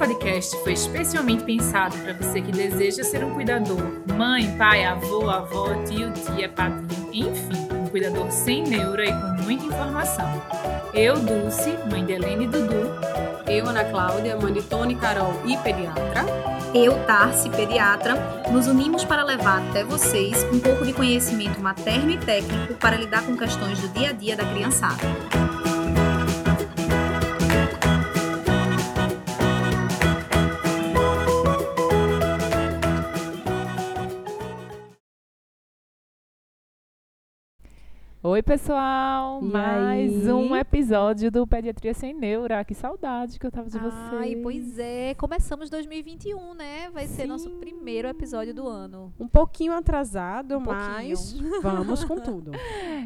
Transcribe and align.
podcast 0.00 0.56
foi 0.62 0.72
especialmente 0.72 1.44
pensado 1.44 1.94
para 1.98 2.14
você 2.14 2.40
que 2.40 2.50
deseja 2.50 3.04
ser 3.04 3.22
um 3.22 3.34
cuidador, 3.34 4.00
mãe, 4.16 4.50
pai, 4.56 4.82
avô, 4.82 5.28
avó, 5.28 5.74
tio, 5.84 6.10
tia, 6.12 6.48
padrinho, 6.48 7.28
enfim, 7.28 7.68
um 7.74 7.86
cuidador 7.86 8.30
sem 8.30 8.62
neura 8.62 9.04
e 9.04 9.12
com 9.12 9.42
muita 9.42 9.66
informação. 9.66 10.42
Eu, 10.94 11.16
Dulce, 11.16 11.76
mãe 11.90 12.02
de 12.06 12.12
Helene 12.12 12.46
e 12.46 12.48
Dudu. 12.48 12.90
Eu, 13.46 13.68
Ana 13.68 13.84
Cláudia, 13.84 14.38
mãe 14.38 14.54
de 14.54 14.62
Tony, 14.62 14.94
Carol 14.94 15.34
e 15.44 15.54
pediatra. 15.58 16.24
Eu, 16.72 16.94
Tarsi, 17.04 17.50
pediatra, 17.50 18.14
nos 18.50 18.66
unimos 18.68 19.04
para 19.04 19.22
levar 19.22 19.68
até 19.68 19.84
vocês 19.84 20.42
um 20.50 20.58
pouco 20.60 20.86
de 20.86 20.94
conhecimento 20.94 21.60
materno 21.60 22.10
e 22.10 22.16
técnico 22.16 22.72
para 22.76 22.96
lidar 22.96 23.22
com 23.26 23.36
questões 23.36 23.78
do 23.78 23.88
dia 23.88 24.08
a 24.08 24.12
dia 24.12 24.34
da 24.34 24.46
criançada. 24.46 25.59
Oi, 38.22 38.42
pessoal! 38.42 39.40
E 39.42 39.46
Mais 39.46 40.28
aí? 40.28 40.32
um 40.34 40.54
episódio 40.54 41.30
do 41.30 41.46
Pediatria 41.46 41.94
Sem 41.94 42.12
Neura. 42.12 42.62
Que 42.66 42.74
saudade 42.74 43.38
que 43.38 43.46
eu 43.46 43.50
tava 43.50 43.70
de 43.70 43.78
vocês. 43.78 43.94
Ai, 44.12 44.36
pois 44.42 44.78
é. 44.78 45.14
Começamos 45.14 45.70
2021, 45.70 46.52
né? 46.52 46.90
Vai 46.92 47.06
ser 47.06 47.26
nosso 47.26 47.48
Sim. 47.48 47.58
primeiro 47.58 48.06
episódio 48.08 48.52
do 48.52 48.68
ano. 48.68 49.10
Um 49.18 49.26
pouquinho 49.26 49.72
atrasado, 49.72 50.58
Um 50.58 50.60
mas 50.60 51.32
vamos 51.62 52.04
com 52.04 52.16
tudo. 52.20 52.50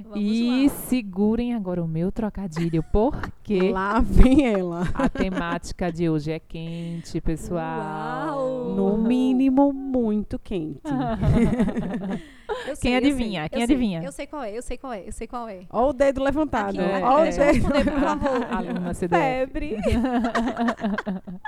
Vamos 0.03 0.19
E 0.21 0.65
lá. 0.67 0.69
segurem 0.89 1.55
agora 1.55 1.81
o 1.81 1.87
meu 1.87 2.11
trocadilho, 2.11 2.83
porque 2.93 3.71
Lá 3.71 4.01
vem 4.01 4.49
ela. 4.53 4.83
a 4.93 5.09
temática 5.09 5.93
de 5.93 6.11
hoje 6.11 6.33
é 6.33 6.41
quente, 6.41 7.21
pessoal. 7.21 8.37
Uau! 8.37 8.75
No 8.75 8.99
mínimo, 8.99 9.73
muito 9.73 10.41
quente. 10.41 10.81
Eu 12.67 12.77
Quem 12.77 12.93
eu 12.93 12.99
adivinha? 12.99 13.45
eu 13.45 13.49
Quem 13.51 13.59
sei. 13.59 13.65
adivinha? 13.65 14.03
Eu 14.03 14.13
sei 14.13 14.27
qual 14.27 14.43
é, 14.43 14.57
eu 14.57 14.63
sei 14.63 14.79
qual 14.79 14.93
é, 14.93 15.07
eu 15.07 15.13
sei 15.13 15.27
qual 15.27 15.49
é. 15.49 15.61
Ó 15.71 15.91
o 15.91 15.93
dedo 15.93 16.23
levantado. 16.23 16.81
Aqui, 16.81 17.05
Ó 17.05 17.09
o 17.09 17.13
aqui, 17.17 17.23
deixa 17.25 17.43
eu 17.43 17.53
dedo. 17.53 17.63
responder, 17.65 17.91
por 17.93 18.01
favor. 18.01 18.47
Aluna 18.55 18.95
CDF. 18.95 19.21
Febre. 19.21 19.77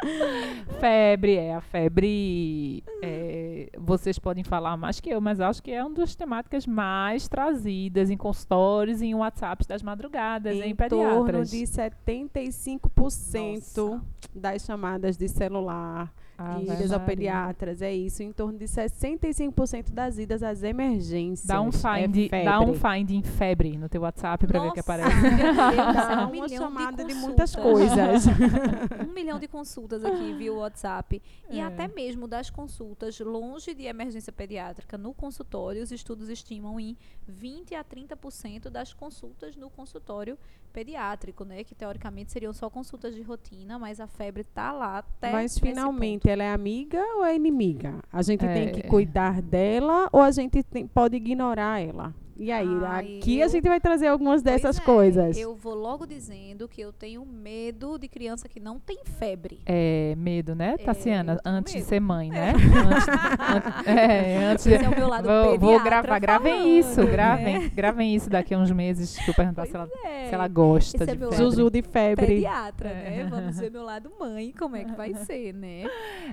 febre, 0.81 1.37
é 1.37 1.55
a 1.55 1.61
febre. 1.61 2.83
é, 3.03 3.69
vocês 3.78 4.19
podem 4.19 4.42
falar 4.44 4.77
mais 4.77 5.00
que 5.00 5.11
eu, 5.11 5.20
mas 5.20 5.41
acho 5.41 5.62
que 5.62 5.70
é 5.72 5.83
uma 5.84 5.94
das 5.94 6.14
temáticas 6.14 6.67
mais 6.67 7.28
trazidas 7.28 8.11
em 8.11 8.17
consultórios 8.17 9.00
e 9.03 9.06
em 9.06 9.14
WhatsApps 9.14 9.67
das 9.67 9.83
madrugadas, 9.83 10.55
em, 10.56 10.70
Em 10.70 10.75
torno 10.75 11.25
pediatras. 11.25 11.50
de 11.50 11.67
75% 11.67 13.77
Nossa. 13.77 14.03
das 14.34 14.64
chamadas 14.64 15.17
de 15.17 15.28
celular 15.28 16.12
E 16.61 16.65
idas 16.65 16.92
ao 16.92 17.01
pediatras. 17.01 17.81
É 17.83 17.92
isso, 17.95 18.23
em 18.23 18.33
torno 18.33 18.59
de 18.59 18.67
65% 18.67 19.91
das 19.92 20.19
idas 20.19 20.43
às 20.43 20.62
emergências. 20.62 21.47
Dá 21.47 21.61
um, 21.61 21.69
é 21.69 21.73
find, 21.73 22.31
dá 22.45 22.61
um 22.61 22.75
febre. 22.75 22.98
find 22.98 23.11
em 23.11 23.23
febre 23.23 23.77
no 23.78 23.89
teu 23.89 24.03
WhatsApp 24.03 24.47
pra 24.47 24.61
ver 24.61 24.69
o 24.69 24.73
que 24.73 24.81
aparece. 24.81 25.09
é 25.27 25.77
Dá 25.93 26.27
um 26.27 26.31
milhão 26.31 26.47
uma 26.47 26.48
chamada 26.48 27.05
de, 27.05 27.15
consultas. 27.15 27.27
muitas 27.27 27.56
coisas. 27.56 28.25
um 29.09 29.12
milhão 29.12 29.39
de 29.39 29.48
consultas 29.48 30.05
aqui 30.05 30.33
via 30.34 30.53
WhatsApp. 30.53 31.23
E 31.51 31.59
É. 31.59 31.62
até 31.62 31.89
mesmo 31.89 32.28
das 32.28 32.50
consultas 32.50 33.19
longe 33.21 33.75
de 33.75 33.84
emergência 33.84 34.33
pediátrica 34.33 34.98
no 34.98 35.15
consultório, 35.15 35.83
os 35.83 35.91
estudos 35.93 36.28
estimam 36.28 36.78
em 36.78 36.97
20 37.27 37.75
a 37.75 37.84
30% 37.84 38.69
das 38.71 38.93
consultas 38.93 39.56
no 39.56 39.71
consultório 39.71 40.39
pediátrico, 40.77 41.43
né? 41.43 41.65
Que 41.65 41.75
teoricamente 41.75 42.31
seriam 42.31 42.53
só 42.53 42.69
consultas 42.69 43.15
de 43.15 43.23
rotina, 43.23 43.78
mas 43.78 43.99
a 43.99 44.06
febre 44.06 44.45
tá 44.45 44.73
lá 44.73 44.99
até 44.99 45.33
Mas 45.33 45.59
finalmente, 45.59 46.23
ponto. 46.25 46.31
ela 46.33 46.43
é 46.43 46.53
amiga 46.53 47.00
ou 47.17 47.25
é 47.25 47.34
inimiga? 47.34 47.95
A 48.12 48.21
gente 48.21 48.41
tem 48.47 48.73
que 48.73 48.81
É. 48.81 48.83
cuidar 48.89 49.41
dela 49.41 50.09
ou 50.12 50.21
a 50.21 50.31
gente 50.31 50.62
tem- 50.62 50.87
pode 50.87 51.17
ignorar 51.17 51.81
ela? 51.81 52.15
E 52.39 52.53
aí, 52.53 52.69
Ai, 52.85 53.17
aqui 53.19 53.41
a 53.41 53.47
eu- 53.47 53.49
gente 53.49 53.67
vai 53.67 53.81
trazer 53.81 54.09
algumas 54.09 54.43
dessas 54.43 54.79
é, 54.79 54.83
coisas. 54.83 55.39
Eu 55.39 55.55
vou 55.55 55.75
logo 55.75 56.05
dizendo 56.07 56.69
que 56.69 56.81
eu 56.83 56.93
tenho 56.93 57.25
medo 57.25 57.99
de 57.99 58.09
criança 58.09 58.47
que 58.47 58.61
não 58.61 58.79
tem 58.79 58.99
febre. 59.19 59.61
É, 59.65 60.15
medo, 60.19 60.55
né, 60.55 60.75
É, 60.79 60.85
Tassiana? 60.85 61.37
tenho 61.43 61.55
antes 61.57 61.73
de 61.73 61.79
medo. 61.79 61.89
ser 61.89 62.01
mãe, 62.01 62.29
né? 62.29 62.53
Antes, 62.53 63.09
an- 63.09 63.83
é, 63.91 64.45
antes 64.45 64.67
Esse 64.67 64.85
é 64.85 64.89
o 64.89 64.95
meu 64.95 65.09
lado 65.09 65.27
vou, 65.27 65.59
vou 65.59 65.83
gravar, 65.83 66.19
gravem 66.19 66.53
falando, 66.53 66.69
isso, 66.79 67.01
né? 67.05 67.11
gravem, 67.11 67.69
gravem 67.71 68.15
isso 68.15 68.29
daqui 68.29 68.53
a 68.55 68.59
uns 68.59 68.71
meses 68.71 69.17
que 69.17 69.31
eu 69.31 69.35
perguntar 69.35 69.65
se 69.67 69.75
ela, 69.75 69.89
É. 70.05 70.29
se 70.29 70.35
ela 70.35 70.47
gosta 70.49 70.97
Esse 71.03 71.11
é 71.11 71.15
de 71.15 71.19
meu 71.19 71.31
febre. 71.31 71.45
Zuzu 71.45 71.71
de 71.71 71.81
febre. 71.83 72.27
pediatra, 72.27 72.89
É. 72.91 72.93
né? 73.23 73.27
Vamos 73.31 73.59
ver 73.59 73.71
meu 73.71 73.83
lado 73.83 74.13
mãe, 74.21 74.53
como 74.59 74.77
é 74.77 74.85
que 74.85 74.93
vai 74.93 75.15
ser, 75.25 75.55
né? 75.55 75.85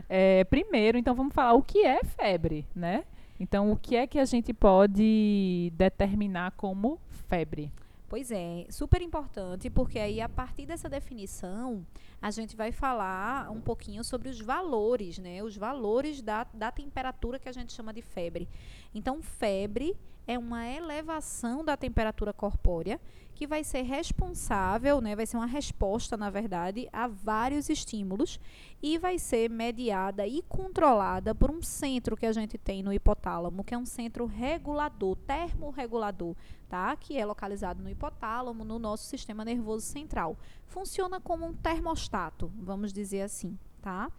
É, 0.09 0.43
primeiro, 0.43 0.97
então 0.97 1.15
vamos 1.15 1.33
falar 1.33 1.53
o 1.53 1.61
que 1.63 1.85
é 1.85 2.01
febre, 2.03 2.65
né? 2.75 3.03
Então, 3.39 3.71
o 3.71 3.77
que 3.77 3.95
é 3.95 4.07
que 4.07 4.19
a 4.19 4.25
gente 4.25 4.53
pode 4.53 5.71
determinar 5.75 6.51
como 6.51 6.99
febre? 7.27 7.71
Pois 8.07 8.31
é, 8.31 8.67
super 8.69 9.01
importante, 9.01 9.71
porque 9.71 9.97
aí 9.97 10.21
a 10.21 10.29
partir 10.29 10.67
dessa 10.67 10.87
definição, 10.87 11.83
a 12.21 12.29
gente 12.29 12.55
vai 12.55 12.71
falar 12.71 13.49
um 13.49 13.59
pouquinho 13.59 14.03
sobre 14.03 14.29
os 14.29 14.39
valores, 14.39 15.17
né? 15.17 15.41
Os 15.41 15.57
valores 15.57 16.21
da, 16.21 16.45
da 16.53 16.71
temperatura 16.71 17.39
que 17.39 17.49
a 17.49 17.51
gente 17.51 17.73
chama 17.73 17.91
de 17.91 18.03
febre. 18.03 18.47
Então, 18.93 19.19
febre 19.19 19.97
é 20.25 20.37
uma 20.37 20.67
elevação 20.67 21.63
da 21.63 21.75
temperatura 21.75 22.33
corpórea 22.33 22.99
que 23.35 23.47
vai 23.47 23.63
ser 23.63 23.81
responsável, 23.81 25.01
né? 25.01 25.15
Vai 25.15 25.25
ser 25.25 25.37
uma 25.37 25.45
resposta, 25.45 26.15
na 26.15 26.29
verdade, 26.29 26.87
a 26.93 27.07
vários 27.07 27.67
estímulos 27.69 28.39
e 28.81 28.97
vai 28.97 29.17
ser 29.17 29.49
mediada 29.49 30.25
e 30.27 30.41
controlada 30.43 31.33
por 31.33 31.49
um 31.49 31.61
centro 31.61 32.15
que 32.15 32.25
a 32.25 32.31
gente 32.31 32.57
tem 32.57 32.83
no 32.83 32.93
hipotálamo, 32.93 33.63
que 33.63 33.73
é 33.73 33.77
um 33.77 33.85
centro 33.85 34.25
regulador, 34.25 35.15
termorregulador, 35.27 36.35
tá? 36.69 36.95
Que 36.95 37.17
é 37.17 37.25
localizado 37.25 37.81
no 37.81 37.89
hipotálamo, 37.89 38.63
no 38.63 38.77
nosso 38.77 39.05
sistema 39.05 39.43
nervoso 39.43 39.85
central. 39.85 40.37
Funciona 40.67 41.19
como 41.19 41.45
um 41.45 41.53
termostato, 41.53 42.51
vamos 42.55 42.93
dizer 42.93 43.21
assim, 43.21 43.57
tá? 43.81 44.11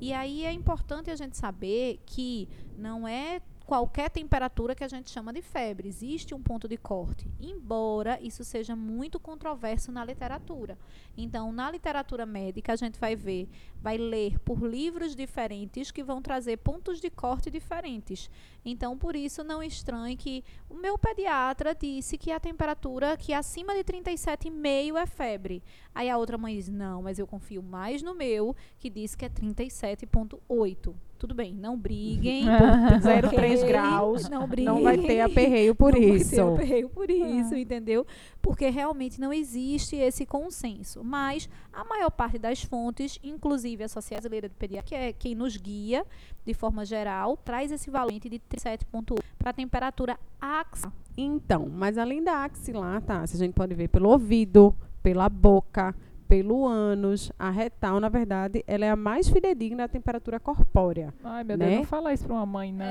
E 0.00 0.12
aí 0.12 0.44
é 0.44 0.52
importante 0.52 1.10
a 1.10 1.16
gente 1.16 1.36
saber 1.36 2.00
que 2.06 2.48
não 2.76 3.06
é 3.06 3.40
qualquer 3.64 4.10
temperatura 4.10 4.74
que 4.74 4.84
a 4.84 4.88
gente 4.88 5.10
chama 5.10 5.32
de 5.32 5.42
febre. 5.42 5.88
Existe 5.88 6.34
um 6.34 6.42
ponto 6.42 6.68
de 6.68 6.76
corte, 6.76 7.28
embora 7.40 8.18
isso 8.20 8.44
seja 8.44 8.74
muito 8.76 9.20
controverso 9.20 9.90
na 9.92 10.04
literatura. 10.04 10.78
Então, 11.16 11.52
na 11.52 11.70
literatura 11.70 12.26
médica, 12.26 12.72
a 12.72 12.76
gente 12.76 12.98
vai 12.98 13.14
ver, 13.14 13.48
vai 13.80 13.96
ler 13.98 14.38
por 14.40 14.62
livros 14.62 15.14
diferentes 15.14 15.90
que 15.90 16.02
vão 16.02 16.22
trazer 16.22 16.58
pontos 16.58 17.00
de 17.00 17.10
corte 17.10 17.50
diferentes. 17.50 18.30
Então, 18.64 18.96
por 18.96 19.16
isso, 19.16 19.42
não 19.42 19.62
estranhe 19.62 20.16
que 20.16 20.44
o 20.68 20.74
meu 20.74 20.96
pediatra 20.98 21.74
disse 21.74 22.16
que 22.18 22.30
a 22.30 22.40
temperatura 22.40 23.16
que 23.16 23.32
acima 23.32 23.74
de 23.74 23.84
37,5 23.84 24.96
é 24.96 25.06
febre. 25.06 25.62
Aí 25.94 26.08
a 26.08 26.16
outra 26.18 26.38
mãe 26.38 26.56
diz: 26.56 26.68
Não, 26.68 27.02
mas 27.02 27.18
eu 27.18 27.26
confio 27.26 27.62
mais 27.62 28.02
no 28.02 28.14
meu, 28.14 28.54
que 28.78 28.88
diz 28.88 29.14
que 29.14 29.24
é 29.24 29.28
37,8. 29.28 30.94
Tudo 31.22 31.36
bem, 31.36 31.54
não 31.54 31.78
briguem. 31.78 32.46
Por 32.46 32.98
0,3 33.00 33.58
ok? 33.58 33.66
graus. 33.68 34.28
Não 34.28 34.44
briguem. 34.48 34.66
Não 34.74 34.82
vai 34.82 34.98
ter 34.98 35.20
aperreio 35.20 35.72
por 35.72 35.92
Não 35.92 36.00
vai 36.00 36.10
isso. 36.16 36.30
ter 36.30 36.40
aperreio 36.40 36.88
por 36.88 37.08
isso, 37.08 37.54
entendeu? 37.54 38.04
Porque 38.40 38.68
realmente 38.70 39.20
não 39.20 39.32
existe 39.32 39.94
esse 39.94 40.26
consenso. 40.26 41.04
Mas 41.04 41.48
a 41.72 41.84
maior 41.84 42.10
parte 42.10 42.40
das 42.40 42.64
fontes, 42.64 43.20
inclusive 43.22 43.84
a 43.84 43.88
Sociedade 43.88 44.22
Brasileira 44.22 44.48
de 44.48 44.56
Pediatria, 44.56 44.82
que 44.82 44.94
é 44.96 45.12
quem 45.12 45.36
nos 45.36 45.56
guia 45.56 46.04
de 46.44 46.54
forma 46.54 46.84
geral, 46.84 47.36
traz 47.36 47.70
esse 47.70 47.88
valente 47.88 48.28
de 48.28 48.40
37,1 48.40 49.20
para 49.38 49.50
a 49.50 49.52
temperatura 49.52 50.18
axial. 50.40 50.92
Então, 51.16 51.70
mas 51.72 51.98
além 51.98 52.20
da 52.20 52.42
axilar, 52.42 53.00
tá? 53.00 53.24
Se 53.28 53.36
a 53.36 53.38
gente 53.38 53.54
pode 53.54 53.76
ver 53.76 53.86
pelo 53.86 54.08
ouvido, 54.08 54.74
pela 55.00 55.28
boca, 55.28 55.94
pelo 56.32 56.66
ânus, 56.66 57.30
a 57.38 57.50
retal, 57.50 58.00
na 58.00 58.08
verdade, 58.08 58.64
ela 58.66 58.86
é 58.86 58.90
a 58.90 58.96
mais 58.96 59.28
fidedigna 59.28 59.84
à 59.84 59.88
temperatura 59.88 60.40
corpórea. 60.40 61.12
Ai, 61.22 61.44
meu 61.44 61.58
Né? 61.58 61.66
Deus, 61.66 61.78
não 61.80 61.84
fala 61.84 62.10
isso 62.10 62.24
pra 62.24 62.34
uma 62.36 62.46
mãe, 62.46 62.72
não. 62.72 62.86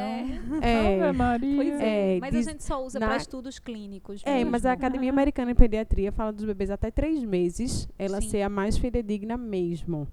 É, 0.61 1.01
Ave 1.07 1.17
Maria. 1.17 1.55
Pois 1.55 1.81
é, 1.81 2.17
É, 2.17 2.19
mas 2.19 2.31
diz- 2.31 2.47
a 2.47 2.51
gente 2.51 2.63
só 2.63 2.85
usa 2.85 2.99
na- 2.99 3.07
para 3.07 3.17
estudos 3.17 3.57
clínicos. 3.57 4.21
É, 4.27 4.45
mas 4.45 4.63
a 4.63 4.69
mesmo. 4.69 4.79
Academia 4.85 5.09
Americana 5.09 5.51
de 5.53 5.57
Pediatria 5.57 6.11
fala 6.11 6.31
dos 6.31 6.45
bebês 6.45 6.69
até 6.69 6.91
três 6.91 7.23
meses, 7.23 7.89
ela 7.97 8.21
Sim. 8.21 8.29
ser 8.29 8.41
a 8.43 8.49
mais 8.49 8.77
fidedigna 8.77 9.35
mesmo. 9.38 10.07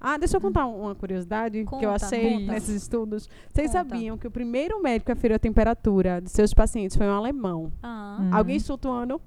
Ah, 0.00 0.16
deixa 0.16 0.38
eu 0.38 0.40
contar 0.40 0.66
um- 0.66 0.80
uma 0.80 0.94
curiosidade 0.94 1.58
que 1.58 1.74
eu 1.74 1.90
Conta, 1.90 2.06
achei 2.06 2.30
conta. 2.38 2.52
nesses 2.54 2.82
estudos. 2.82 3.28
Vocês 3.52 3.70
Conta. 3.72 3.90
sabiam 3.90 4.16
que 4.16 4.26
o 4.26 4.30
primeiro 4.30 4.82
médico 4.82 5.04
que 5.04 5.12
aferiu 5.12 5.36
a 5.36 5.38
temperatura 5.38 6.18
de 6.22 6.30
seus 6.30 6.54
pacientes 6.54 6.96
foi 6.96 7.06
um 7.06 7.12
alemão? 7.12 7.70
Ah, 7.82 8.16
Hum. 8.22 8.30
Alguém 8.32 8.58
chuta 8.58 8.88
o 8.88 8.90
ano? 8.92 9.20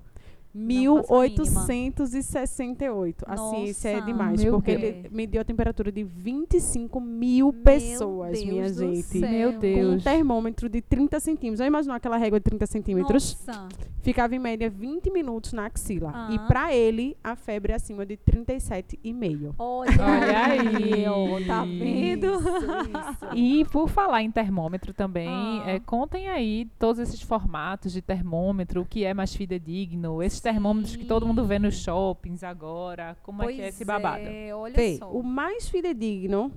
Faço 0.54 1.14
a 1.14 1.68
1868. 1.68 3.26
A 3.28 3.38
ciência 3.38 3.90
é 3.90 4.02
demais, 4.02 4.42
meu 4.44 4.54
porque 4.54 4.76
Deus. 4.78 4.84
ele 4.96 5.10
mediu 5.12 5.42
a 5.42 5.44
temperatura 5.44 5.92
de 5.92 6.04
25 6.04 7.00
mil 7.02 7.52
Meu 7.52 7.64
pessoas, 7.64 8.32
Deus 8.40 8.46
minha 8.46 8.70
gente. 8.74 9.02
céu. 9.04 9.22
Meu 9.30 9.52
Com 9.52 9.58
um 9.58 9.60
Deus. 9.60 10.04
termômetro 10.04 10.70
de 10.70 10.82
30 10.82 11.20
centímetros. 11.20 11.60
Já 11.60 11.66
imaginou 11.68 11.96
aquela 11.96 12.18
régua 12.18 12.40
de 12.40 12.44
30 12.44 12.66
centímetros? 12.68 13.38
Nossa. 13.48 13.68
Ficava 14.02 14.36
em 14.36 14.40
média 14.40 14.70
20 14.70 15.10
minutos 15.12 15.54
na 15.54 15.66
axila. 15.66 16.28
E 16.32 16.36
Ah. 16.36 16.46
pra 16.48 16.76
ele, 16.76 17.16
a 17.24 17.36
febre 17.38 17.72
é 17.72 17.76
acima 17.76 18.06
de 18.06 18.18
37,5. 18.18 19.56
Olha, 19.58 19.92
Olha 19.92 20.46
aí. 20.46 21.06
ó, 21.08 21.40
tá 21.48 21.64
vendo? 21.64 22.28
E 23.34 23.64
por 23.66 23.88
falar 23.90 24.22
em 24.22 24.30
termômetro 24.32 24.94
também, 24.94 25.30
Ah. 25.30 25.64
é, 25.72 25.80
contem 25.80 26.28
aí 26.28 26.68
todos 26.78 27.00
esses 27.00 27.22
formatos 27.22 27.94
de 27.94 28.02
termômetro, 28.02 28.82
o 28.82 28.86
que 28.86 29.04
é 29.06 29.14
mais 29.14 29.34
fidedigno, 29.36 30.22
esses 30.22 30.42
termômetros 30.44 30.96
que 30.96 31.06
todo 31.06 31.26
mundo 31.26 31.44
vê 31.46 31.58
nos 31.58 31.76
shoppings 31.82 32.44
agora, 32.44 33.18
como 33.24 33.42
é 33.44 33.54
que 33.54 33.62
é 33.62 33.68
esse 33.70 33.84
babado? 33.84 34.24
É, 34.28 34.54
olha 34.54 34.76
Vê, 34.76 34.98
só. 34.98 35.10
o 35.12 35.24
mais 35.24 35.68
fidedigno 35.70 36.52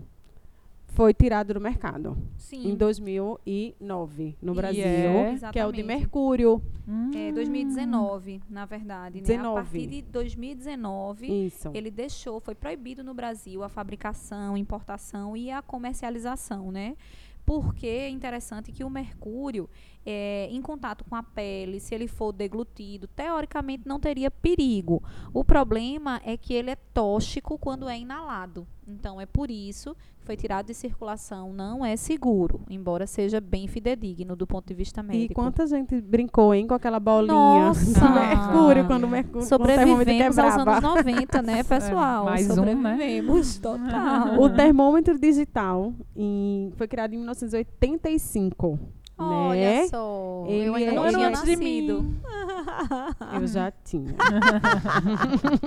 foi 0.88 1.12
tirado 1.14 1.52
do 1.54 1.60
mercado 1.60 2.16
Sim. 2.38 2.68
em 2.70 2.74
2009 2.74 4.36
no 4.40 4.52
E 4.52 4.56
Brasil, 4.56 4.82
é? 4.84 5.36
que 5.52 5.58
é 5.58 5.66
o 5.66 5.72
de. 5.72 5.82
Mercúrio. 5.82 6.62
Hum, 6.88 7.10
É 7.14 7.32
2019, 7.32 8.40
na 8.48 8.64
verdade, 8.64 9.16
né? 9.16 9.24
A 9.24 9.26
19. 9.26 9.54
partir 9.62 9.86
de 9.86 10.02
2019, 10.02 11.46
Isso. 11.46 11.70
ele 11.74 11.90
deixou, 11.90 12.40
foi 12.40 12.54
proibido 12.54 13.04
no 13.04 13.12
Brasil 13.14 13.62
a 13.62 13.68
fabricação, 13.68 14.56
importação 14.56 15.36
e 15.36 15.50
a 15.50 15.60
comercialização, 15.62 16.72
né? 16.72 16.96
Porque 17.44 17.86
é 17.86 18.08
interessante 18.08 18.72
que 18.72 18.82
o 18.82 18.90
mercúrio, 18.90 19.68
é, 20.06 20.48
em 20.52 20.62
contato 20.62 21.04
com 21.04 21.16
a 21.16 21.22
pele, 21.22 21.80
se 21.80 21.92
ele 21.92 22.06
for 22.06 22.32
deglutido, 22.32 23.08
teoricamente 23.08 23.82
não 23.86 23.98
teria 23.98 24.30
perigo. 24.30 25.02
O 25.34 25.44
problema 25.44 26.20
é 26.24 26.36
que 26.36 26.54
ele 26.54 26.70
é 26.70 26.76
tóxico 26.76 27.58
quando 27.58 27.88
é 27.88 27.98
inalado. 27.98 28.64
Então 28.86 29.20
é 29.20 29.26
por 29.26 29.50
isso 29.50 29.96
que 30.20 30.24
foi 30.24 30.36
tirado 30.36 30.66
de 30.66 30.74
circulação, 30.74 31.52
não 31.52 31.84
é 31.84 31.96
seguro, 31.96 32.60
embora 32.70 33.04
seja 33.04 33.40
bem 33.40 33.66
fidedigno 33.66 34.36
do 34.36 34.46
ponto 34.46 34.68
de 34.68 34.74
vista 34.74 35.02
médico. 35.02 35.32
E 35.32 35.34
quanta 35.34 35.66
gente 35.66 36.00
brincou, 36.00 36.54
hein, 36.54 36.68
com 36.68 36.74
aquela 36.74 37.00
bolinha 37.00 37.32
Nossa! 37.34 37.98
do 37.98 38.10
Mercúrio, 38.14 38.86
quando 38.86 39.04
o 39.04 39.08
Mercúrio 39.08 39.44
Sobrevivemos 39.44 40.38
aos 40.38 40.54
anos 40.54 40.80
90, 40.80 41.42
né, 41.42 41.62
pessoal? 41.66 42.26
mais 42.26 42.48
um, 42.48 42.64
né? 42.64 42.74
Sobrevivemos, 42.74 43.58
total. 43.58 44.40
O 44.40 44.50
termômetro 44.50 45.18
digital 45.18 45.92
em- 46.14 46.70
foi 46.76 46.86
criado 46.86 47.12
em 47.12 47.16
1985. 47.16 48.78
Olha 49.18 49.60
né? 49.60 49.86
só, 49.88 50.44
Ele 50.46 50.66
eu 50.68 50.74
ainda 50.74 50.92
é- 50.92 50.94
não 50.94 51.08
tinha 51.08 51.30
nascido. 51.30 52.14
Eu 53.40 53.46
já 53.46 53.70
tinha. 53.70 54.14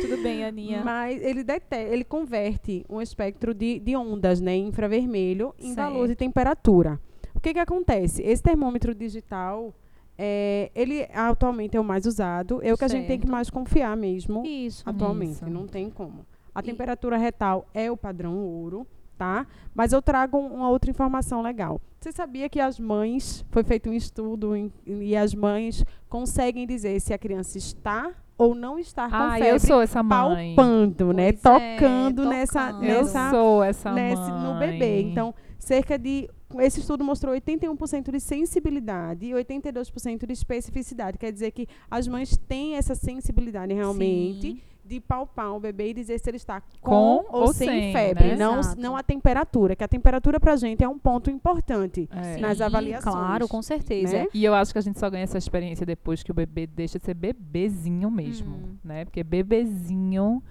Tudo 0.00 0.22
bem, 0.22 0.44
Aninha. 0.44 0.82
Mas 0.84 1.20
ele, 1.22 1.42
dete- 1.44 1.76
ele 1.76 2.04
converte 2.04 2.84
um 2.88 3.00
espectro 3.00 3.54
de, 3.54 3.78
de 3.78 3.96
ondas, 3.96 4.40
né, 4.40 4.56
infravermelho, 4.56 5.54
em 5.58 5.74
valor 5.74 6.02
de 6.02 6.08
Certo. 6.08 6.18
temperatura. 6.18 7.00
O 7.34 7.40
que 7.40 7.52
que 7.52 7.58
acontece? 7.60 8.22
Esse 8.22 8.42
termômetro 8.42 8.94
digital, 8.94 9.72
é, 10.16 10.70
ele 10.74 11.06
atualmente 11.14 11.76
é 11.76 11.80
o 11.80 11.84
mais 11.84 12.06
usado, 12.06 12.60
é 12.62 12.72
o 12.72 12.76
que 12.76 12.84
a 12.84 12.88
gente 12.88 13.06
tem 13.06 13.18
que 13.18 13.26
Certo. 13.26 13.32
mais 13.32 13.50
confiar 13.50 13.96
mesmo 13.96 14.44
Isso. 14.44 14.82
atualmente, 14.86 15.32
Isso. 15.34 15.46
não 15.48 15.66
tem 15.66 15.88
como. 15.90 16.26
A 16.54 16.62
temperatura 16.62 17.16
retal 17.16 17.66
é 17.72 17.90
o 17.90 17.96
padrão 17.96 18.36
ouro, 18.36 18.86
tá? 19.18 19.46
Mas 19.74 19.92
eu 19.92 20.00
trago 20.00 20.38
um- 20.38 20.54
uma 20.54 20.70
outra 20.70 20.90
informação 20.90 21.42
legal. 21.42 21.80
Você 22.00 22.12
sabia 22.12 22.48
que 22.48 22.60
as 22.60 22.78
mães, 22.78 23.44
foi 23.50 23.64
feito 23.64 23.90
um 23.90 23.92
estudo 23.92 24.54
em- 24.56 24.72
e 24.86 25.16
as 25.16 25.34
mães 25.34 25.84
conseguem 26.08 26.66
dizer 26.66 27.00
se 27.00 27.12
a 27.12 27.18
criança 27.18 27.58
está 27.58 28.12
ou 28.38 28.54
não 28.54 28.78
está 28.78 29.08
com 29.10 29.16
Ah, 29.16 29.32
febre 29.32 29.48
eu 29.48 29.58
sou 29.58 29.82
essa 29.82 30.00
mãe. 30.00 30.54
palpando, 30.54 31.12
né? 31.12 31.28
É, 31.30 31.32
Tocando 31.32 32.24
nessa, 32.28 32.66
tocando. 32.68 32.84
Eu 32.84 33.02
nessa 33.02 33.30
sou 33.30 33.64
essa 33.64 33.92
nesse, 33.92 34.30
mãe. 34.30 34.42
no 34.54 34.58
bebê. 34.60 35.00
Então, 35.02 35.34
cerca 35.58 35.98
de 35.98 36.30
esse 36.60 36.78
estudo 36.80 37.02
mostrou 37.04 37.34
81% 37.34 38.12
de 38.12 38.20
sensibilidade 38.20 39.26
e 39.26 39.34
82% 39.34 40.24
de 40.26 40.32
especificidade. 40.32 41.18
Quer 41.18 41.32
dizer 41.32 41.50
que 41.50 41.66
as 41.90 42.06
mães 42.06 42.36
têm 42.36 42.76
essa 42.76 42.94
sensibilidade 42.94 43.74
realmente 43.74 44.52
Sim. 44.52 44.60
De 44.88 45.00
palpar 45.00 45.54
o 45.54 45.60
bebê 45.60 45.90
e 45.90 45.94
dizer 45.94 46.18
se 46.18 46.30
ele 46.30 46.38
está 46.38 46.60
Com 46.80 47.22
com, 47.28 47.36
ou, 47.36 47.52
sem, 47.52 47.68
sem, 47.68 47.92
febre, 47.92 48.28
né? 48.28 48.36
não, 48.36 48.60
Exato. 48.60 48.80
não 48.80 48.96
a 48.96 49.02
temperatura, 49.02 49.76
que 49.76 49.84
a 49.84 49.88
temperatura 49.88 50.40
pra 50.40 50.56
gente 50.56 50.82
é 50.82 50.88
um 50.88 50.98
ponto 50.98 51.30
importante 51.30 52.08
É. 52.10 52.38
nas 52.38 52.56
Sim, 52.58 52.64
avaliações. 52.64 53.14
Claro, 53.14 53.46
com 53.48 53.60
certeza. 53.62 54.18
né? 54.20 54.26
E 54.32 54.44
eu 54.44 54.54
acho 54.54 54.72
que 54.72 54.78
a 54.78 54.82
gente 54.82 54.98
só 54.98 55.10
ganha 55.10 55.24
essa 55.24 55.36
experiência 55.38 55.84
depois 55.84 56.22
que 56.22 56.30
o 56.30 56.34
bebê 56.34 56.66
deixa 56.66 56.98
de 56.98 57.04
ser 57.04 57.14
bebezinho 57.14 58.10
mesmo, 58.10 58.56
Hum. 58.56 58.76
né? 58.82 59.04
Porque 59.04 59.22
bebezinho, 59.22 60.42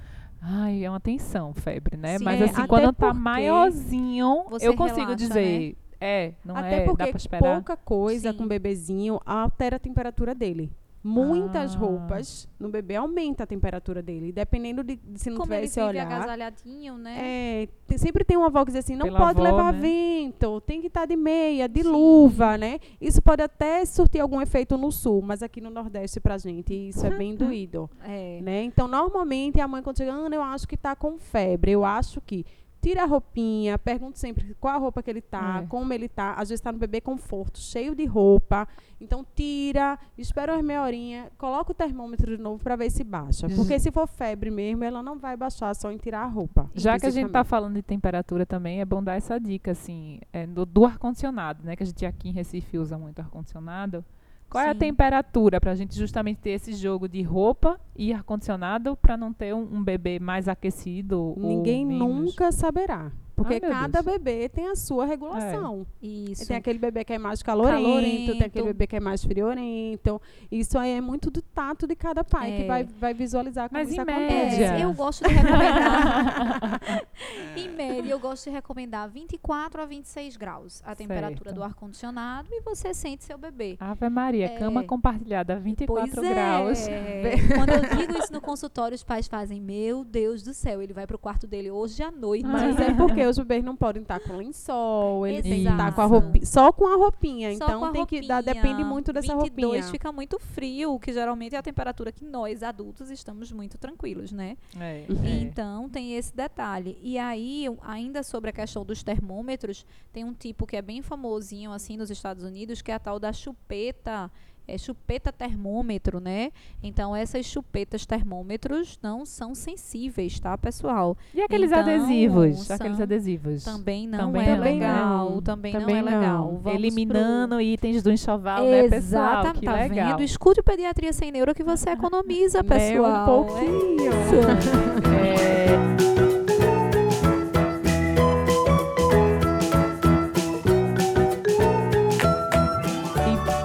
ai, 0.41 0.83
é 0.85 0.89
uma 0.89 0.99
tensão, 0.99 1.53
febre, 1.53 1.97
né? 1.97 2.17
Sim. 2.19 2.23
Mas 2.23 2.39
É, 2.41 2.43
assim, 2.45 2.67
quando 2.67 2.93
tá 2.93 3.13
maiorzinho, 3.13 4.45
eu 4.61 4.75
consigo 4.75 4.99
relaxa, 5.01 5.15
dizer, 5.15 5.75
é, 5.99 6.33
não 6.45 6.55
Até 6.55 6.75
é, 6.75 6.79
dá 6.81 6.85
porque 6.85 7.07
pra 7.07 7.17
esperar. 7.17 7.53
pouca 7.55 7.75
coisa 7.75 8.31
Sim. 8.31 8.37
com 8.37 8.43
o 8.43 8.47
bebezinho 8.47 9.19
altera 9.25 9.77
a 9.77 9.79
temperatura 9.79 10.35
dele. 10.35 10.71
Muitas 11.07 11.73
Ah. 11.75 11.79
roupas 11.79 12.49
no 12.59 12.69
bebê 12.69 12.95
aumenta 12.97 13.43
a 13.43 13.47
temperatura 13.47 14.01
dele. 14.01 14.31
Dependendo 14.31 14.83
de, 14.83 14.97
de 14.97 15.19
se 15.19 15.29
não 15.29 15.37
Como 15.37 15.45
tiver 15.45 15.57
ele 15.57 15.65
esse 15.67 15.79
vive 15.79 15.89
olhar. 15.89 16.05
agasalhadinho, 16.05 16.97
né? 16.97 17.17
É, 17.63 17.67
tem- 17.87 17.97
sempre 17.97 18.25
tem 18.25 18.35
uma 18.35 18.47
avó 18.47 18.65
que 18.65 18.71
diz 18.71 18.79
assim, 18.79 18.95
não 18.95 19.05
Pela 19.05 19.17
pode 19.17 19.39
avó, 19.39 19.49
levar 19.49 19.71
né? 19.73 19.79
vento, 19.79 20.59
tem 20.61 20.81
que 20.81 20.87
estar 20.87 21.05
de 21.05 21.15
meia, 21.15 21.67
de 21.69 21.81
Sim. 21.83 21.89
luva, 21.89 22.57
né? 22.57 22.79
Isso 22.99 23.21
pode 23.21 23.41
até 23.41 23.85
surtir 23.85 24.19
algum 24.19 24.41
efeito 24.41 24.77
no 24.77 24.91
sul, 24.91 25.21
mas 25.21 25.41
aqui 25.41 25.61
no 25.61 25.69
Nordeste 25.69 26.19
pra 26.19 26.37
gente 26.37 26.73
isso 26.73 27.05
é 27.05 27.09
bem 27.09 27.35
doído, 27.37 27.89
É. 28.03 28.41
né? 28.41 28.63
Então, 28.63 28.87
normalmente 28.87 29.61
a 29.61 29.67
mãe 29.67 29.81
quando 29.81 29.97
chega, 29.97 30.11
Ana, 30.11 30.35
eu 30.35 30.41
acho 30.43 30.67
que 30.67 30.75
tá 30.75 30.95
com 30.95 31.17
febre, 31.17 31.71
eu 31.71 31.85
acho 31.85 32.19
que 32.21 32.45
tira 32.87 33.03
a 33.03 33.05
roupinha, 33.05 33.77
pergunta 33.77 34.17
sempre 34.17 34.55
qual 34.61 34.73
a 34.75 34.77
roupa 34.77 35.03
que 35.03 35.09
ele 35.09 35.19
tá, 35.21 35.61
É. 35.61 35.67
como 35.67 35.91
ele 35.91 36.07
tá, 36.07 36.35
às 36.35 36.47
vezes 36.47 36.61
tá 36.61 36.71
no 36.71 36.77
bebê 36.79 37.01
conforto, 37.01 37.59
cheio 37.59 37.93
de 37.93 38.05
roupa. 38.05 38.65
Então 39.01 39.25
tira, 39.35 39.99
espera 40.17 40.53
umas 40.53 40.63
meia 40.63 40.81
horinha, 40.81 41.29
coloca 41.37 41.71
o 41.71 41.75
termômetro 41.75 42.37
de 42.37 42.41
novo 42.41 42.63
para 42.63 42.77
ver 42.77 42.89
se 42.89 43.03
baixa, 43.03 43.49
porque 43.49 43.77
se 43.77 43.91
for 43.91 44.07
febre 44.07 44.49
mesmo, 44.49 44.85
ela 44.85 45.03
não 45.03 45.19
vai 45.19 45.35
baixar 45.35 45.75
só 45.75 45.91
em 45.91 45.97
tirar 45.97 46.21
a 46.21 46.27
roupa. 46.27 46.71
Já 46.73 46.97
que 46.97 47.05
a 47.05 47.09
gente 47.09 47.23
tá 47.29 47.41
especificamente. 47.41 47.47
falando 47.49 47.73
de 47.75 47.81
temperatura 47.81 48.45
também, 48.45 48.79
é 48.79 48.85
bom 48.85 49.03
dar 49.03 49.15
essa 49.15 49.37
dica, 49.37 49.71
assim, 49.71 50.21
é, 50.31 50.47
do, 50.47 50.65
do 50.65 50.85
ar-condicionado, 50.85 51.63
né? 51.65 51.75
Que 51.75 51.83
a 51.83 51.85
gente 51.85 52.05
aqui 52.05 52.29
em 52.29 52.31
Recife 52.31 52.77
usa 52.77 52.97
muito 52.97 53.19
ar-condicionado. 53.19 54.03
Qual 54.49 54.63
é 54.63 54.69
a 54.69 54.73
Sim. 54.73 54.79
temperatura 54.79 55.59
para 55.59 55.71
a 55.71 55.75
gente 55.75 55.95
justamente 55.95 56.39
ter 56.39 56.51
esse 56.51 56.73
jogo 56.73 57.07
de 57.07 57.21
roupa 57.21 57.79
e 57.95 58.13
ar-condicionado 58.13 58.95
para 58.95 59.17
não 59.17 59.33
ter 59.33 59.53
um, 59.53 59.77
um 59.77 59.83
bebê 59.83 60.19
mais 60.19 60.47
aquecido? 60.47 61.35
Ninguém 61.37 61.85
nunca 61.85 62.51
saberá. 62.51 63.11
Porque 63.37 63.53
Ai, 63.53 63.59
cada 63.59 64.01
Deus. 64.01 64.17
bebê 64.17 64.49
tem 64.49 64.67
a 64.67 64.75
sua 64.75 65.05
regulação. 65.05 65.85
Isso. 66.01 66.47
Tem 66.47 66.57
aquele 66.57 66.79
bebê 66.79 67.05
que 67.05 67.13
é 67.13 67.19
mais 67.19 67.43
calorento, 67.43 67.77
tem 67.79 68.31
aquele 68.31 68.49
Calorento. 68.49 68.65
bebê 68.73 68.87
que 68.87 68.95
é 68.95 68.99
mais 68.99 69.23
friorento. 69.23 70.19
Isso 70.51 70.75
aí 70.77 70.91
é 70.93 71.01
muito 71.01 71.29
do 71.29 71.39
tato 71.41 71.85
de 71.85 71.95
cada 71.95 72.23
pai 72.23 72.51
que 72.57 72.63
É. 72.63 72.65
vai, 72.67 72.83
vai 72.83 73.13
visualizar 73.13 73.69
como 73.69 73.79
Mas 73.79 73.89
isso 73.91 73.97
em 74.01 74.01
acontece. 74.01 74.59
média. 74.59 74.77
É, 74.79 74.83
eu 74.83 74.91
gosto 74.93 75.23
de 75.27 75.33
recomendar. 75.35 76.81
em 77.55 77.69
média, 77.69 78.09
eu 78.11 78.19
gosto 78.19 78.45
de 78.45 78.49
recomendar 78.49 79.07
24 79.07 79.81
a 79.81 79.85
26 79.85 80.35
graus 80.35 80.81
a 80.83 80.95
temperatura 80.95 81.51
Certo. 81.51 81.55
do 81.55 81.63
ar-condicionado 81.63 82.47
e 82.51 82.61
você 82.61 82.91
sente 82.93 83.23
seu 83.23 83.37
bebê. 83.37 83.77
Ave 83.79 84.09
Maria, 84.09 84.45
É. 84.47 84.57
cama 84.57 84.83
compartilhada, 84.83 85.57
24 85.59 86.11
pois 86.15 86.27
graus. 86.29 86.87
É. 86.87 87.33
Quando 87.55 87.69
eu 87.69 87.97
digo 87.97 88.17
isso 88.17 88.33
no 88.33 88.41
consultório, 88.41 88.95
os 88.95 89.03
pais 89.03 89.27
fazem: 89.27 89.61
Meu 89.61 90.03
Deus 90.03 90.41
do 90.41 90.53
céu, 90.55 90.81
ele 90.81 90.93
vai 90.93 91.05
pro 91.05 91.19
quarto 91.19 91.45
dele 91.45 91.69
hoje 91.69 92.01
à 92.01 92.09
noite. 92.09 92.45
Mas 92.47 92.75
é 92.79 92.93
porque 92.93 93.26
os 93.29 93.37
bebês 93.37 93.63
não 93.63 93.75
podem 93.75 94.01
estar 94.01 94.19
com 94.19 94.37
lençol, 94.37 95.25
eles 95.27 95.43
têm 95.43 95.63
que 95.63 95.69
estar 95.69 95.93
com 95.93 96.01
a 96.01 96.05
roupinha, 96.05 96.45
só 96.45 96.71
com 96.71 96.87
a 96.87 96.95
roupinha. 96.95 97.55
Só 97.57 97.65
então 97.65 97.79
com 97.79 97.85
a 97.85 97.91
tem 97.91 98.05
que 98.05 98.21
dar, 98.27 98.43
roupinha. 98.43 98.53
depende 98.61 98.83
muito 98.83 99.11
dessa 99.13 99.35
22 99.35 99.71
roupinha. 99.71 99.83
fica 99.91 100.11
muito 100.11 100.39
frio, 100.39 100.99
que 100.99 101.11
geralmente 101.13 101.55
é 101.55 101.57
a 101.57 101.63
temperatura 101.63 102.11
que 102.11 102.23
nós 102.25 102.63
adultos 102.63 103.09
estamos 103.09 103.51
muito 103.51 103.77
tranquilos, 103.77 104.31
né? 104.31 104.57
É, 104.79 105.05
Uhum. 105.09 105.23
é. 105.25 105.29
Então 105.41 105.89
tem 105.89 106.15
esse 106.15 106.35
detalhe. 106.35 106.97
E 107.01 107.17
aí, 107.17 107.65
ainda 107.83 108.23
sobre 108.23 108.49
a 108.49 108.53
questão 108.53 108.85
dos 108.85 109.03
termômetros, 109.03 109.85
tem 110.11 110.23
um 110.23 110.33
tipo 110.33 110.65
que 110.65 110.75
é 110.75 110.81
bem 110.81 111.01
famosinho 111.01 111.71
assim 111.71 111.97
nos 111.97 112.09
Estados 112.09 112.43
Unidos, 112.43 112.81
que 112.81 112.91
é 112.91 112.95
a 112.95 112.99
tal 112.99 113.19
da 113.19 113.31
chupeta. 113.33 114.31
É 114.67 114.77
chupeta 114.77 115.31
termômetro, 115.31 116.19
né? 116.19 116.51
Então 116.83 117.15
essas 117.15 117.45
chupetas 117.45 118.05
termômetros 118.05 118.99
não 119.01 119.25
são 119.25 119.55
sensíveis, 119.55 120.39
tá, 120.41 120.57
pessoal? 120.57 121.15
E 121.33 121.41
aqueles 121.41 121.71
Então, 121.71 121.79
adesivos? 121.81 122.69
Aqueles 122.69 122.99
adesivos. 122.99 123.63
Também 123.63 124.05
não 124.05 124.19
Também 124.33 124.41
é 124.49 124.55
não. 124.57 124.63
legal. 124.63 125.29
Não. 125.31 125.41
Também, 125.41 125.71
Também 125.71 126.01
não 126.01 126.07
é 126.09 126.11
não. 126.11 126.19
legal. 126.19 126.59
Vamos 126.63 126.79
Eliminando 126.79 127.61
itens 127.61 128.03
do 128.03 128.11
enxoval, 128.11 128.57
pro... 128.57 128.65
né, 128.71 128.81
pessoal? 128.89 128.97
Exatamente, 129.41 129.65
tá 129.65 129.73
legal. 129.73 130.07
vendo? 130.09 130.23
Escute 130.23 130.59
o 130.59 130.63
Pediatria 130.63 131.13
Sem 131.13 131.31
Neuro 131.31 131.55
que 131.55 131.63
você 131.63 131.91
economiza, 131.91 132.61
Né, 132.67 132.69
pessoal. 132.69 133.23
um 133.23 133.25
pouquinho. 133.45 134.11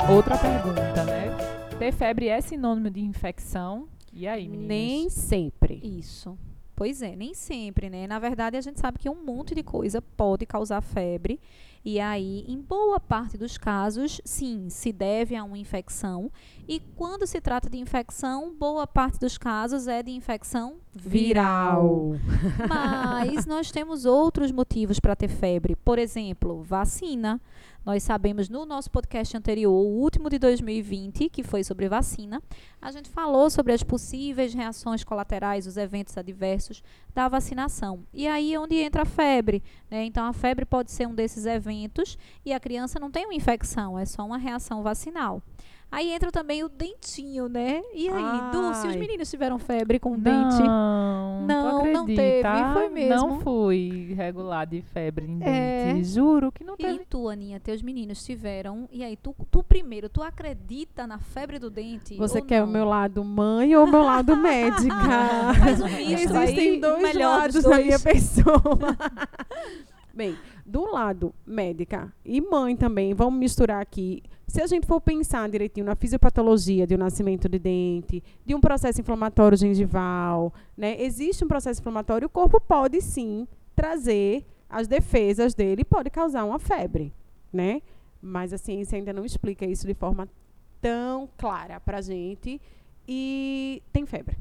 É, 0.09 0.13
outra 0.13 0.37
pergunta, 0.37 0.62
febre 1.93 2.29
é 2.29 2.41
sinônimo 2.41 2.91
de 2.91 3.01
infecção? 3.01 3.89
E 4.13 4.27
aí, 4.27 4.49
meninas? 4.49 4.69
Nem 4.69 5.11
sempre. 5.11 5.81
Isso. 5.83 6.37
Pois 6.75 7.01
é, 7.03 7.15
nem 7.15 7.35
sempre, 7.35 7.89
né? 7.89 8.07
Na 8.07 8.19
verdade, 8.19 8.57
a 8.57 8.61
gente 8.61 8.81
sabe 8.81 8.99
que 8.99 9.09
um 9.09 9.25
monte 9.25 9.55
de 9.55 9.63
coisa 9.63 10.03
pode 10.03 10.45
causar 10.45 10.81
febre. 10.81 11.39
E 11.85 12.01
aí, 12.01 12.45
em 12.49 12.61
boa 12.61 12.99
parte 12.99 13.37
dos 13.37 13.59
casos, 13.59 14.21
sim, 14.25 14.69
se 14.69 14.93
deve 14.93 15.37
a 15.37 15.45
uma 15.45 15.59
infecção. 15.59 16.31
E 16.69 16.81
quando 16.97 17.27
se 17.27 17.41
trata 17.41 17.69
de 17.69 17.77
infecção, 17.77 18.55
boa 18.55 18.87
parte 18.87 19.19
dos 19.19 19.37
casos 19.37 19.89
é 19.89 20.03
de 20.03 20.13
infecção 20.13 20.77
viral. 20.95 22.15
Mas 22.69 23.47
nós 23.47 23.71
temos 23.71 24.05
outros 24.05 24.53
motivos 24.53 25.01
para 25.01 25.17
ter 25.17 25.29
febre. 25.29 25.75
Por 25.75 25.99
exemplo, 25.99 26.63
vacina. 26.63 27.41
Nós 27.85 28.05
sabemos 28.05 28.49
no 28.49 28.65
nosso 28.65 28.89
podcast 28.93 29.37
anterior, 29.37 29.73
o 29.73 30.01
último 30.01 30.31
de 30.31 30.39
2020, 30.39 31.29
que 31.29 31.43
foi 31.43 31.65
sobre 31.65 31.89
vacina, 31.89 32.41
a 32.81 32.93
gente 32.93 33.09
falou 33.09 33.51
sobre 33.51 33.73
as 33.73 33.83
possíveis 33.83 34.55
reações 34.55 35.03
colaterais, 35.03 35.67
os 35.67 35.77
eventos 35.77 36.17
adversos 36.17 36.81
da 37.13 37.29
vacinação. 37.29 38.05
E 38.15 38.29
aí 38.29 38.55
é 38.55 38.61
onde 38.61 38.77
entra 38.77 39.03
a 39.03 39.05
febre. 39.05 39.65
Né? 39.91 40.05
Então, 40.05 40.25
a 40.25 40.33
febre 40.33 40.65
pode 40.65 40.93
ser 40.93 41.09
um 41.09 41.15
desses 41.15 41.45
eventos 41.45 42.17
e 42.47 42.53
a 42.53 42.61
criança 42.61 43.01
não 43.01 43.11
tem 43.11 43.25
uma 43.25 43.35
infecção, 43.35 43.99
é 43.99 44.07
só 44.07 44.25
uma 44.25 44.39
reação 44.39 44.81
vacinal. 44.81 45.43
Aí 45.93 46.11
entra 46.11 46.33
também 46.33 46.65
o 46.65 46.71
dentinho, 46.71 47.51
né? 47.51 47.83
E 47.95 48.09
aí, 48.09 48.51
Dulce, 48.51 48.87
os 48.87 48.95
Ai. 48.95 48.99
meninos 48.99 49.29
tiveram 49.29 49.59
febre 49.59 49.99
com 50.01 50.19
dente? 50.19 50.63
Não, 50.63 51.43
Não, 51.47 51.93
não 51.93 52.07
teve, 52.07 52.43
foi 52.73 52.89
mesmo. 52.89 53.15
Não 53.15 53.41
fui 53.41 54.15
regular 54.17 54.67
de 54.67 54.81
febre 54.81 55.27
em 55.27 55.39
É. 55.43 55.93
dente. 55.93 56.05
Juro 56.05 56.51
que 56.51 56.65
não 56.65 56.75
E 56.75 56.79
teve. 56.79 57.05
tu, 57.05 57.29
Aninha, 57.29 57.61
teus 57.61 57.83
meninos 57.83 58.25
tiveram. 58.25 58.89
E 58.91 59.05
aí, 59.05 59.17
tu, 59.19 59.37
tu 59.51 59.63
primeiro, 59.63 60.09
tu 60.09 60.23
acredita 60.23 61.07
na 61.07 61.19
febre 61.19 61.59
do 61.59 61.69
dente? 61.69 62.17
Você 62.17 62.41
quer 62.41 62.61
não? 62.63 62.69
o 62.69 62.73
meu 62.73 62.87
lado 62.87 63.23
mãe 63.23 63.77
ou 63.77 63.85
o 63.85 63.91
meu 63.91 64.03
lado 64.03 64.35
médica? 64.35 64.93
Um 65.83 65.97
misto 65.97 66.33
Existem 66.43 66.71
aí, 66.71 66.81
dois 66.81 67.15
lados 67.15 67.63
da 67.63 67.77
minha 67.79 67.99
pessoa. 68.01 68.63
Bem, 70.15 70.37
do 70.65 70.91
lado 70.91 71.35
médica 71.47 72.13
e 72.25 72.41
mãe 72.41 72.77
também, 72.77 73.15
vamos 73.15 73.39
misturar 73.39 73.81
aqui. 73.81 74.23
Se 74.53 74.61
a 74.61 74.67
gente 74.67 74.87
for 74.87 75.01
pensar 75.01 75.49
direitinho 75.49 75.87
na 75.87 75.97
fisiopatologia 75.97 76.87
de 76.87 76.95
um 76.95 76.99
nascimento 76.99 77.49
de 77.49 77.59
dente, 77.59 78.23
de 78.45 78.55
um 78.55 78.61
processo 78.61 79.01
inflamatório 79.01 79.57
gengival, 79.57 80.53
né? 80.77 80.95
Existe 81.01 81.43
um 81.43 81.49
processo 81.49 81.81
inflamatório, 81.81 82.27
o 82.27 82.29
corpo 82.29 82.61
pode 82.61 83.01
sim 83.01 83.49
trazer 83.75 84.45
as 84.69 84.87
defesas 84.87 85.55
dele 85.55 85.87
pode 85.87 86.11
causar 86.11 86.45
uma 86.45 86.59
febre, 86.59 87.15
né? 87.51 87.81
Mas 88.21 88.53
a 88.53 88.59
ciência 88.59 88.99
ainda 88.99 89.11
não 89.11 89.25
explica 89.25 89.65
isso 89.65 89.87
de 89.87 89.95
forma 89.95 90.29
tão 90.83 91.31
clara 91.39 91.81
pra 91.81 92.03
gente 92.03 92.61
e 93.09 93.83
tem 93.91 94.05
febre. 94.05 94.37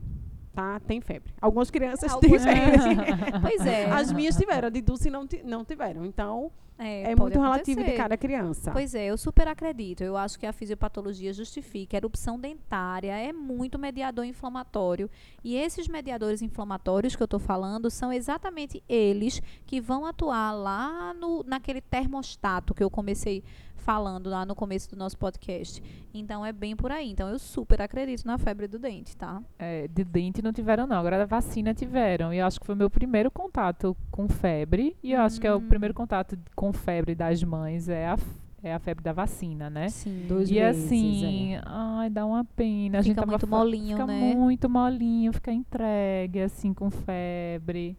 Tá? 0.54 0.80
Tem 0.82 1.00
febre. 1.00 1.34
Algumas 1.40 1.72
crianças 1.72 2.14
têm 2.18 2.38
febre. 2.38 2.96
Pois 3.42 3.66
é. 3.66 3.90
As 3.90 4.12
minhas 4.12 4.36
tiveram, 4.36 4.68
a 4.68 4.72
de 4.72 4.82
Dulce 4.82 5.10
não, 5.10 5.26
não 5.46 5.64
tiveram. 5.64 6.06
Então, 6.06 6.52
é, 6.84 7.16
pode 7.16 7.22
muito 7.22 7.40
relativo 7.40 7.76
de 7.76 7.82
acontecer. 7.82 7.98
cada 7.98 8.18
criança. 8.18 8.72
Pois 8.72 8.96
é, 8.96 9.06
eu 9.06 9.18
super 9.18 9.48
acredito. 9.48 10.02
Eu 10.02 10.18
acho 10.18 10.40
que 10.40 10.48
a 10.48 10.52
fisiopatologia 10.52 11.32
justifica. 11.32 11.96
A 11.96 12.00
erupção 12.00 12.40
dentária 12.40 13.16
é 13.16 13.32
muito 13.32 13.78
mediador 13.78 14.26
inflamatório. 14.26 15.08
E 15.44 15.56
esses 15.56 15.88
mediadores 15.88 16.42
inflamatórios 16.42 17.16
que 17.16 17.22
eu 17.22 17.26
estou 17.26 17.40
falando 17.40 17.92
são 17.92 18.12
exatamente 18.12 18.84
eles 18.90 19.42
que 19.68 19.80
vão 19.80 20.08
atuar 20.08 20.52
lá 20.54 21.14
no, 21.14 21.44
naquele 21.44 21.82
termostato 21.82 22.74
que 22.74 22.84
eu 22.84 22.90
comecei 22.90 23.44
falando 23.82 24.30
lá 24.30 24.46
no 24.46 24.56
começo 24.56 24.90
do 24.90 24.96
nosso 24.96 25.18
podcast. 25.18 25.82
Então 26.14 26.46
é 26.46 26.52
bem 26.54 26.76
por 26.76 26.92
aí. 26.92 27.12
Então 27.12 27.28
eu 27.30 27.40
super 27.40 27.82
acredito 27.82 28.26
na 28.26 28.38
febre 28.38 28.68
do 28.68 28.78
dente, 28.80 29.16
tá? 29.18 29.42
É, 29.58 29.88
de 29.88 30.04
dente 30.04 30.42
não 30.42 30.54
tiveram, 30.54 30.86
não. 30.88 30.98
Agora 30.98 31.18
da 31.18 31.26
vacina 31.26 31.74
tiveram. 31.74 32.34
E 32.34 32.38
eu 32.38 32.46
acho 32.46 32.60
que 32.60 32.66
foi 32.66 32.76
o 32.76 32.78
meu 32.78 32.90
primeiro 32.90 33.30
contato 33.32 33.96
com 34.10 34.28
febre. 34.28 34.96
E 35.04 35.12
eu 35.14 35.22
acho 35.22 35.40
que 35.42 35.48
é 35.48 35.54
o 35.54 35.58
Hum. 35.58 35.68
primeiro 35.68 35.94
contato 35.94 36.38
com 36.56 36.72
febre 36.72 37.16
das 37.16 37.44
mães 37.44 37.90
é 37.90 38.08
a, 38.08 38.18
é 38.64 38.74
a 38.74 38.80
febre 38.80 39.04
da 39.04 39.14
vacina, 39.14 39.70
né? 39.70 39.90
Sim. 39.90 40.26
Dois 40.28 40.50
e 40.50 40.54
meses, 40.56 40.86
assim, 40.86 41.56
é. 41.56 41.62
ai, 41.66 42.10
dá 42.10 42.26
uma 42.26 42.46
pena. 42.46 43.00
A 43.00 43.02
gente 43.02 43.14
Fica 43.14 43.22
tava 43.22 43.32
muito 43.32 43.48
molinho, 43.48 43.98
fica 43.98 44.06
né? 44.08 44.36
muito 44.36 44.70
molinho, 44.70 45.34
fica 45.34 45.52
entregue, 45.52 46.42
assim, 46.42 46.74
com 46.74 46.90
febre. 46.92 47.98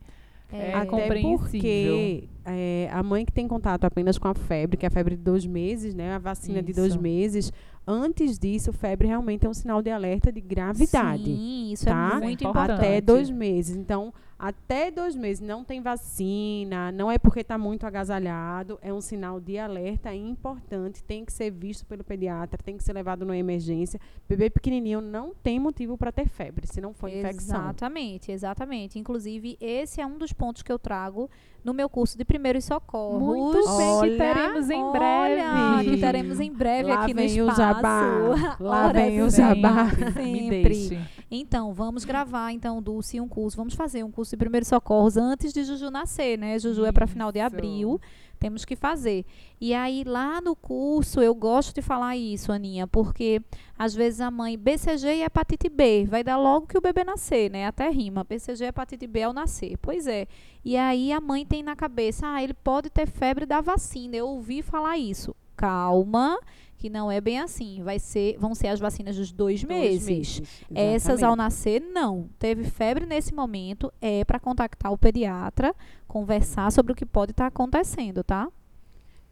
É 0.52 0.74
Até 0.74 0.86
compreensível. 0.86 1.38
porque 1.38 2.28
é, 2.44 2.88
a 2.92 3.02
mãe 3.02 3.24
que 3.24 3.32
tem 3.32 3.48
contato 3.48 3.84
apenas 3.84 4.18
com 4.18 4.28
a 4.28 4.34
febre, 4.34 4.76
que 4.76 4.84
é 4.84 4.88
a 4.88 4.90
febre 4.90 5.16
de 5.16 5.22
dois 5.22 5.46
meses, 5.46 5.94
né? 5.94 6.14
A 6.14 6.18
vacina 6.18 6.62
de 6.62 6.72
dois 6.72 6.92
Isso. 6.92 7.02
meses. 7.02 7.52
Antes 7.86 8.38
disso, 8.38 8.72
febre 8.72 9.08
realmente 9.08 9.44
é 9.46 9.48
um 9.48 9.54
sinal 9.54 9.82
de 9.82 9.90
alerta 9.90 10.30
de 10.30 10.40
gravidade. 10.40 11.24
Sim, 11.24 11.72
isso 11.72 11.86
tá? 11.86 12.12
é 12.14 12.20
muito 12.24 12.44
É 12.46 12.48
importante. 12.50 12.78
Até 12.78 13.00
dois 13.00 13.30
meses. 13.30 13.76
Então, 13.76 14.12
até 14.42 14.90
dois 14.90 15.14
meses 15.14 15.40
não 15.40 15.62
tem 15.62 15.80
vacina, 15.80 16.90
não 16.90 17.08
é 17.08 17.16
porque 17.16 17.40
está 17.40 17.56
muito 17.56 17.86
agasalhado, 17.86 18.76
é 18.82 18.92
um 18.92 19.00
sinal 19.00 19.38
de 19.38 19.56
alerta 19.56 20.12
importante, 20.12 21.00
tem 21.04 21.24
que 21.24 21.32
ser 21.32 21.48
visto 21.52 21.86
pelo 21.86 22.02
pediatra, 22.02 22.58
tem 22.60 22.76
que 22.76 22.82
ser 22.82 22.92
levado 22.92 23.24
numa 23.24 23.36
emergência. 23.36 24.00
Bebê 24.28 24.50
pequenininho 24.50 25.00
não 25.00 25.32
tem 25.32 25.60
motivo 25.60 25.96
para 25.96 26.10
ter 26.10 26.28
febre, 26.28 26.66
se 26.66 26.80
não 26.80 26.92
for 26.92 27.08
infecção. 27.08 27.56
Exatamente, 27.56 28.32
exatamente. 28.32 28.98
Inclusive, 28.98 29.56
esse 29.60 30.00
é 30.00 30.06
um 30.06 30.18
dos 30.18 30.32
pontos 30.32 30.62
que 30.62 30.72
eu 30.72 30.78
trago 30.78 31.30
no 31.62 31.72
meu 31.72 31.88
curso 31.88 32.18
de 32.18 32.24
primeiros 32.24 32.64
socorros. 32.64 33.22
Muito 33.22 33.52
bem, 33.54 33.76
que 33.76 33.82
Olha, 33.82 34.18
teremos 34.18 34.70
em 34.70 34.82
Olha, 34.82 34.92
breve. 34.98 35.90
que 35.90 35.96
teremos 36.00 36.40
em 36.40 36.52
breve 36.52 36.88
Lá 36.88 37.02
aqui 37.04 37.14
no 37.14 37.20
vem 37.20 37.42
o 37.42 37.48
espaço. 37.48 37.56
jabá. 37.60 38.02
Lá 38.58 38.86
Ora 38.88 38.92
vem 38.92 39.22
o 39.22 39.30
jabá. 39.30 39.84
Me 39.84 40.12
Sempre. 40.12 40.62
deixe. 40.64 41.00
Então, 41.30 41.72
vamos 41.72 42.04
gravar, 42.04 42.50
então, 42.52 42.82
Dulce, 42.82 43.20
um 43.20 43.28
curso. 43.28 43.56
Vamos 43.56 43.74
fazer 43.74 44.02
um 44.02 44.10
curso 44.10 44.31
de 44.32 44.36
primeiros 44.36 44.68
socorros 44.68 45.16
antes 45.16 45.52
de 45.52 45.62
Juju 45.62 45.90
nascer, 45.90 46.38
né? 46.38 46.58
Juju 46.58 46.84
é 46.84 46.92
para 46.92 47.06
final 47.06 47.30
de 47.30 47.38
Isso. 47.38 47.46
abril. 47.46 48.00
Temos 48.40 48.64
que 48.64 48.74
fazer. 48.74 49.24
E 49.60 49.72
aí, 49.72 50.02
lá 50.02 50.40
no 50.40 50.56
curso, 50.56 51.20
eu 51.20 51.32
gosto 51.32 51.72
de 51.72 51.80
falar 51.80 52.16
isso, 52.16 52.50
Aninha, 52.50 52.88
porque 52.88 53.40
às 53.78 53.94
vezes 53.94 54.20
a 54.20 54.32
mãe, 54.32 54.58
BCG 54.58 55.18
e 55.18 55.22
hepatite 55.22 55.68
B, 55.68 56.06
vai 56.06 56.24
dar 56.24 56.36
logo 56.38 56.66
que 56.66 56.76
o 56.76 56.80
bebê 56.80 57.04
nascer, 57.04 57.48
né? 57.48 57.66
Até 57.66 57.88
rima. 57.88 58.24
BCG 58.24 58.64
e 58.64 58.66
hepatite 58.68 59.06
B 59.06 59.22
ao 59.22 59.32
nascer. 59.32 59.76
Pois 59.80 60.08
é. 60.08 60.26
E 60.64 60.76
aí 60.76 61.12
a 61.12 61.20
mãe 61.20 61.46
tem 61.46 61.62
na 61.62 61.76
cabeça, 61.76 62.26
ah, 62.26 62.42
ele 62.42 62.54
pode 62.54 62.90
ter 62.90 63.06
febre 63.06 63.46
da 63.46 63.60
vacina. 63.60 64.16
Eu 64.16 64.26
ouvi 64.26 64.60
falar 64.60 64.98
isso. 64.98 65.36
Calma, 65.56 66.38
que 66.76 66.90
não 66.90 67.10
é 67.10 67.20
bem 67.20 67.38
assim. 67.38 67.82
Vai 67.82 67.98
ser, 67.98 68.36
vão 68.38 68.54
ser 68.54 68.68
as 68.68 68.80
vacinas 68.80 69.16
dos 69.16 69.32
dois, 69.32 69.62
Dois 69.62 70.06
meses. 70.06 70.42
Essas 70.74 71.22
ao 71.22 71.36
nascer, 71.36 71.80
não. 71.80 72.28
Teve 72.38 72.64
febre 72.64 73.06
nesse 73.06 73.32
momento, 73.34 73.92
é 74.00 74.24
para 74.24 74.40
contactar 74.40 74.92
o 74.92 74.98
pediatra, 74.98 75.74
conversar 76.08 76.70
sobre 76.72 76.92
o 76.92 76.96
que 76.96 77.06
pode 77.06 77.32
estar 77.32 77.46
acontecendo, 77.46 78.24
tá? 78.24 78.48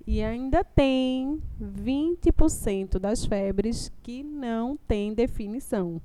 E 0.07 0.23
ainda 0.23 0.65
tem 0.65 1.41
20% 1.61 2.99
das 2.99 3.25
febres 3.25 3.93
que 4.03 4.23
não 4.23 4.77
tem 4.89 5.13
definição. 5.13 6.01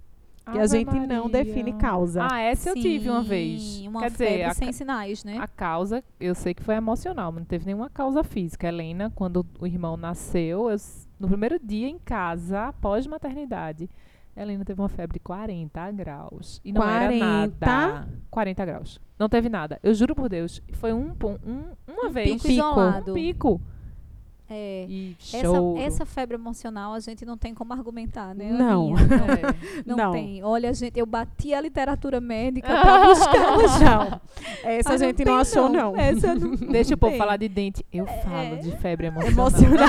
Que 0.51 0.59
a 0.59 0.67
gente 0.67 0.93
não 1.07 1.25
Maria. 1.25 1.43
define 1.43 1.73
causa. 1.73 2.27
Ah, 2.29 2.39
essa 2.39 2.69
eu 2.69 2.75
tive 2.75 3.09
uma 3.09 3.23
Sim, 3.23 3.27
vez. 3.29 3.81
Uma 3.87 4.01
Quer 4.01 4.11
febre 4.11 4.33
dizer, 4.33 4.43
a, 4.43 4.53
sem 4.53 4.71
sinais, 4.71 5.23
né? 5.23 5.37
a 5.39 5.47
causa, 5.47 6.03
eu 6.19 6.35
sei 6.35 6.53
que 6.53 6.61
foi 6.63 6.75
emocional, 6.75 7.31
mas 7.31 7.39
não 7.41 7.45
teve 7.47 7.65
nenhuma 7.65 7.89
causa 7.89 8.23
física. 8.23 8.67
Helena, 8.67 9.11
quando 9.15 9.45
o 9.59 9.65
irmão 9.65 9.97
nasceu, 9.97 10.69
eu 10.69 10.77
no 11.19 11.27
primeiro 11.27 11.57
dia 11.59 11.87
em 11.87 11.97
casa, 11.97 12.67
após 12.67 13.07
maternidade, 13.07 13.89
Helena 14.35 14.65
teve 14.65 14.81
uma 14.81 14.89
febre 14.89 15.13
de 15.15 15.19
40 15.21 15.91
graus. 15.91 16.59
E 16.63 16.71
não 16.73 16.81
40? 16.81 17.03
era 17.15 17.17
nada. 17.17 18.07
40 18.29 18.65
graus. 18.65 19.01
Não 19.17 19.29
teve 19.29 19.47
nada. 19.47 19.79
Eu 19.81 19.93
juro 19.93 20.13
por 20.13 20.27
Deus. 20.27 20.61
Foi 20.73 20.91
um, 20.93 21.11
um 21.45 21.63
uma 21.87 22.07
Um 22.07 22.11
vez. 22.11 22.33
pico 22.33 22.47
isolado. 22.51 23.11
Um 23.11 23.13
pico. 23.15 23.61
É. 24.49 24.85
E 24.87 25.17
Essa, 25.33 25.41
choro. 25.47 25.77
essa 25.79 26.05
febre 26.05 26.35
emocional 26.35 26.93
a 26.93 26.99
gente 26.99 27.25
não 27.25 27.35
tem 27.37 27.53
como 27.53 27.73
argumentar, 27.73 28.35
né? 28.35 28.51
Não. 28.51 28.95
Aninha? 28.95 29.05
É. 29.25 29.83
Não, 29.85 29.95
Não. 29.97 30.11
tem. 30.11 30.43
Olha, 30.43 30.71
gente, 30.73 30.99
eu 30.99 31.05
bati 31.05 31.53
a 31.53 31.59
literatura 31.61 32.21
médica 32.21 32.67
pra 32.81 33.05
buscar. 33.05 33.57
Não. 33.79 34.21
Essa 34.63 34.91
Ah, 34.91 34.93
a 34.93 34.97
gente 34.97 35.15
tem, 35.17 35.25
não 35.25 35.35
achou, 35.37 35.67
não. 35.69 35.97
Essa 35.97 36.35
não, 36.35 36.55
Deixa 36.71 36.93
o 36.93 36.97
povo 36.97 37.17
falar 37.17 37.37
de 37.37 37.47
dente. 37.49 37.83
Eu 37.91 38.05
É. 38.07 38.21
falo 38.21 38.57
de 38.61 38.71
febre 38.77 39.07
emocional. 39.07 39.31
Emocional. 39.31 39.87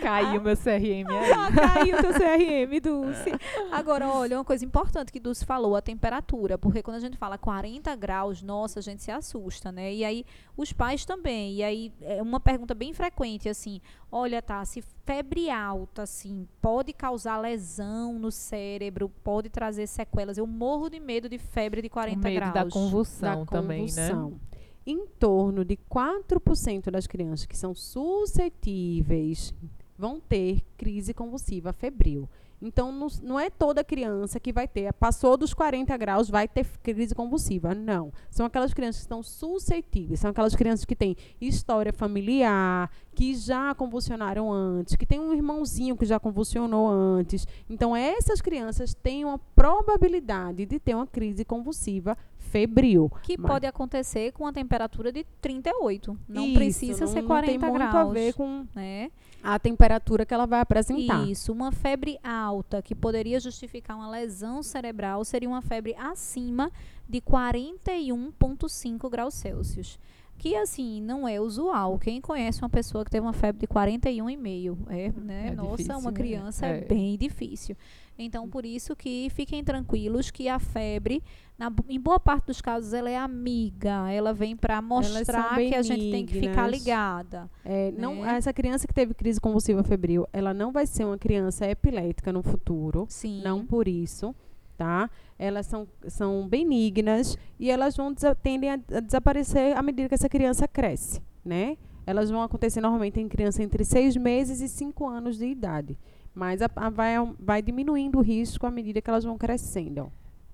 Caiu 0.00 0.40
meu 0.40 0.56
CRM 0.56 1.06
aí. 1.10 1.32
Ah, 1.32 1.48
caiu 1.52 1.96
teu 2.00 2.12
CRM, 2.12 2.80
Dulce. 2.82 3.32
Agora, 3.70 4.08
olha, 4.08 4.38
uma 4.38 4.44
coisa 4.44 4.64
importante 4.64 5.12
que 5.12 5.20
Dulce 5.20 5.44
falou, 5.44 5.76
a 5.76 5.82
temperatura. 5.82 6.56
Porque 6.56 6.82
quando 6.82 6.96
a 6.96 7.00
gente 7.00 7.16
fala 7.16 7.36
40 7.36 7.94
graus, 7.96 8.42
nossa, 8.42 8.78
a 8.80 8.82
gente 8.82 9.02
se 9.02 9.10
assusta, 9.10 9.70
né? 9.70 9.92
E 9.92 10.04
aí, 10.04 10.24
os 10.56 10.72
pais 10.72 11.04
também. 11.04 11.54
E 11.56 11.62
aí, 11.62 11.92
é 12.00 12.21
uma 12.22 12.40
pergunta 12.40 12.74
bem 12.74 12.92
frequente, 12.92 13.48
assim, 13.48 13.80
olha, 14.10 14.40
tá, 14.40 14.64
se 14.64 14.82
febre 15.04 15.50
alta, 15.50 16.02
assim, 16.02 16.46
pode 16.60 16.92
causar 16.92 17.38
lesão 17.38 18.18
no 18.18 18.30
cérebro, 18.30 19.08
pode 19.22 19.48
trazer 19.48 19.86
sequelas. 19.86 20.38
Eu 20.38 20.46
morro 20.46 20.88
de 20.88 21.00
medo 21.00 21.28
de 21.28 21.38
febre 21.38 21.82
de 21.82 21.88
40 21.88 22.18
o 22.18 22.22
medo 22.22 22.34
graus. 22.34 22.54
da 22.54 22.70
convulsão 22.70 23.44
da 23.44 23.50
também, 23.50 23.86
né? 23.92 24.10
convulsão. 24.10 24.40
Em 24.84 25.06
torno 25.06 25.64
de 25.64 25.76
4% 25.76 26.90
das 26.90 27.06
crianças 27.06 27.46
que 27.46 27.56
são 27.56 27.74
suscetíveis 27.74 29.54
vão 29.96 30.18
ter 30.18 30.62
crise 30.76 31.14
convulsiva 31.14 31.72
febril. 31.72 32.28
Então, 32.62 32.92
não, 32.92 33.08
não, 33.22 33.40
é 33.40 33.50
toda 33.50 33.82
criança 33.82 34.38
que 34.38 34.52
vai 34.52 34.68
ter, 34.68 34.92
passou 34.92 35.36
dos 35.36 35.52
40 35.52 35.96
graus, 35.96 36.30
vai 36.30 36.46
ter 36.46 36.64
crise 36.82 37.14
convulsiva. 37.14 37.74
Não. 37.74 38.12
São 38.30 38.46
aquelas 38.46 38.72
crianças 38.72 39.00
que 39.00 39.06
estão 39.06 39.22
suscetíveis, 39.22 40.20
são 40.20 40.30
aquelas 40.30 40.54
crianças 40.54 40.84
que 40.84 40.94
têm 40.94 41.16
história 41.40 41.92
familiar, 41.92 42.88
que 43.14 43.34
já 43.34 43.74
convulsionaram 43.74 44.52
antes, 44.52 44.94
que 44.94 45.04
tem 45.04 45.18
um 45.18 45.34
irmãozinho 45.34 45.96
que 45.96 46.06
já 46.06 46.20
convulsionou 46.20 46.88
antes. 46.88 47.46
Então, 47.68 47.96
essas 47.96 48.40
crianças 48.40 48.94
têm 48.94 49.24
uma 49.24 49.38
probabilidade 49.38 50.64
de 50.64 50.78
ter 50.78 50.94
uma 50.94 51.06
crise 51.06 51.44
convulsiva 51.44 52.16
febril. 52.42 53.10
Que 53.22 53.38
Mas 53.38 53.50
pode 53.50 53.66
acontecer 53.66 54.32
com 54.32 54.46
a 54.46 54.52
temperatura 54.52 55.10
de 55.10 55.24
38. 55.40 56.18
Não 56.28 56.44
Isso, 56.46 56.54
precisa 56.54 57.04
não- 57.06 57.12
ser 57.12 57.20
não 57.22 57.28
40 57.28 57.46
tem 57.50 57.58
graus. 57.58 57.78
muito 57.78 57.96
a 57.96 58.04
ver 58.12 58.34
com 58.34 58.66
né? 58.74 59.10
a 59.42 59.58
temperatura 59.58 60.26
que 60.26 60.34
ela 60.34 60.46
vai 60.46 60.60
apresentar. 60.60 61.26
Isso, 61.26 61.52
uma 61.52 61.72
febre 61.72 62.18
alta 62.22 62.82
que 62.82 62.94
poderia 62.94 63.40
justificar 63.40 63.96
uma 63.96 64.10
lesão 64.10 64.62
cerebral 64.62 65.24
seria 65.24 65.48
uma 65.48 65.62
febre 65.62 65.94
acima 65.98 66.70
de 67.08 67.20
41,5 67.20 69.08
graus 69.10 69.34
Celsius. 69.34 69.98
Que 70.42 70.56
assim, 70.56 71.00
não 71.00 71.28
é 71.28 71.40
usual. 71.40 72.00
Quem 72.00 72.20
conhece 72.20 72.60
uma 72.60 72.68
pessoa 72.68 73.04
que 73.04 73.10
teve 73.12 73.24
uma 73.24 73.32
febre 73.32 73.60
de 73.60 73.66
41,5? 73.68 74.76
É, 74.90 75.12
né? 75.12 75.50
É 75.50 75.54
Nossa, 75.54 75.76
difícil, 75.76 75.98
uma 76.00 76.10
né? 76.10 76.16
criança 76.16 76.66
é. 76.66 76.78
É. 76.78 76.80
bem 76.80 77.16
difícil. 77.16 77.76
Então, 78.18 78.48
por 78.48 78.66
isso 78.66 78.96
que 78.96 79.30
fiquem 79.30 79.62
tranquilos 79.62 80.32
que 80.32 80.48
a 80.48 80.58
febre, 80.58 81.22
na 81.56 81.72
em 81.88 82.00
boa 82.00 82.18
parte 82.18 82.46
dos 82.46 82.60
casos, 82.60 82.92
ela 82.92 83.08
é 83.08 83.16
amiga. 83.16 84.10
Ela 84.10 84.34
vem 84.34 84.56
para 84.56 84.82
mostrar 84.82 85.54
que 85.54 85.76
a 85.76 85.82
gente 85.82 86.10
tem 86.10 86.26
que 86.26 86.40
ficar 86.40 86.66
ligada. 86.66 87.48
É, 87.64 87.92
não, 87.92 88.24
né? 88.24 88.34
essa 88.36 88.52
criança 88.52 88.84
que 88.84 88.92
teve 88.92 89.14
crise 89.14 89.40
convulsiva 89.40 89.84
febril, 89.84 90.26
ela 90.32 90.52
não 90.52 90.72
vai 90.72 90.86
ser 90.86 91.04
uma 91.04 91.18
criança 91.18 91.70
epilética 91.70 92.32
no 92.32 92.42
futuro. 92.42 93.06
Sim. 93.08 93.42
Não 93.44 93.64
por 93.64 93.86
isso, 93.86 94.34
tá? 94.76 95.10
Elas 95.38 95.66
são, 95.66 95.86
são 96.08 96.46
benignas 96.48 97.36
e 97.58 97.70
elas 97.70 97.96
vão 97.96 98.14
tendem 98.42 98.70
a, 98.70 98.74
a 98.74 99.00
desaparecer 99.00 99.76
à 99.76 99.82
medida 99.82 100.08
que 100.08 100.14
essa 100.14 100.28
criança 100.28 100.66
cresce, 100.68 101.20
né? 101.44 101.76
Elas 102.06 102.30
vão 102.30 102.42
acontecer 102.42 102.80
normalmente 102.80 103.20
em 103.20 103.28
criança 103.28 103.62
entre 103.62 103.84
seis 103.84 104.16
meses 104.16 104.60
e 104.60 104.68
cinco 104.68 105.08
anos 105.08 105.38
de 105.38 105.46
idade. 105.46 105.96
Mas 106.34 106.60
a, 106.62 106.70
a- 106.74 106.90
vai, 106.90 107.14
vai 107.38 107.62
diminuindo 107.62 108.18
o 108.18 108.22
risco 108.22 108.66
à 108.66 108.70
medida 108.70 109.00
que 109.00 109.08
elas 109.10 109.22
vão 109.24 109.36
crescendo. 109.38 110.10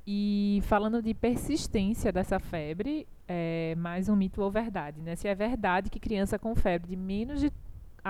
E 0.06 0.60
falando 0.64 1.00
de 1.02 1.12
persistência 1.14 2.10
dessa 2.10 2.38
febre, 2.40 3.06
é 3.26 3.74
mais 3.76 4.08
um 4.08 4.16
mito 4.16 4.40
ou 4.42 4.50
verdade, 4.50 5.00
né? 5.00 5.14
Se 5.16 5.28
é 5.28 5.34
verdade 5.34 5.90
que 5.90 6.00
criança 6.00 6.38
com 6.38 6.54
febre 6.54 6.88
de 6.88 6.96
menos 6.96 7.40
de 7.40 7.50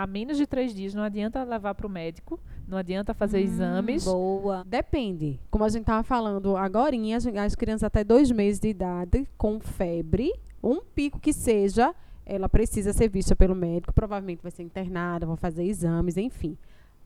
a 0.02 0.07
menos 0.07 0.37
de 0.37 0.47
três 0.47 0.75
dias 0.75 0.95
não 0.95 1.02
adianta 1.02 1.43
levar 1.45 1.75
para 1.75 1.87
o 1.87 1.90
médico, 1.90 2.38
não 2.67 2.78
adianta 2.78 3.12
fazer 3.14 3.38
Hum, 3.38 3.43
exames. 3.43 4.05
Boa. 4.05 4.64
Depende. 4.67 5.40
Como 5.50 5.64
a 5.64 5.69
gente 5.69 5.83
estava 5.83 6.02
falando 6.02 6.57
agora, 6.57 6.95
as, 7.17 7.26
as 7.26 7.55
crianças 7.55 7.85
até 7.85 8.05
dois 8.05 8.31
meses 8.31 8.61
de 8.61 8.69
idade 8.69 9.28
com 9.37 9.59
febre, 9.61 10.33
um 10.62 10.81
pico 10.81 11.19
que 11.19 11.33
seja, 11.33 11.95
ela 12.25 12.49
precisa 12.49 12.93
ser 12.93 13.09
vista 13.09 13.35
pelo 13.35 13.55
médico, 13.55 13.93
provavelmente 13.93 14.43
vai 14.43 14.50
ser 14.50 14.62
internada, 14.62 15.26
vão 15.26 15.37
fazer 15.37 15.64
exames, 15.64 16.17
enfim. 16.17 16.57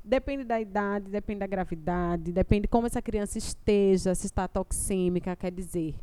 Depende 0.04 0.42
da 0.42 0.60
idade, 0.60 1.08
depende 1.08 1.40
da 1.40 1.46
gravidade, 1.46 2.32
depende 2.32 2.66
como 2.66 2.86
essa 2.86 3.00
criança 3.00 3.38
esteja, 3.38 4.14
se 4.16 4.26
está 4.26 4.48
toxêmica, 4.48 5.36
quer 5.36 5.52
dizer, 5.52 5.94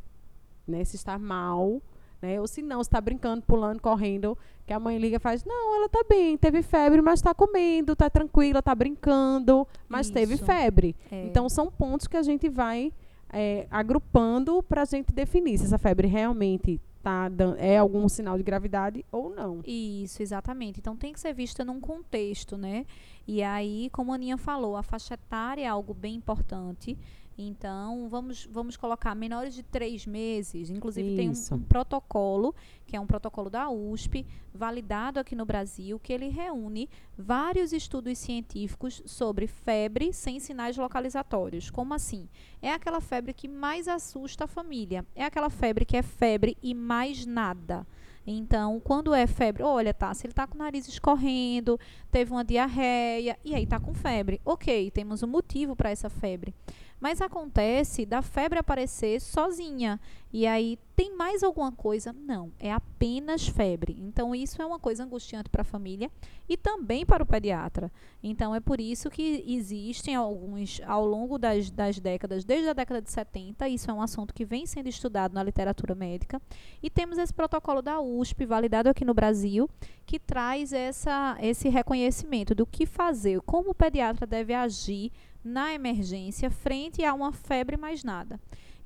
né, 0.66 0.86
se 0.86 0.96
está 0.96 1.20
mal, 1.20 1.82
né, 2.22 2.40
ou 2.40 2.48
se 2.48 2.62
não, 2.62 2.82
está 2.82 3.00
brincando, 3.00 3.44
pulando, 3.44 3.82
correndo, 3.82 4.38
que 4.66 4.74
a 4.74 4.80
mãe 4.80 4.98
liga 4.98 5.18
e 5.18 5.20
faz, 5.20 5.44
não, 5.46 5.76
ela 5.76 5.86
está 5.86 6.04
bem, 6.08 6.38
teve 6.38 6.62
febre, 6.62 7.02
mas 7.02 7.20
está 7.20 7.34
comendo, 7.34 7.94
está 7.94 8.10
tranquila, 8.10 8.60
está 8.60 8.76
brincando, 8.76 9.68
mas 9.88 10.10
teve 10.10 10.36
Isso. 10.36 10.46
febre. 10.46 10.96
É. 11.12 11.26
Então, 11.26 11.50
são 11.50 11.72
pontos 11.72 12.08
que 12.08 12.18
a 12.18 12.24
gente 12.24 12.50
vai 12.50 12.94
é, 13.32 13.68
agrupando 13.70 14.62
para 14.64 14.82
a 14.82 14.86
gente 14.86 15.14
definir 15.14 15.58
se 15.58 15.66
essa 15.66 15.78
febre 15.78 16.08
realmente 16.08 16.82
tá 17.02 17.32
é 17.58 17.78
algum 17.78 18.10
sinal 18.10 18.38
de 18.38 18.44
gravidade 18.44 19.06
ou 19.12 19.30
não. 19.30 19.62
Isso, 19.66 20.22
exatamente. 20.22 20.80
Então 20.80 20.96
tem 20.96 21.14
que 21.14 21.20
ser 21.20 21.34
vista 21.34 21.64
num 21.64 21.80
contexto, 21.80 22.58
né? 22.58 22.86
E 23.28 23.42
aí, 23.42 23.90
como 23.92 24.12
a 24.12 24.16
Aninha 24.16 24.38
falou, 24.38 24.76
a 24.76 24.84
faixa 24.84 25.14
etária 25.14 25.64
é 25.64 25.68
algo 25.68 25.94
bem 25.94 26.16
importante. 26.16 26.98
Então, 27.42 28.10
vamos, 28.10 28.46
vamos 28.52 28.76
colocar 28.76 29.16
menores 29.16 29.54
de 29.54 29.64
três 29.64 30.06
meses. 30.06 30.70
Inclusive, 30.70 31.16
tem 31.16 31.32
Isso. 31.32 31.56
um, 31.56 31.58
um 31.58 31.62
protocolo, 31.62 32.54
que 32.86 32.98
é 32.98 33.00
um 33.00 33.08
protocolo 33.08 33.50
da 33.50 33.70
USP, 33.70 34.26
validado 34.54 35.22
aqui 35.22 35.36
no 35.36 35.46
Brasil, 35.46 35.98
que 36.00 36.12
ele 36.12 36.28
reúne 36.28 36.90
vários 37.18 37.72
estudos 37.72 38.18
científicos 38.18 39.02
sobre 39.06 39.48
febre 39.48 40.12
sem 40.12 40.38
sinais 40.42 40.76
localizatórios. 40.76 41.70
Como 41.70 41.94
assim? 41.94 42.28
É 42.62 42.74
aquela 42.74 43.00
febre 43.00 43.32
que 43.32 43.48
mais 43.48 43.88
assusta 43.88 44.44
a 44.44 44.48
família. 44.48 45.06
É 45.16 45.24
aquela 45.24 45.50
febre 45.50 45.86
que 45.86 45.96
é 45.96 46.02
febre 46.02 46.58
e 46.62 46.74
mais 46.74 47.26
nada. 47.26 47.88
Então, 48.28 48.80
quando 48.82 49.14
é 49.14 49.26
febre, 49.26 49.64
olha, 49.64 49.94
tá, 49.94 50.14
se 50.14 50.28
ele 50.28 50.34
tá 50.34 50.46
com 50.46 50.56
o 50.56 50.58
nariz 50.60 50.88
escorrendo, 50.88 51.80
teve 52.12 52.32
uma 52.32 52.44
diarreia 52.44 53.40
e 53.44 53.56
aí 53.56 53.66
tá 53.66 53.80
com 53.80 53.94
febre. 53.94 54.42
OK, 54.46 54.92
temos 54.92 55.24
um 55.24 55.28
motivo 55.28 55.76
para 55.76 55.90
essa 55.90 56.10
febre. 56.10 56.54
Mas 57.00 57.22
acontece 57.22 58.06
da 58.06 58.22
febre 58.22 58.60
aparecer 58.60 59.22
sozinha. 59.22 60.00
E 60.32 60.46
aí 60.46 60.78
tem 60.96 61.16
mais 61.16 61.42
alguma 61.42 61.72
coisa? 61.72 62.14
Não, 62.14 62.52
é 62.60 62.72
apenas 62.72 63.48
febre. 63.48 63.96
Então 64.00 64.36
isso 64.36 64.62
é 64.62 64.66
uma 64.66 64.78
coisa 64.78 65.04
angustiante 65.04 65.50
para 65.50 65.62
a 65.62 65.66
família 65.66 66.12
e 66.48 66.56
também 66.58 67.06
para 67.06 67.24
o 67.24 67.26
pediatra. 67.26 67.92
Então 68.22 68.54
é 68.54 68.60
por 68.60 68.80
isso 68.80 69.10
que 69.10 69.44
existem 69.48 70.14
alguns 70.14 70.82
ao 70.86 71.06
longo 71.06 71.40
das, 71.40 71.72
das 71.72 72.00
décadas, 72.00 72.44
desde 72.44 72.70
a 72.70 72.74
década 72.74 73.02
de 73.02 73.10
70, 73.10 73.70
isso 73.70 73.90
é 73.90 73.94
um 73.94 74.02
assunto 74.02 74.34
que 74.34 74.46
vem 74.46 74.66
sendo 74.66 74.90
estudado 74.90 75.34
na 75.34 75.42
literatura 75.42 75.96
médica. 75.96 76.40
E 76.84 76.90
temos 76.90 77.18
esse 77.18 77.34
protocolo 77.34 77.82
da 77.82 78.00
USP, 78.02 78.46
validado 78.46 78.90
aqui 78.90 79.06
no 79.06 79.14
Brasil, 79.14 79.70
que 80.06 80.20
traz 80.20 80.74
essa, 80.74 81.38
esse 81.40 81.70
reconhecimento 81.70 82.54
do 82.54 82.66
que 82.66 82.86
fazer, 82.86 83.42
como 83.42 83.72
o 83.72 83.76
pediatra 83.76 84.28
deve 84.28 84.54
agir 84.54 85.12
na 85.44 85.74
emergência 85.74 86.50
frente 86.50 87.04
a 87.04 87.14
uma 87.14 87.32
febre 87.32 87.78
mais 87.78 88.04
nada. 88.04 88.40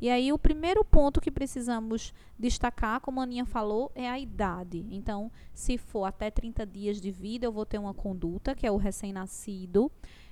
E 0.04 0.10
aí 0.10 0.34
o 0.34 0.38
primeiro 0.38 0.84
ponto 0.84 1.22
que 1.22 1.32
precisamos 1.32 2.14
destacar, 2.38 3.00
como 3.00 3.22
a 3.22 3.24
Aninha 3.24 3.46
falou, 3.46 3.90
é 3.96 4.10
a 4.10 4.20
idade. 4.20 4.86
Então, 4.92 5.32
se 5.54 5.78
for 5.78 6.04
até 6.04 6.30
30 6.30 6.66
dias 6.66 7.00
de 7.00 7.10
vida, 7.10 7.46
eu 7.46 7.54
vou 7.54 7.66
ter 7.66 7.78
uma 7.78 7.94
conduta, 7.94 8.54
que 8.54 8.68
é 8.68 8.72
o 8.72 8.76
recém-nascido. 8.76 9.90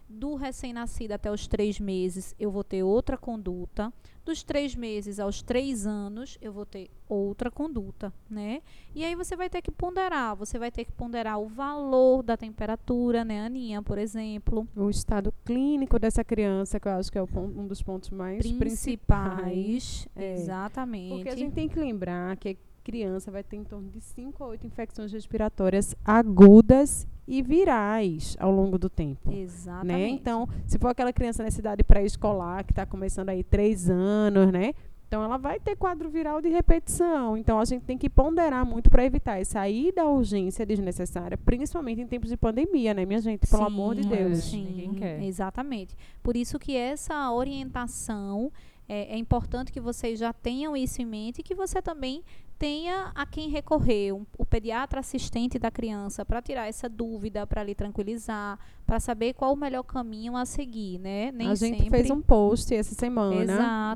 Do 0.09 0.35
recém-nascido 0.35 1.13
até 1.13 1.31
os 1.31 1.47
três 1.47 1.79
meses, 1.79 2.35
eu 2.37 2.51
vou 2.51 2.65
ter 2.65 2.83
outra 2.83 3.17
conduta. 3.17 3.93
Dos 4.23 4.43
três 4.43 4.75
meses 4.75 5.19
aos 5.19 5.41
três 5.41 5.87
anos, 5.87 6.37
eu 6.41 6.53
vou 6.53 6.63
ter 6.65 6.89
outra 7.09 7.49
conduta, 7.49 8.13
né? 8.29 8.61
E 8.93 9.03
aí 9.03 9.15
você 9.15 9.35
vai 9.35 9.49
ter 9.49 9.61
que 9.63 9.71
ponderar. 9.71 10.35
Você 10.35 10.59
vai 10.59 10.69
ter 10.71 10.85
que 10.85 10.91
ponderar 10.91 11.39
o 11.39 11.47
valor 11.47 12.21
da 12.21 12.37
temperatura, 12.37 13.25
né, 13.25 13.41
Aninha, 13.41 13.81
por 13.81 13.97
exemplo. 13.97 14.67
O 14.75 14.89
estado 14.91 15.33
clínico 15.43 15.97
dessa 15.97 16.23
criança, 16.23 16.79
que 16.79 16.87
eu 16.87 16.91
acho 16.91 17.11
que 17.11 17.17
é 17.17 17.21
o 17.21 17.27
pon- 17.27 17.51
um 17.57 17.65
dos 17.65 17.81
pontos 17.81 18.11
mais 18.11 18.45
principais. 18.45 19.39
Principais, 19.39 20.07
É. 20.15 20.33
exatamente. 20.35 21.15
Porque 21.15 21.29
a 21.29 21.35
gente 21.35 21.53
tem 21.53 21.67
que 21.67 21.79
lembrar 21.79 22.37
que 22.37 22.49
a 22.49 22.55
criança 22.83 23.31
vai 23.31 23.43
ter 23.43 23.57
em 23.57 23.63
torno 23.63 23.89
de 23.89 24.01
5 24.01 24.43
a 24.43 24.47
8 24.47 24.67
infecções 24.67 25.11
respiratórias 25.11 25.95
agudas 26.05 27.07
e 27.31 27.41
virais 27.41 28.35
ao 28.41 28.51
longo 28.51 28.77
do 28.77 28.89
tempo. 28.89 29.31
Exatamente. 29.31 29.87
né? 29.87 30.09
Então, 30.09 30.49
se 30.67 30.77
for 30.77 30.89
aquela 30.89 31.13
criança 31.13 31.41
nessa 31.41 31.61
idade 31.61 31.81
pré-escolar 31.81 32.65
que 32.65 32.73
está 32.73 32.85
começando 32.85 33.29
aí 33.29 33.41
três 33.41 33.89
anos, 33.89 34.51
né? 34.51 34.73
Então, 35.07 35.23
ela 35.23 35.37
vai 35.37 35.57
ter 35.57 35.77
quadro 35.77 36.09
viral 36.09 36.41
de 36.41 36.49
repetição. 36.49 37.37
Então, 37.37 37.57
a 37.57 37.63
gente 37.63 37.85
tem 37.85 37.97
que 37.97 38.09
ponderar 38.09 38.65
muito 38.65 38.89
para 38.89 39.05
evitar 39.05 39.39
essa 39.39 39.67
ida 39.67 40.01
à 40.01 40.09
urgência 40.09 40.65
desnecessária, 40.65 41.37
principalmente 41.37 42.01
em 42.01 42.07
tempos 42.07 42.29
de 42.29 42.35
pandemia, 42.35 42.93
né, 42.93 43.05
minha 43.05 43.21
gente? 43.21 43.47
Pelo 43.47 43.63
amor 43.63 43.95
de 43.95 44.03
Sim, 44.03 44.09
Deus. 44.09 44.43
Sim, 44.43 44.65
Ninguém 44.65 44.93
quer. 44.93 45.23
Exatamente. 45.23 45.95
Por 46.21 46.35
isso 46.35 46.59
que 46.59 46.75
essa 46.75 47.31
orientação 47.31 48.51
é, 48.87 49.13
é 49.13 49.17
importante 49.17 49.71
que 49.71 49.79
vocês 49.81 50.19
já 50.19 50.33
tenham 50.33 50.75
isso 50.75 51.01
em 51.01 51.05
mente 51.05 51.39
e 51.39 51.43
que 51.43 51.55
você 51.55 51.81
também 51.81 52.23
tenha 52.59 53.11
a 53.15 53.25
quem 53.25 53.49
recorrer, 53.49 54.13
um- 54.13 54.23
o 54.37 54.45
pediatra 54.45 54.99
assistente 54.99 55.57
da 55.57 55.71
criança, 55.71 56.23
para 56.23 56.41
tirar 56.43 56.67
essa 56.67 56.87
dúvida, 56.87 57.47
para 57.47 57.63
lhe 57.63 57.73
tranquilizar, 57.73 58.59
para 58.85 58.99
saber 58.99 59.33
qual 59.33 59.53
o 59.53 59.55
melhor 59.57 59.81
caminho 59.81 60.35
a 60.37 60.45
seguir, 60.45 60.99
né? 60.99 61.31
Nem 61.31 61.47
a 61.47 61.55
gente 61.55 61.77
sempre. 61.79 61.89
fez 61.89 62.11
um 62.11 62.21
post 62.21 62.75
essa 62.75 62.93
semana 62.93 63.41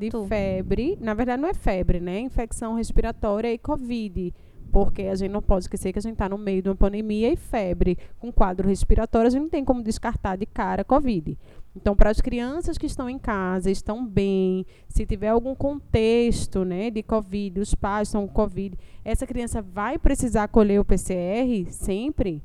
de 0.22 0.28
febre. 0.28 0.98
Na 1.00 1.14
verdade, 1.14 1.40
não 1.40 1.48
é 1.48 1.54
febre, 1.54 2.00
né? 2.00 2.18
Infecção 2.18 2.74
respiratória 2.74 3.52
e 3.52 3.58
Covid. 3.58 4.34
Porque 4.72 5.02
a 5.02 5.14
gente 5.14 5.30
não 5.30 5.40
pode 5.40 5.64
esquecer 5.66 5.92
que 5.92 5.98
a 6.00 6.02
gente 6.02 6.14
está 6.14 6.28
no 6.28 6.36
meio 6.36 6.60
de 6.60 6.68
uma 6.68 6.74
pandemia 6.74 7.32
e 7.32 7.36
febre 7.36 7.96
com 8.18 8.32
quadro 8.32 8.68
respiratório, 8.68 9.28
a 9.28 9.30
gente 9.30 9.42
não 9.42 9.48
tem 9.48 9.64
como 9.64 9.80
descartar 9.80 10.36
de 10.36 10.44
cara 10.44 10.82
Covid. 10.82 11.38
Então, 11.76 11.94
para 11.94 12.10
as 12.10 12.20
crianças 12.22 12.78
que 12.78 12.86
estão 12.86 13.08
em 13.08 13.18
casa, 13.18 13.70
estão 13.70 14.04
bem, 14.06 14.64
se 14.88 15.04
tiver 15.04 15.28
algum 15.28 15.54
contexto 15.54 16.64
né, 16.64 16.90
de 16.90 17.02
Covid, 17.02 17.60
os 17.60 17.74
pais 17.74 18.08
estão 18.08 18.26
com 18.26 18.32
Covid, 18.32 18.78
essa 19.04 19.26
criança 19.26 19.60
vai 19.60 19.98
precisar 19.98 20.48
colher 20.48 20.80
o 20.80 20.84
PCR 20.84 21.70
sempre? 21.70 22.42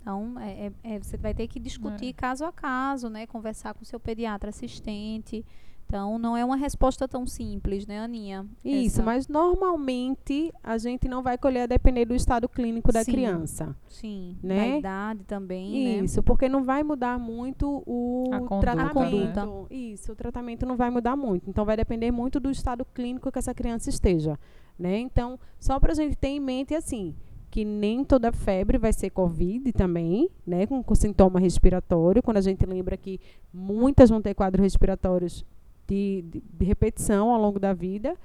Então, 0.00 0.38
é, 0.38 0.66
é- 0.84 0.94
é- 0.94 0.98
você 1.00 1.16
vai 1.16 1.34
ter 1.34 1.48
que 1.48 1.58
discutir 1.58 2.10
É. 2.10 2.12
caso 2.12 2.44
a 2.44 2.52
caso, 2.52 3.10
né? 3.10 3.26
Conversar 3.26 3.74
com 3.74 3.84
seu 3.84 3.98
pediatra 4.00 4.48
assistente. 4.50 5.44
Então, 5.88 6.18
não 6.18 6.36
é 6.36 6.44
uma 6.44 6.54
resposta 6.56 7.08
tão 7.08 7.26
simples, 7.26 7.86
né, 7.86 7.98
Aninha? 7.98 8.44
Isso, 8.62 8.96
Essa- 8.96 9.02
mas 9.02 9.26
normalmente 9.26 10.52
a 10.62 10.76
gente 10.76 11.08
não 11.08 11.22
vai 11.22 11.38
colher 11.38 11.62
a 11.62 11.66
depender 11.66 12.04
do 12.04 12.14
estado 12.14 12.46
clínico 12.46 12.92
da 12.92 13.02
Sim. 13.02 13.12
criança. 13.12 13.74
Sim, 13.88 14.36
né? 14.42 14.72
da 14.72 14.76
idade 14.78 15.24
também, 15.24 15.84
né? 15.98 16.04
Isso, 16.04 16.22
porque 16.22 16.46
não 16.46 16.62
vai 16.62 16.82
mudar 16.82 17.18
muito 17.18 17.82
o 17.86 18.24
A 18.32 18.38
conduta, 18.40 18.74
né? 18.74 18.82
tratamento. 18.90 19.66
Isso, 19.70 20.12
o 20.12 20.14
tratamento 20.14 20.66
não 20.66 20.76
vai 20.76 20.90
mudar 20.90 21.16
muito. 21.16 21.48
Então 21.48 21.64
vai 21.64 21.74
depender 21.76 22.10
muito 22.10 22.38
do 22.38 22.50
estado 22.50 22.84
clínico 22.84 23.32
que 23.32 23.38
essa 23.38 23.54
criança 23.54 23.88
esteja, 23.88 24.38
né? 24.78 24.98
Então, 24.98 25.40
só 25.58 25.80
para 25.80 25.92
a 25.92 25.94
gente 25.94 26.16
ter 26.16 26.28
em 26.28 26.40
mente 26.40 26.74
assim, 26.74 27.14
que 27.50 27.64
nem 27.64 28.04
toda 28.04 28.30
febre 28.30 28.76
vai 28.76 28.92
ser 28.92 29.08
COVID 29.08 29.72
também, 29.72 30.28
né? 30.46 30.66
Com, 30.66 30.82
com 30.82 30.94
sintoma 30.94 31.40
respiratório. 31.40 32.22
Quando 32.22 32.36
a 32.36 32.42
gente 32.42 32.66
lembra 32.66 32.94
que 32.94 33.18
muitas 33.50 34.10
vão 34.10 34.20
ter 34.20 34.34
quadros 34.34 34.62
respiratórios 34.62 35.46
de, 35.88 36.22
de, 36.30 36.64
repetição 36.64 37.30
ao 37.30 37.40
longo 37.40 37.58
da 37.58 37.72
vida. 37.72 38.16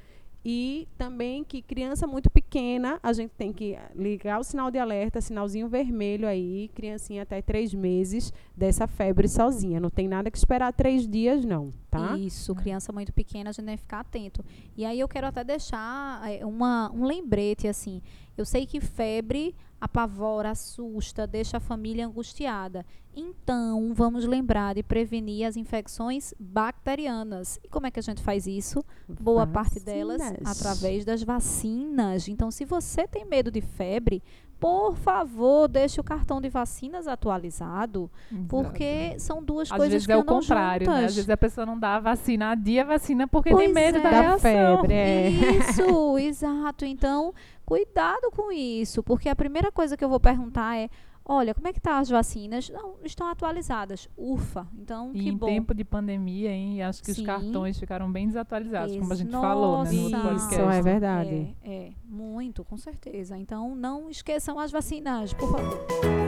E 0.45 0.89
também 0.97 1.41
que 1.41 1.61
criança 1.61 2.05
muito 2.05 2.29
pequena, 2.29 2.99
a 3.01 3.13
gente 3.13 3.31
tem 3.31 3.53
que 3.53 3.77
ligar 3.95 4.41
o 4.41 4.43
sinal 4.43 4.69
de 4.69 4.77
alerta, 4.77 5.21
sinalzinho 5.21 5.69
vermelho 5.69 6.27
aí, 6.27 6.69
criancinha 6.75 7.23
até 7.23 7.41
três 7.41 7.73
meses 7.73 8.33
dessa 8.53 8.85
febre 8.85 9.25
sozinha. 9.29 9.79
Não 9.79 9.89
tem 9.89 10.05
nada 10.05 10.29
que 10.29 10.37
esperar 10.37 10.73
três 10.73 11.07
dias, 11.07 11.45
não, 11.45 11.71
tá? 11.89 12.17
Isso, 12.17 12.53
criança 12.55 12.91
muito 12.91 13.13
pequena, 13.13 13.51
a 13.51 13.53
gente 13.53 13.65
deve 13.65 13.77
ficar 13.77 14.01
atento. 14.01 14.43
E 14.75 14.83
aí 14.83 14.99
eu 14.99 15.07
quero 15.07 15.27
até 15.27 15.45
deixar 15.45 16.29
eh, 16.29 16.45
uma, 16.45 16.91
um 16.91 17.05
lembrete, 17.05 17.65
assim. 17.65 18.01
Eu 18.35 18.43
sei 18.43 18.65
que 18.65 18.81
febre 18.81 19.55
apavora, 19.83 20.51
assusta, 20.51 21.27
deixa 21.27 21.57
a 21.57 21.59
família 21.59 22.07
angustiada. 22.07 22.85
Então, 23.15 23.93
vamos 23.93 24.25
lembrar 24.25 24.73
de 24.75 24.81
prevenir 24.81 25.45
as 25.45 25.55
infecções 25.57 26.33
bacterianas. 26.39 27.59
E 27.63 27.67
como 27.67 27.85
é 27.85 27.91
que 27.91 27.99
a 27.99 28.03
gente 28.03 28.21
faz 28.21 28.47
isso? 28.47 28.83
Boa 29.07 29.45
parte 29.45 29.79
delas 29.79 30.19
Vacinas. 30.21 30.57
através 30.57 31.05
das 31.05 31.21
vacinas. 31.21 32.27
Então, 32.27 32.49
se 32.49 32.65
você 32.65 33.07
tem 33.07 33.25
medo 33.25 33.51
de 33.51 33.61
febre, 33.61 34.23
por 34.59 34.95
favor, 34.95 35.67
deixe 35.67 35.99
o 35.99 36.03
cartão 36.03 36.39
de 36.39 36.47
vacinas 36.47 37.05
atualizado, 37.05 38.09
porque 38.47 39.13
são 39.19 39.43
duas 39.43 39.69
Às 39.69 39.75
coisas 39.77 39.91
vezes 39.91 40.05
que 40.07 40.11
é 40.13 40.17
o 40.17 40.23
contrário, 40.23 40.87
né? 40.87 40.93
Às 40.93 40.99
juntas. 41.01 41.15
vezes 41.15 41.29
a 41.29 41.35
pessoa 41.37 41.65
não 41.65 41.77
dá 41.77 41.95
a 41.97 41.99
vacina, 41.99 42.51
adia 42.51 42.81
a 42.83 42.85
vacina 42.85 43.27
porque 43.27 43.49
tem 43.49 43.57
Pois 43.57 43.73
medo 43.73 43.97
é. 43.97 44.01
da, 44.01 44.09
Da 44.09 44.21
reação. 44.21 44.39
febre, 44.39 44.93
é. 44.93 45.29
Isso, 45.29 46.17
exato. 46.17 46.85
Então, 46.85 47.33
cuidado 47.65 48.29
com 48.31 48.51
isso, 48.51 49.01
porque 49.03 49.29
a 49.29 49.35
primeira 49.35 49.71
coisa 49.71 49.95
que 49.97 50.03
eu 50.03 50.09
vou 50.09 50.19
perguntar 50.19 50.77
é: 50.77 50.89
olha, 51.25 51.53
como 51.53 51.67
é 51.67 51.73
que 51.73 51.79
tá 51.79 51.99
as 51.99 52.09
vacinas? 52.09 52.69
Não, 52.69 52.95
estão 53.03 53.27
atualizadas. 53.27 54.09
Ufa. 54.17 54.67
Então, 54.77 55.11
E 55.13 55.21
que 55.23 55.29
em 55.29 55.37
bom. 55.37 55.45
tempo 55.47 55.73
de 55.73 55.83
pandemia, 55.83 56.51
hein? 56.51 56.81
Acho 56.83 57.01
que 57.01 57.13
Sim. 57.13 57.21
os 57.21 57.25
cartões 57.25 57.79
ficaram 57.79 58.11
bem 58.11 58.27
desatualizados, 58.27 58.95
como 58.97 59.13
a 59.13 59.15
gente 59.15 59.29
Ex- 59.33 59.41
falou, 59.41 59.83
né, 59.83 59.91
no 59.91 60.01
outro 60.03 60.17
Nossa. 60.17 60.29
podcast. 60.29 60.61
Isso, 60.61 60.71
é 60.71 60.81
verdade. 60.81 61.55
É, 61.63 61.69
é, 61.87 61.91
muito, 62.05 62.63
com 62.63 62.77
certeza. 62.77 63.37
Então, 63.37 63.75
não 63.75 64.09
esqueçam 64.09 64.59
as 64.59 64.71
vacinas, 64.71 65.33
por 65.33 65.51
favor. 65.51 66.22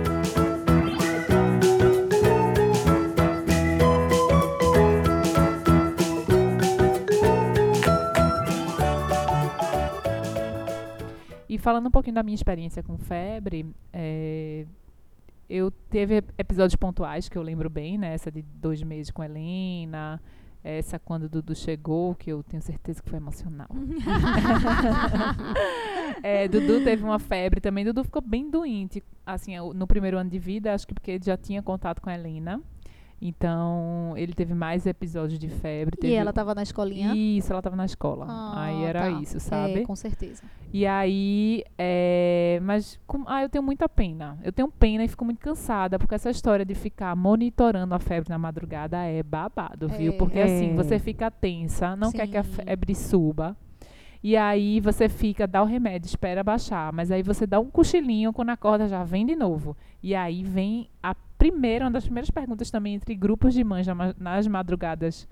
Falando 11.66 11.88
um 11.88 11.92
pouquinho 11.92 12.14
da 12.14 12.22
minha 12.22 12.36
experiência 12.36 12.84
com 12.84 12.96
febre, 12.96 13.66
é, 13.92 14.68
eu 15.50 15.72
teve 15.72 16.24
episódios 16.38 16.76
pontuais 16.76 17.28
que 17.28 17.36
eu 17.36 17.42
lembro 17.42 17.72
bem, 17.72 17.98
né? 17.98 18.14
Essa 18.14 18.32
de 18.32 18.44
dois 18.44 18.84
meses 18.84 19.10
com 19.10 19.24
a 19.24 19.26
Helena, 19.26 20.22
essa 20.64 21.00
quando 21.00 21.24
o 21.24 21.30
Dudu 21.30 21.56
chegou, 21.56 22.14
que 22.14 22.32
eu 22.32 22.44
tenho 22.44 22.62
certeza 22.62 23.02
que 23.02 23.10
foi 23.10 23.18
emocional. 23.18 23.68
É, 26.24 26.48
Dudu 26.48 26.84
teve 26.84 27.04
uma 27.04 27.20
febre 27.20 27.60
também. 27.60 27.84
Dudu 27.84 28.04
ficou 28.04 28.22
bem 28.22 28.50
doente, 28.50 29.04
assim, 29.26 29.54
no 29.74 29.86
primeiro 29.86 30.18
ano 30.18 30.30
de 30.30 30.40
vida, 30.40 30.74
acho 30.74 30.88
que 30.88 30.94
porque 30.94 31.12
ele 31.12 31.24
já 31.24 31.36
tinha 31.36 31.62
contato 31.62 32.00
com 32.00 32.10
a 32.10 32.14
Helena. 32.14 32.62
Então, 33.28 34.14
ele 34.16 34.34
teve 34.34 34.54
mais 34.54 34.86
episódios 34.86 35.40
de 35.40 35.50
febre. 35.50 35.98
E 36.04 36.14
ela 36.14 36.30
estava 36.30 36.54
na 36.54 36.62
escolinha? 36.62 37.14
Isso, 37.16 37.52
ela 37.52 37.60
estava 37.60 37.76
na 37.76 37.86
escola. 37.86 38.26
Ah, 38.30 38.64
aí 38.66 38.84
era 38.84 39.00
tá. 39.02 39.10
isso, 39.20 39.40
sabe? 39.40 39.82
É, 39.82 39.84
com 39.84 39.96
certeza. 39.96 40.44
E 40.72 40.86
aí, 40.86 41.64
é, 41.78 42.60
mas 42.62 43.00
com- 43.08 43.24
ah, 43.26 43.42
eu 43.42 43.50
tenho 43.50 43.64
muita 43.64 43.90
pena. 43.90 44.38
Eu 44.44 44.52
tenho 44.52 44.68
pena 44.70 45.04
e 45.04 45.08
fico 45.08 45.26
muito 45.26 45.40
cansada, 45.40 45.98
porque 45.98 46.14
essa 46.14 46.30
história 46.30 46.64
de 46.64 46.76
ficar 46.76 47.16
monitorando 47.16 47.96
a 47.96 48.00
febre 48.00 48.30
na 48.30 48.38
madrugada 48.38 48.98
é 49.04 49.24
babado, 49.24 49.88
viu? 49.88 50.14
É. 50.14 50.18
Porque 50.18 50.40
assim, 50.40 50.72
É. 50.72 50.74
você 50.76 51.00
fica 51.00 51.32
tensa, 51.32 51.96
não 51.96 52.12
quer 52.12 52.28
que 52.28 52.38
a 52.38 52.44
Sim. 52.44 52.52
febre 52.52 52.94
suba. 52.94 53.58
E 54.24 54.36
aí 54.36 54.80
você 54.80 55.08
fica, 55.08 55.46
dá 55.46 55.62
o 55.62 55.66
remédio, 55.66 56.08
espera 56.08 56.44
baixar. 56.44 56.92
Mas 56.92 57.12
aí 57.12 57.22
você 57.22 57.46
dá 57.46 57.60
um 57.60 57.70
cochilinho, 57.70 58.34
quando 58.34 58.50
acorda 58.50 58.88
já 58.88 59.04
vem 59.04 59.26
de 59.26 59.36
novo. 59.36 59.78
E 60.02 60.16
aí 60.16 60.44
vem 60.44 60.90
a 61.02 61.14
primeira, 61.38 61.86
uma 61.86 61.92
das 61.92 62.04
primeiras 62.06 62.30
perguntas 62.30 62.70
também 62.72 62.96
entre 62.96 63.16
grupos 63.16 63.54
de 63.54 63.64
mães 63.64 63.86
nas 64.20 64.48
madrugadas, 64.48 65.28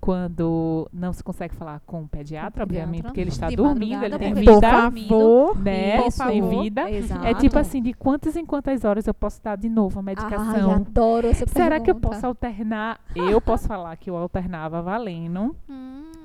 quando 0.00 0.88
não 0.92 1.12
se 1.12 1.24
consegue 1.24 1.54
falar 1.56 1.80
com 1.84 2.02
o 2.02 2.08
pediatra, 2.08 2.62
o 2.62 2.64
obviamente, 2.64 2.88
pediatra. 3.02 3.08
porque 3.10 3.20
ele 3.20 3.30
está 3.30 3.48
De 3.48 3.56
dormindo, 3.56 4.04
ele 4.04 4.16
tem 4.18 4.32
vida. 4.32 4.52
Por 4.52 4.60
favor, 4.62 5.58
Né? 5.60 5.96
por 5.96 6.02
Tem 6.02 6.10
favor. 6.12 6.62
vida. 6.62 6.90
Exato. 6.90 7.26
É 7.26 7.34
tipo 7.34 7.58
assim, 7.58 7.82
de 7.82 7.92
quantas 7.92 8.36
em 8.36 8.46
quantas 8.46 8.84
horas 8.84 9.06
eu 9.08 9.14
posso 9.14 9.42
dar 9.42 9.56
de 9.56 9.68
novo 9.68 9.98
a 9.98 10.00
Ai, 10.00 10.04
medicação? 10.04 10.70
adoro 10.72 11.26
essa 11.26 11.46
Será 11.48 11.80
que 11.80 11.90
eu 11.90 11.94
pergunta. 11.96 12.14
posso 12.14 12.26
alternar? 12.26 13.00
Eu 13.16 13.40
posso 13.40 13.66
falar 13.66 13.96
que 13.96 14.08
eu 14.08 14.16
alternava 14.16 14.80
valendo. 14.80 15.56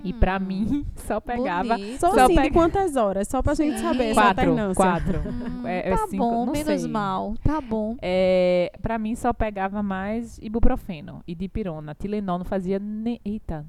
E 0.04 0.13
pra 0.13 0.38
Hum, 0.38 0.46
mim, 0.46 0.86
só 1.08 1.20
pegava 1.20 1.76
bonito. 1.78 2.00
Só, 2.00 2.12
Só 2.13 2.26
assim, 2.26 2.36
de 2.36 2.42
pega- 2.42 2.54
quantas 2.54 2.96
horas? 2.96 3.28
Só 3.28 3.42
pra 3.42 3.54
gente 3.54 3.78
Sim. 3.78 3.84
saber 3.84 4.04
essa 4.12 4.22
quatro. 4.22 4.56
Quatro. 4.76 5.20
Hum, 5.30 5.68
É- 5.68 5.89
é 5.89 5.96
tá 5.96 6.08
cinco, 6.08 6.18
bom, 6.24 6.46
menos 6.52 6.82
sei. 6.82 6.92
mal. 6.92 7.34
Tá 7.44 7.62
bom. 7.62 7.96
É, 8.02 8.72
pra 8.82 8.98
mim 8.98 9.16
só 9.16 9.32
pegava 9.32 9.82
mais 9.82 10.38
ibuprofeno 10.39 11.22
e 11.28 11.34
dipirona. 11.34 11.96
Tilenol 11.96 12.39
não 12.39 12.46
fazia 12.46 12.80
nem. 12.80 13.20
Eita. 13.24 13.66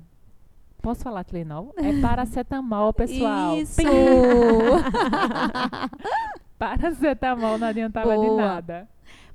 Posso 0.83 1.03
falar 1.03 1.25
Tilenol? 1.25 1.73
É 1.77 1.93
paracetamol, 2.03 2.93
pessoal. 2.93 3.57
Isso! 3.57 3.81
Paracetamol 6.59 7.59
não 7.59 7.69
adiantava 7.69 8.11
de 8.11 8.17
Boa. 8.27 8.43
nada. 8.43 8.89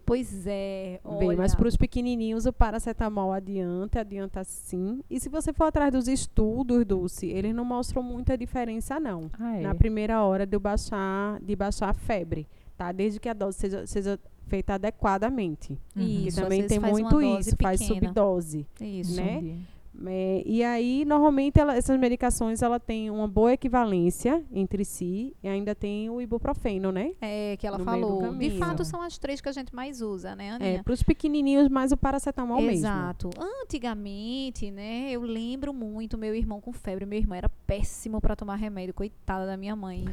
Pois 0.10 0.48
é. 0.48 1.00
Bem, 1.19 1.36
mas 1.36 1.52
olha. 1.52 1.58
para 1.60 1.67
os 1.67 1.78
pequenininhos 1.78 2.48
o 2.48 2.52
paracetamol 2.52 3.32
adianta, 3.32 4.02
adianta 4.02 4.43
sim. 4.43 5.02
E 5.08 5.19
se 5.19 5.30
você 5.30 5.54
for 5.54 5.65
atrás 5.65 5.91
dos 5.91 6.08
estudos, 6.08 6.84
Dulce, 6.84 7.28
eles 7.28 7.54
não 7.54 7.63
mostram 7.63 8.02
muita 8.02 8.36
diferença 8.36 9.00
não. 9.00 9.30
Ah, 9.39 9.58
é. 9.58 9.62
Na 9.62 9.76
primeira 9.76 10.24
hora 10.24 10.48
de 10.48 10.58
baixar, 10.58 11.39
de 11.39 11.56
baixar 11.56 11.89
a 11.89 11.93
febre, 11.93 12.48
tá? 12.76 12.91
Desde 12.91 13.19
que 13.19 13.30
a 13.30 13.34
dose 13.34 13.60
seja, 13.60 13.86
seja 13.86 14.19
feita 14.48 14.74
adequadamente. 14.74 15.78
Uhum. 15.95 16.02
Isso, 16.02 16.41
também 16.41 16.65
tem 16.65 16.80
faz 16.80 16.91
muito 16.91 17.22
isso, 17.22 17.56
faz 17.62 17.80
pequena. 17.80 18.08
subdose. 18.08 18.65
Isso. 18.82 19.15
né? 19.15 19.38
Entendi. 19.38 19.60
É, 20.06 20.44
e 20.46 20.64
aí, 20.64 21.04
normalmente, 21.06 21.60
ela- 21.60 21.76
essas 21.76 22.00
medicações 22.00 22.62
ela 22.62 22.80
tem 22.80 23.10
uma 23.10 23.28
boa 23.28 23.54
equivalência 23.54 24.44
entre 24.52 24.86
si 24.86 25.36
e 25.44 25.48
ainda 25.48 25.74
tem 25.76 26.10
o 26.10 26.22
ibuprofeno, 26.22 26.92
né? 26.92 27.12
É, 27.22 27.58
que 27.58 27.66
ela 27.68 27.78
No 27.78 27.84
falou. 27.86 28.34
De 28.34 28.50
fato, 28.52 28.86
são 28.86 29.02
as 29.02 29.18
três 29.18 29.42
que 29.42 29.50
a 29.50 29.52
gente 29.52 29.74
mais 29.76 30.02
usa, 30.02 30.36
né, 30.36 30.52
Aninha? 30.52 30.80
É, 30.80 30.84
para 30.84 30.94
os 30.94 31.04
pequenininhos, 31.04 31.68
mais 31.70 31.92
o 31.92 31.98
paracetamol 31.98 32.62
mesmo. 32.62 32.72
Exato. 32.88 33.30
Antigamente, 33.38 34.70
né, 34.72 35.10
eu 35.12 35.22
lembro 35.22 35.74
muito 35.74 36.18
meu 36.18 36.36
irmão 36.36 36.60
com 36.62 36.72
febre. 36.74 37.06
Meu 37.06 37.20
irmão 37.20 37.36
era 37.38 37.50
péssimo 37.66 38.20
para 38.22 38.36
tomar 38.36 38.56
remédio. 38.56 38.94
Coitada 38.94 39.46
da 39.46 39.56
minha 39.58 39.76
mãe. 39.76 40.06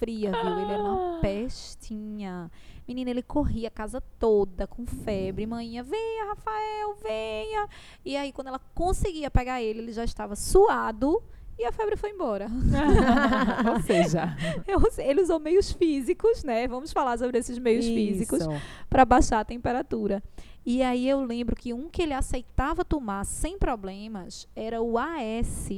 Sofria, 0.00 0.32
viu? 0.32 0.58
Ele 0.60 0.72
era 0.72 0.82
uma 0.82 1.20
pestinha. 1.20 2.50
Menina, 2.88 3.10
ele 3.10 3.22
corria 3.22 3.68
a 3.68 3.70
casa 3.70 4.00
toda 4.18 4.66
com 4.66 4.86
febre. 4.86 5.46
Manhã, 5.46 5.82
venha, 5.82 6.24
Rafael, 6.26 6.96
venha. 7.02 7.68
E 8.04 8.16
aí, 8.16 8.32
quando 8.32 8.48
ela 8.48 8.58
conseguia 8.74 9.30
pegar 9.30 9.62
ele, 9.62 9.80
ele 9.80 9.92
já 9.92 10.04
estava 10.04 10.34
suado. 10.34 11.22
E 11.58 11.64
a 11.66 11.72
febre 11.72 11.94
foi 11.96 12.10
embora. 12.10 12.46
Ou 13.70 13.82
seja, 13.82 14.34
Ele 14.98 15.20
usou 15.20 15.38
meios 15.38 15.70
físicos, 15.70 16.42
né? 16.42 16.66
Vamos 16.66 16.90
falar 16.90 17.18
sobre 17.18 17.36
esses 17.36 17.58
meios 17.58 17.84
físicos 17.84 18.40
Isso. 18.40 18.50
para 18.88 19.04
baixar 19.04 19.40
a 19.40 19.44
temperatura. 19.44 20.22
E 20.64 20.82
aí 20.82 21.06
eu 21.06 21.22
lembro 21.22 21.54
que 21.54 21.74
um 21.74 21.90
que 21.90 22.00
ele 22.00 22.14
aceitava 22.14 22.82
tomar 22.82 23.26
sem 23.26 23.58
problemas 23.58 24.48
era 24.56 24.80
o 24.80 24.96
AS, 24.96 25.68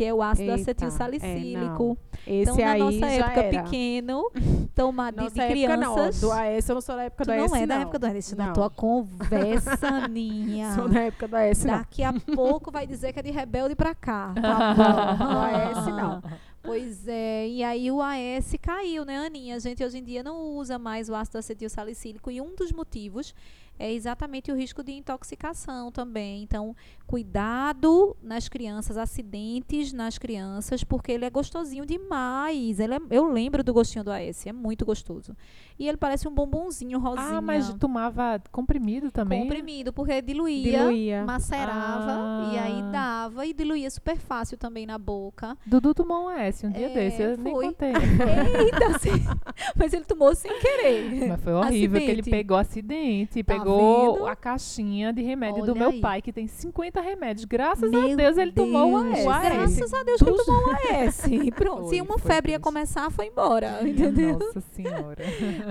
que 0.00 0.04
é 0.06 0.14
o 0.14 0.22
ácido 0.22 0.50
Eita, 0.52 0.62
acetilsalicílico. 0.62 1.98
Esse 2.26 2.50
então, 2.50 2.56
na 2.56 2.78
nossa 2.78 3.06
época 3.06 3.40
era. 3.42 3.62
pequeno, 3.64 4.30
tomar 4.74 5.12
de, 5.12 5.28
de 5.28 5.40
época 5.42 5.76
não, 5.76 5.94
crianças. 5.94 6.20
do 6.22 6.32
AS 6.32 6.68
eu 6.70 6.74
não 6.74 6.80
sou 6.80 6.96
da 6.96 7.02
época 7.02 7.24
do 7.26 7.34
não 7.34 7.44
AS 7.44 7.52
é 7.52 7.66
da 7.66 7.74
não. 7.74 7.82
época 7.82 7.98
do 7.98 8.06
AS, 8.06 8.32
Não. 8.32 8.52
tua 8.54 8.70
conversa, 8.70 9.76
Ninha. 10.08 10.74
Sou 10.74 10.88
da 10.88 11.00
época 11.02 11.28
do 11.28 11.36
AS 11.36 11.64
não. 11.66 11.76
Daqui 11.76 12.02
a 12.02 12.14
pouco 12.34 12.70
vai 12.70 12.86
dizer 12.86 13.12
que 13.12 13.18
é 13.20 13.22
de 13.22 13.30
rebelde 13.30 13.76
pra 13.76 13.94
cá. 13.94 14.32
Tá 14.40 14.74
bom. 14.74 15.26
Do 15.26 15.38
AS 15.38 15.86
não. 15.88 16.22
Pois 16.62 17.06
é, 17.06 17.46
e 17.48 17.62
aí 17.62 17.90
o 17.90 18.00
AS 18.00 18.54
caiu, 18.62 19.04
né, 19.04 19.18
Aninha? 19.18 19.56
A 19.56 19.58
gente 19.58 19.84
hoje 19.84 19.98
em 19.98 20.02
dia 20.02 20.22
não 20.22 20.40
usa 20.56 20.78
mais 20.78 21.10
o 21.10 21.14
ácido 21.14 21.36
acetilsalicílico 21.36 22.30
e 22.30 22.40
um 22.40 22.54
dos 22.54 22.72
motivos 22.72 23.34
é 23.80 23.90
exatamente 23.90 24.52
o 24.52 24.54
risco 24.54 24.82
de 24.84 24.92
intoxicação 24.92 25.90
também. 25.90 26.42
Então, 26.42 26.76
cuidado 27.06 28.14
nas 28.22 28.46
crianças, 28.46 28.98
acidentes 28.98 29.90
nas 29.92 30.18
crianças, 30.18 30.84
porque 30.84 31.10
ele 31.10 31.24
é 31.24 31.30
gostosinho 31.30 31.86
demais. 31.86 32.78
Ele 32.78 32.94
é- 32.94 33.00
eu 33.10 33.32
lembro 33.32 33.64
do 33.64 33.72
gostinho 33.72 34.04
do 34.04 34.12
AS, 34.12 34.46
é 34.46 34.52
muito 34.52 34.84
gostoso. 34.84 35.34
E 35.80 35.88
ele 35.88 35.96
parece 35.96 36.28
um 36.28 36.30
bombonzinho 36.30 36.98
rosinha. 36.98 37.38
Ah, 37.38 37.40
mas 37.40 37.72
tomava 37.74 38.40
comprimido 38.52 39.10
também? 39.10 39.40
comprimido, 39.40 39.92
porque 39.94 40.20
diluía, 40.20 40.78
Diluía. 40.80 41.24
macerava 41.24 42.50
e 42.52 42.58
aí 42.58 42.80
Ah. 42.82 42.90
dava 42.92 43.46
e 43.46 43.54
diluía 43.54 43.90
super 43.90 44.18
fácil 44.18 44.58
também 44.58 44.84
na 44.84 44.98
boca. 44.98 45.56
Dudu 45.64 45.94
tomou 45.94 46.26
um 46.26 46.30
S 46.30 46.66
um 46.66 46.70
dia 46.70 46.86
É, 46.90 46.94
desse, 46.94 47.22
eu 47.22 47.36
nem 47.38 47.52
foi. 47.54 47.66
contei. 47.66 47.92
Eita, 48.60 48.86
assim, 48.94 49.10
mas 49.74 49.92
ele 49.94 50.04
tomou 50.04 50.34
sem 50.34 50.52
querer. 50.60 51.28
Mas 51.28 51.40
foi 51.42 51.52
horrível, 51.54 51.98
que 52.00 52.10
ele 52.10 52.22
pegou 52.22 52.56
acidente, 52.58 53.42
Tá 53.42 53.54
pegou 53.54 54.14
vendo? 54.16 54.26
a 54.26 54.36
caixinha 54.36 55.12
de 55.12 55.22
remédio 55.22 55.64
do 55.64 55.70
Olha 55.72 55.78
meu 55.80 55.90
aí. 55.90 56.00
pai, 56.00 56.20
que 56.22 56.32
tem 56.32 56.46
50 56.46 57.00
remédios. 57.00 57.46
Graças 57.46 57.88
a 57.92 57.96
Meu 58.00 58.16
Deus 58.16 58.36
ele 58.36 58.52
tomou 58.52 58.96
o 58.96 59.02
Deus, 59.02 59.26
AS. 59.26 59.42
Graças 59.48 59.94
a 59.94 60.02
Deus 60.02 60.20
que 60.22 60.28
ele 60.28 60.44
tomou 60.44 60.62
um 60.62 60.70
AS. 61.06 61.22
Pronto. 61.56 61.82
Foi, 61.84 61.94
Se 61.96 62.00
uma 62.02 62.18
febre 62.18 62.52
ia 62.52 62.60
começar, 62.60 63.10
foi 63.10 63.26
embora. 63.28 63.80
Entendeu? 63.88 64.38
Nossa 64.38 64.60
senhora. 64.60 65.24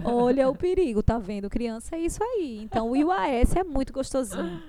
Olha 0.06 0.50
o 0.50 0.56
perigo, 0.56 1.02
tá 1.04 1.18
vendo? 1.18 1.50
Criança 1.50 1.96
é 1.96 2.00
isso 2.00 2.24
aí. 2.24 2.60
Então, 2.64 2.90
o 2.90 2.96
IUAS 2.96 3.56
é 3.56 3.64
muito 3.64 3.92
gostosinho. 3.94 4.62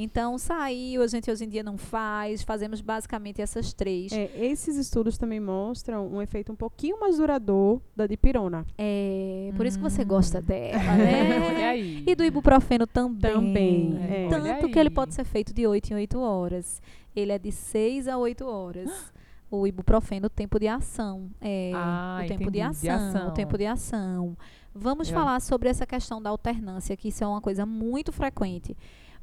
Então, 0.00 0.38
saiu, 0.38 1.02
a 1.02 1.08
gente 1.08 1.28
hoje 1.28 1.44
em 1.44 1.48
dia 1.48 1.62
não 1.64 1.76
faz, 1.76 2.42
fazemos 2.44 2.80
basicamente 2.80 3.42
essas 3.42 3.72
três. 3.72 4.12
É, 4.12 4.30
esses 4.46 4.76
estudos 4.76 5.18
também 5.18 5.40
mostram 5.40 6.06
um 6.06 6.22
efeito 6.22 6.52
um 6.52 6.54
pouquinho 6.54 7.00
mais 7.00 7.16
duradouro 7.16 7.82
da 7.96 8.06
dipirona. 8.06 8.64
É, 8.78 9.50
por 9.56 9.66
isso 9.66 9.76
que 9.76 9.82
você 9.82 10.02
Hum. 10.02 10.06
gosta 10.06 10.40
dela, 10.40 10.78
Olha 10.94 11.52
né? 11.54 11.68
aí. 11.68 12.04
E 12.06 12.14
do 12.14 12.22
ibuprofeno 12.24 12.86
também. 12.86 13.32
Também, 13.32 13.98
É. 14.08 14.28
Tanto 14.28 14.68
que 14.68 14.78
ele 14.78 14.90
pode 14.90 15.14
ser 15.14 15.24
feito 15.24 15.52
de 15.52 15.66
8 15.66 15.90
em 15.90 15.94
8 15.96 16.20
horas. 16.20 16.80
Ele 17.16 17.32
é 17.32 17.38
de 17.38 17.50
6 17.50 18.06
a 18.06 18.16
8 18.16 18.46
horas. 18.46 19.12
O 19.50 19.66
ibuprofeno, 19.66 20.26
o 20.26 20.30
tempo 20.30 20.60
de 20.60 20.68
ação. 20.68 21.28
É, 21.40 21.72
Ah, 21.74 22.20
o 22.22 22.28
tempo 22.28 22.50
de 22.52 22.60
entendi, 22.60 22.82
de 22.82 22.88
ação, 22.90 23.08
ação. 23.08 23.28
O 23.28 23.30
tempo 23.32 23.58
de 23.58 23.66
ação. 23.66 24.36
Vamos 24.80 25.08
Eu- 25.08 25.14
falar 25.14 25.40
sobre 25.40 25.68
essa 25.68 25.86
questão 25.86 26.20
da 26.22 26.30
alternância, 26.30 26.96
que 26.96 27.08
isso 27.08 27.22
é 27.22 27.26
uma 27.26 27.40
coisa 27.40 27.66
muito 27.66 28.12
frequente. 28.12 28.76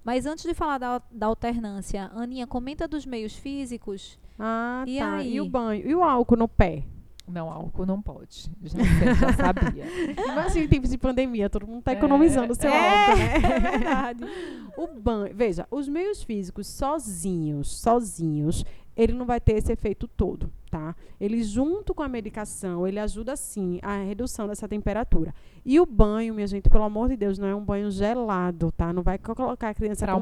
Mas 0.04 0.26
antes 0.26 0.44
de 0.46 0.54
falar 0.54 0.78
da, 0.78 1.02
da 1.12 1.26
alternância, 1.28 2.12
Aninha, 2.13 2.46
comenta 2.46 2.88
dos 2.88 3.06
meios 3.06 3.36
físicos. 3.36 4.20
Ah, 4.38 4.84
E 4.86 5.00
tá. 5.00 5.15
aí? 5.15 5.36
E 5.36 5.41
o 5.41 5.50
banho? 5.50 5.88
E 5.89 5.96
o 5.96 6.04
álcool 6.04 6.36
no 6.38 6.48
pé? 6.48 6.84
Não, 7.28 7.50
álcool 7.52 7.88
não 7.88 8.00
pode. 8.00 8.52
Já, 8.63 8.78
já 9.15 9.34
sabia. 9.34 9.86
Mas 10.36 10.46
assim, 10.46 10.60
em 10.62 10.68
tempos 10.68 10.91
de 10.91 10.98
pandemia, 11.00 11.50
todo 11.50 11.65
mundo 11.65 11.80
está 11.80 11.91
É, 11.91 11.96
economizando 11.96 12.54
o 12.54 12.56
seu 12.56 12.70
é, 12.70 13.10
álcool, 13.10 13.18
né? 13.18 13.34
é 13.56 13.60
verdade. 13.72 14.24
O 14.78 14.88
banho, 14.88 15.34
veja, 15.36 15.65
os 15.72 15.88
meios 15.89 16.22
físicos 16.22 16.68
sozinhos, 16.68 17.80
sozinhos, 17.80 18.63
ele 18.96 19.13
não 19.13 19.26
vai 19.26 19.39
ter 19.41 19.54
esse 19.54 19.72
efeito 19.72 20.08
todo, 20.08 20.52
tá? 20.75 20.93
Ele 21.21 21.41
junto 21.41 21.93
com 21.93 22.03
a 22.03 22.09
medicação, 22.09 22.85
ele 22.85 22.99
ajuda 22.99 23.38
sim 23.38 23.79
a 23.81 23.97
redução 24.03 24.45
dessa 24.45 24.67
temperatura. 24.67 25.33
E 25.65 25.79
o 25.79 25.85
banho, 25.85 26.33
minha 26.33 26.45
gente, 26.45 26.69
pelo 26.69 26.83
amor 26.83 27.07
de 27.07 27.15
Deus, 27.15 27.39
não 27.39 27.47
é 27.47 27.55
um 27.55 27.63
banho 27.63 27.89
gelado, 27.89 28.73
tá? 28.73 28.91
Não 28.91 29.01
vai 29.01 29.17
co- 29.17 29.33
colocar 29.33 29.69
a 29.69 29.73
criança 29.73 30.05
com 30.05 30.21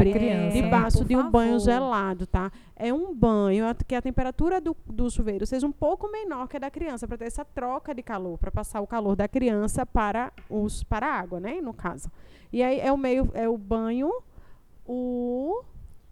febre 0.00 0.12
criança. 0.12 0.52
debaixo 0.62 0.98
por 0.98 1.06
de 1.06 1.16
um 1.16 1.30
banho 1.30 1.52
favor. 1.52 1.64
gelado, 1.64 2.26
tá? 2.26 2.50
É 2.74 2.92
um 2.92 3.14
banho 3.14 3.64
que 3.86 3.94
a 3.94 4.02
temperatura 4.02 4.60
do, 4.60 4.76
do 4.84 5.08
chuveiro 5.08 5.46
seja 5.46 5.64
um 5.66 5.72
pouco 5.72 6.10
menor 6.10 6.48
que 6.48 6.56
a 6.56 6.60
da 6.60 6.70
criança, 6.70 7.06
para 7.06 7.16
ter 7.16 7.26
essa 7.26 7.44
troca 7.44 7.94
de 7.94 8.02
calor, 8.02 8.36
para 8.36 8.50
passar 8.50 8.80
o 8.80 8.86
calor 8.86 9.14
da 9.14 9.28
criança 9.28 9.86
para 9.86 10.32
os 10.50 10.82
para 10.82 11.06
a 11.06 11.12
água, 11.20 11.38
né? 11.38 11.60
No 11.62 11.72
caso. 11.72 12.10
E 12.52 12.62
aí 12.62 12.80
é 12.80 12.92
o 12.92 12.96
meio, 12.98 13.30
é 13.32 13.48
o 13.48 13.56
banho, 13.56 14.10
o, 14.86 15.62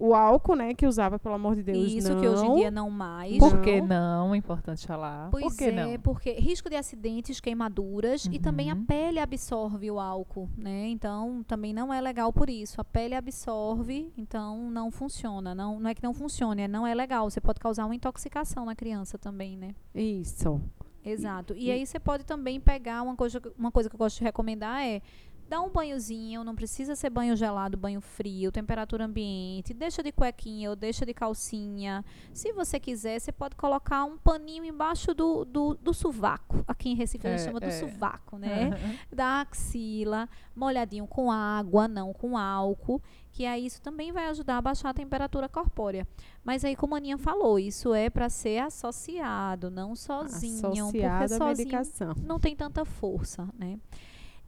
o 0.04 0.14
álcool, 0.14 0.56
né? 0.56 0.74
Que 0.74 0.86
usava, 0.86 1.18
pelo 1.18 1.34
amor 1.34 1.54
de 1.54 1.62
Deus, 1.62 1.92
Isso 1.92 2.12
não. 2.12 2.20
que 2.20 2.26
hoje 2.28 2.44
em 2.44 2.54
dia 2.56 2.70
não 2.70 2.90
mais. 2.90 3.38
Por 3.38 3.54
Não. 3.54 3.62
que 3.62 3.80
não? 3.80 4.34
É 4.34 4.36
importante 4.36 4.86
falar. 4.86 5.28
Pois 5.30 5.44
Por 5.44 5.56
que 5.56 5.64
é, 5.64 5.72
não? 5.94 6.00
porque 6.00 6.32
risco 6.32 6.68
de 6.68 6.76
acidentes, 6.76 7.38
queimaduras 7.40 8.24
e 8.30 8.38
também 8.38 8.70
a 8.70 8.74
Uhum. 8.74 8.84
pele 8.84 9.18
absorve 9.20 9.90
o 9.90 10.00
álcool, 10.00 10.48
né? 10.56 10.88
Então 10.88 11.44
também 11.46 11.72
não 11.72 11.92
é 11.94 12.00
legal 12.00 12.32
por 12.32 12.50
isso. 12.50 12.80
A 12.80 12.84
pele 12.84 13.14
absorve, 13.14 14.12
então 14.16 14.70
não 14.70 14.90
funciona. 14.90 15.54
Não, 15.54 15.78
não 15.78 15.90
é 15.90 15.94
que 15.94 16.02
não 16.02 16.12
funcione, 16.14 16.62
é 16.62 16.68
não 16.68 16.86
é 16.86 16.94
legal. 16.94 17.30
Você 17.30 17.40
pode 17.40 17.60
causar 17.60 17.84
uma 17.86 17.94
intoxicação 17.94 18.64
na 18.64 18.74
criança 18.74 19.16
também, 19.18 19.56
né? 19.56 19.74
Isso. 19.94 20.60
Exato. 21.04 21.54
E, 21.56 21.66
e- 21.66 21.70
aí 21.72 21.84
você 21.84 21.98
pode 21.98 22.24
também 22.24 22.60
pegar 22.60 23.02
uma 23.02 23.16
coisa, 23.16 23.40
que- 23.40 23.50
uma 23.58 23.72
coisa 23.72 23.88
que 23.90 23.94
eu 23.96 23.98
gosto 23.98 24.18
de 24.18 24.24
recomendar 24.24 24.82
é 24.82 25.00
dar 25.48 25.61
um 25.61 25.68
banhozinho, 25.70 26.42
não 26.44 26.55
precisa 26.55 26.96
ser 26.96 27.11
banho 27.11 27.37
gelado, 27.37 27.76
banho 27.76 28.00
frio, 28.00 28.50
temperatura 28.50 29.05
ambiente, 29.05 29.74
deixa 29.74 30.02
de 30.02 30.11
cuequinha 30.11 30.70
ou 30.70 30.76
deixa 30.76 31.05
de 31.05 31.12
calcinha. 31.12 32.02
Se 32.33 32.52
você 32.52 32.81
quiser, 32.81 33.18
você 33.20 33.31
pode 33.31 33.55
colocar 33.55 34.05
um 34.05 34.16
paninho 34.16 34.64
embaixo 34.64 35.12
do, 35.12 35.44
do, 35.44 35.74
do 35.74 35.92
sovaco. 35.92 36.64
Aqui 36.66 36.88
em 36.88 36.94
Recife 36.94 37.26
a 37.26 37.31
gente 37.31 37.40
É, 37.42 37.44
chama 37.44 37.61
do 37.61 37.66
é. 37.66 37.70
sovaco, 37.70 38.38
né? 38.38 38.68
Aham. 38.68 38.94
da 39.12 39.40
axila, 39.42 40.28
molhadinho 40.57 41.07
com 41.07 41.31
água, 41.31 41.87
não 41.87 42.14
com 42.14 42.38
álcool, 42.38 43.02
que 43.31 43.44
aí 43.44 43.66
isso 43.66 43.81
também 43.83 44.11
vai 44.11 44.28
ajudar 44.28 44.57
a 44.59 44.62
baixar 44.62 44.88
a 44.90 44.94
temperatura 44.94 45.48
corpórea. 45.48 46.07
Mas 46.44 46.64
aí, 46.64 46.74
como 46.74 46.94
a 46.94 46.98
Aninha 46.98 47.18
falou, 47.18 47.59
isso 47.59 47.92
é 47.94 48.09
para 48.11 48.28
ser 48.28 48.59
associado, 48.59 49.70
não 49.70 49.94
sozinho, 49.94 50.61
porque 50.87 51.02
Associado 51.02 51.24
à 51.24 51.28
sozinho 51.38 51.68
medicação. 51.68 52.14
não 52.22 52.40
tem 52.40 52.57
tanta 52.57 52.85
força, 52.85 53.48
né? 53.59 53.78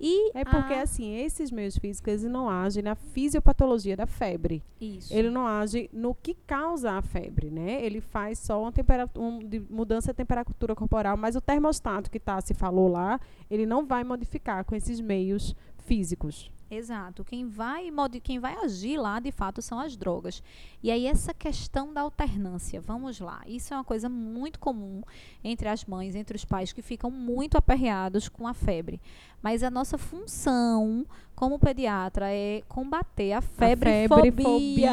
E 0.01 0.31
É 0.37 0.45
porque, 0.45 0.75
a- 0.75 0.83
assim, 0.83 1.15
esses 1.17 1.51
meios 1.51 1.79
físicos, 1.79 2.09
eles 2.13 2.25
não 2.25 2.49
agem 2.51 2.83
na 2.83 2.95
fisiopatologia 2.95 3.97
da 3.97 4.07
febre. 4.07 4.63
isso. 4.81 5.15
Ele 5.15 5.31
não 5.31 5.47
age 5.47 5.89
no 5.93 6.15
que 6.15 6.35
causa 6.47 6.93
a 6.93 7.03
febre, 7.03 7.51
né? 7.51 7.85
Ele 7.85 8.01
faz 8.01 8.39
só 8.39 8.61
uma 8.61 8.73
um, 9.17 9.39
mudança 9.71 10.13
de 10.13 10.17
temperatura 10.17 10.75
corporal, 10.75 11.17
mas 11.17 11.37
o 11.37 11.41
termostato 11.41 12.11
que 12.11 12.19
tá, 12.21 12.41
se 12.41 12.55
falou 12.55 12.89
lá, 12.89 13.21
ele 13.51 13.65
não 13.67 13.87
vai 13.87 14.03
modificar 14.05 14.65
com 14.65 14.75
esses 14.75 15.01
meios 15.01 15.55
físicos. 15.79 16.51
Exato. 16.71 17.25
Quem 17.25 17.47
vai, 17.47 17.89
quem 18.23 18.39
vai 18.39 18.57
agir 18.57 18.99
lá, 18.99 19.21
de 19.21 19.31
fato, 19.31 19.61
são 19.61 19.79
as 19.79 19.97
drogas. 19.97 20.43
E 20.83 20.91
aí, 20.91 21.07
essa 21.07 21.35
questão 21.35 21.93
da 21.93 22.01
alternância, 22.01 22.81
vamos 22.81 23.21
lá. 23.21 23.43
Isso 23.47 23.73
é 23.73 23.77
uma 23.77 23.85
coisa 23.85 24.09
muito 24.09 24.59
comum 24.59 25.03
entre 25.43 25.69
as 25.69 25.85
mães, 25.85 26.15
entre 26.15 26.37
os 26.37 26.45
pais, 26.45 26.73
que 26.73 26.83
ficam 26.83 27.11
muito 27.11 27.57
aperreados 27.57 28.29
com 28.29 28.47
a 28.47 28.55
febre. 28.55 29.01
Mas 29.43 29.63
a 29.63 29.71
nossa 29.71 29.99
função 29.99 31.07
como 31.35 31.59
pediatra 31.59 32.33
é 32.33 32.63
combater 32.69 33.33
a 33.33 33.41
febrefobia. 33.41 34.25
febrefobia. 34.25 34.91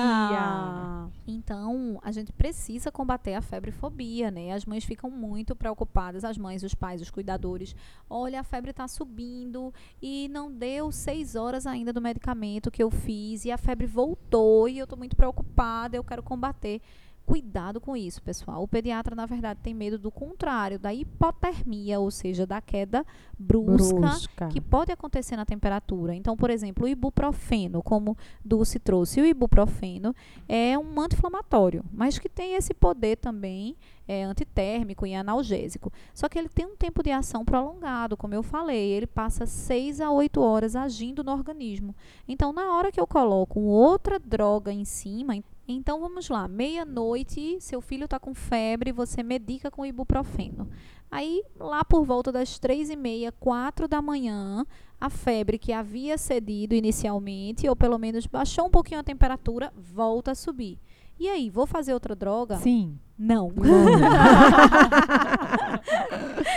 Então, 1.28 2.00
a 2.04 2.12
gente 2.12 2.32
precisa 2.32 2.92
combater 2.92 3.36
a 3.36 3.42
febrefobia, 3.42 4.32
né? 4.32 4.52
As 4.52 4.66
mães 4.66 4.84
ficam 4.84 5.10
muito 5.10 5.56
preocupadas, 5.56 6.24
as 6.24 6.38
mães, 6.38 6.64
os 6.64 6.74
pais, 6.74 7.02
os 7.02 7.12
cuidadores. 7.12 7.76
Olha, 8.10 8.40
a 8.40 8.44
febre 8.44 8.72
está 8.72 8.88
subindo 8.88 9.74
e 10.02 10.28
não 10.30 10.52
deu 10.52 10.92
seis 10.92 11.36
horas 11.36 11.68
ainda 11.68 11.94
do 11.94 12.02
medicamento 12.02 12.72
que 12.72 12.82
eu 12.82 12.90
fiz 12.90 13.46
e 13.46 13.52
a 13.52 13.58
febre 13.58 13.86
voltou 13.86 14.68
e 14.68 14.80
eu 14.80 14.86
estou 14.86 14.98
muito 14.98 15.16
preocupada, 15.16 15.96
eu 15.96 16.04
quero 16.04 16.24
combater. 16.24 16.82
Cuidado 17.26 17.80
com 17.80 17.96
isso, 17.96 18.22
pessoal. 18.22 18.64
O 18.64 18.68
pediatra, 18.68 19.16
na 19.16 19.26
verdade, 19.26 19.60
tem 19.62 19.74
medo 19.74 19.98
do 19.98 20.12
contrário, 20.12 20.80
da 20.80 20.94
hipotermia, 20.94 22.00
ou 22.00 22.12
seja, 22.12 22.46
da 22.46 22.60
queda 22.60 23.06
brusca 23.38 24.00
Brusca. 24.00 24.48
que 24.50 24.60
pode 24.60 24.92
acontecer 24.92 25.36
na 25.36 25.46
temperatura. 25.46 26.14
Então, 26.14 26.36
por 26.36 26.50
exemplo, 26.50 26.86
o 26.86 26.90
ibuprofeno, 26.90 27.82
como 27.82 28.18
Dulce 28.44 28.80
trouxe, 28.80 29.22
o 29.22 29.26
ibuprofeno 29.26 30.14
é 30.48 30.78
um 30.78 31.00
anti-inflamatório, 31.00 31.84
mas 31.94 32.20
que 32.20 32.28
tem 32.28 32.56
esse 32.56 32.74
poder 32.74 33.18
também 33.18 33.78
é, 34.08 34.24
antitérmico 34.24 35.06
e 35.06 35.16
analgésico. 35.16 35.92
Só 36.14 36.28
que 36.28 36.38
ele 36.38 36.50
tem 36.50 36.66
um 36.66 36.76
tempo 36.76 37.02
de 37.02 37.12
ação 37.12 37.46
prolongado, 37.46 38.18
como 38.18 38.34
eu 38.34 38.44
falei, 38.44 38.92
ele 38.92 39.08
passa 39.08 39.46
6 39.46 40.02
a 40.02 40.12
8 40.12 40.42
horas 40.42 40.76
agindo 40.76 41.24
no 41.24 41.32
organismo. 41.32 41.96
Então, 42.28 42.52
na 42.52 42.76
hora 42.76 42.92
que 42.92 43.00
eu 43.00 43.08
coloco 43.08 43.60
outra 43.62 44.20
droga 44.20 44.72
em 44.72 44.84
cima, 44.84 45.36
então 45.68 46.00
vamos 46.00 46.28
lá, 46.30 46.48
meia-noite, 46.48 47.58
seu 47.60 47.82
filho 47.82 48.06
está 48.06 48.20
com 48.20 48.34
febre, 48.34 48.92
você 48.92 49.24
medica 49.24 49.70
com 49.72 49.86
ibuprofeno. 49.86 50.68
Aí, 51.10 51.44
lá 51.60 51.84
por 51.84 52.06
volta 52.06 52.32
das 52.32 52.58
três 52.58 52.90
e 52.90 52.96
meia, 52.96 53.32
quatro 53.34 53.88
da 53.88 54.02
manhã, 54.02 54.66
a 55.00 55.10
febre 55.10 55.58
que 55.58 55.74
havia 55.74 56.18
cedido 56.18 56.74
inicialmente, 56.74 57.68
ou 57.68 57.76
pelo 57.76 57.98
menos 57.98 58.26
baixou 58.26 58.66
um 58.66 58.70
pouquinho 58.70 59.02
a 59.02 59.04
temperatura, 59.04 59.74
volta 59.76 60.32
a 60.32 60.36
subir. 60.36 60.80
E 61.20 61.28
aí, 61.28 61.50
vou 61.50 61.68
fazer 61.68 61.94
outra 61.94 62.16
droga? 62.16 62.58
Sim. 62.58 62.98
Não. 63.18 63.52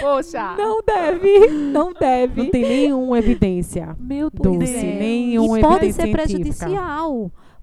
Poxa. 0.01 0.55
Não 0.57 0.81
deve. 0.83 1.49
Não 1.49 1.93
deve. 1.93 2.45
Não 2.45 2.51
tem 2.51 2.63
nenhuma 2.63 3.19
evidência. 3.19 3.95
Meu 4.01 4.31
Doce, 4.31 4.59
Deus. 4.59 4.71
nenhuma 4.71 5.59
e 5.59 5.63
pode 5.63 5.93
ser 5.93 6.27
científica. 6.27 6.67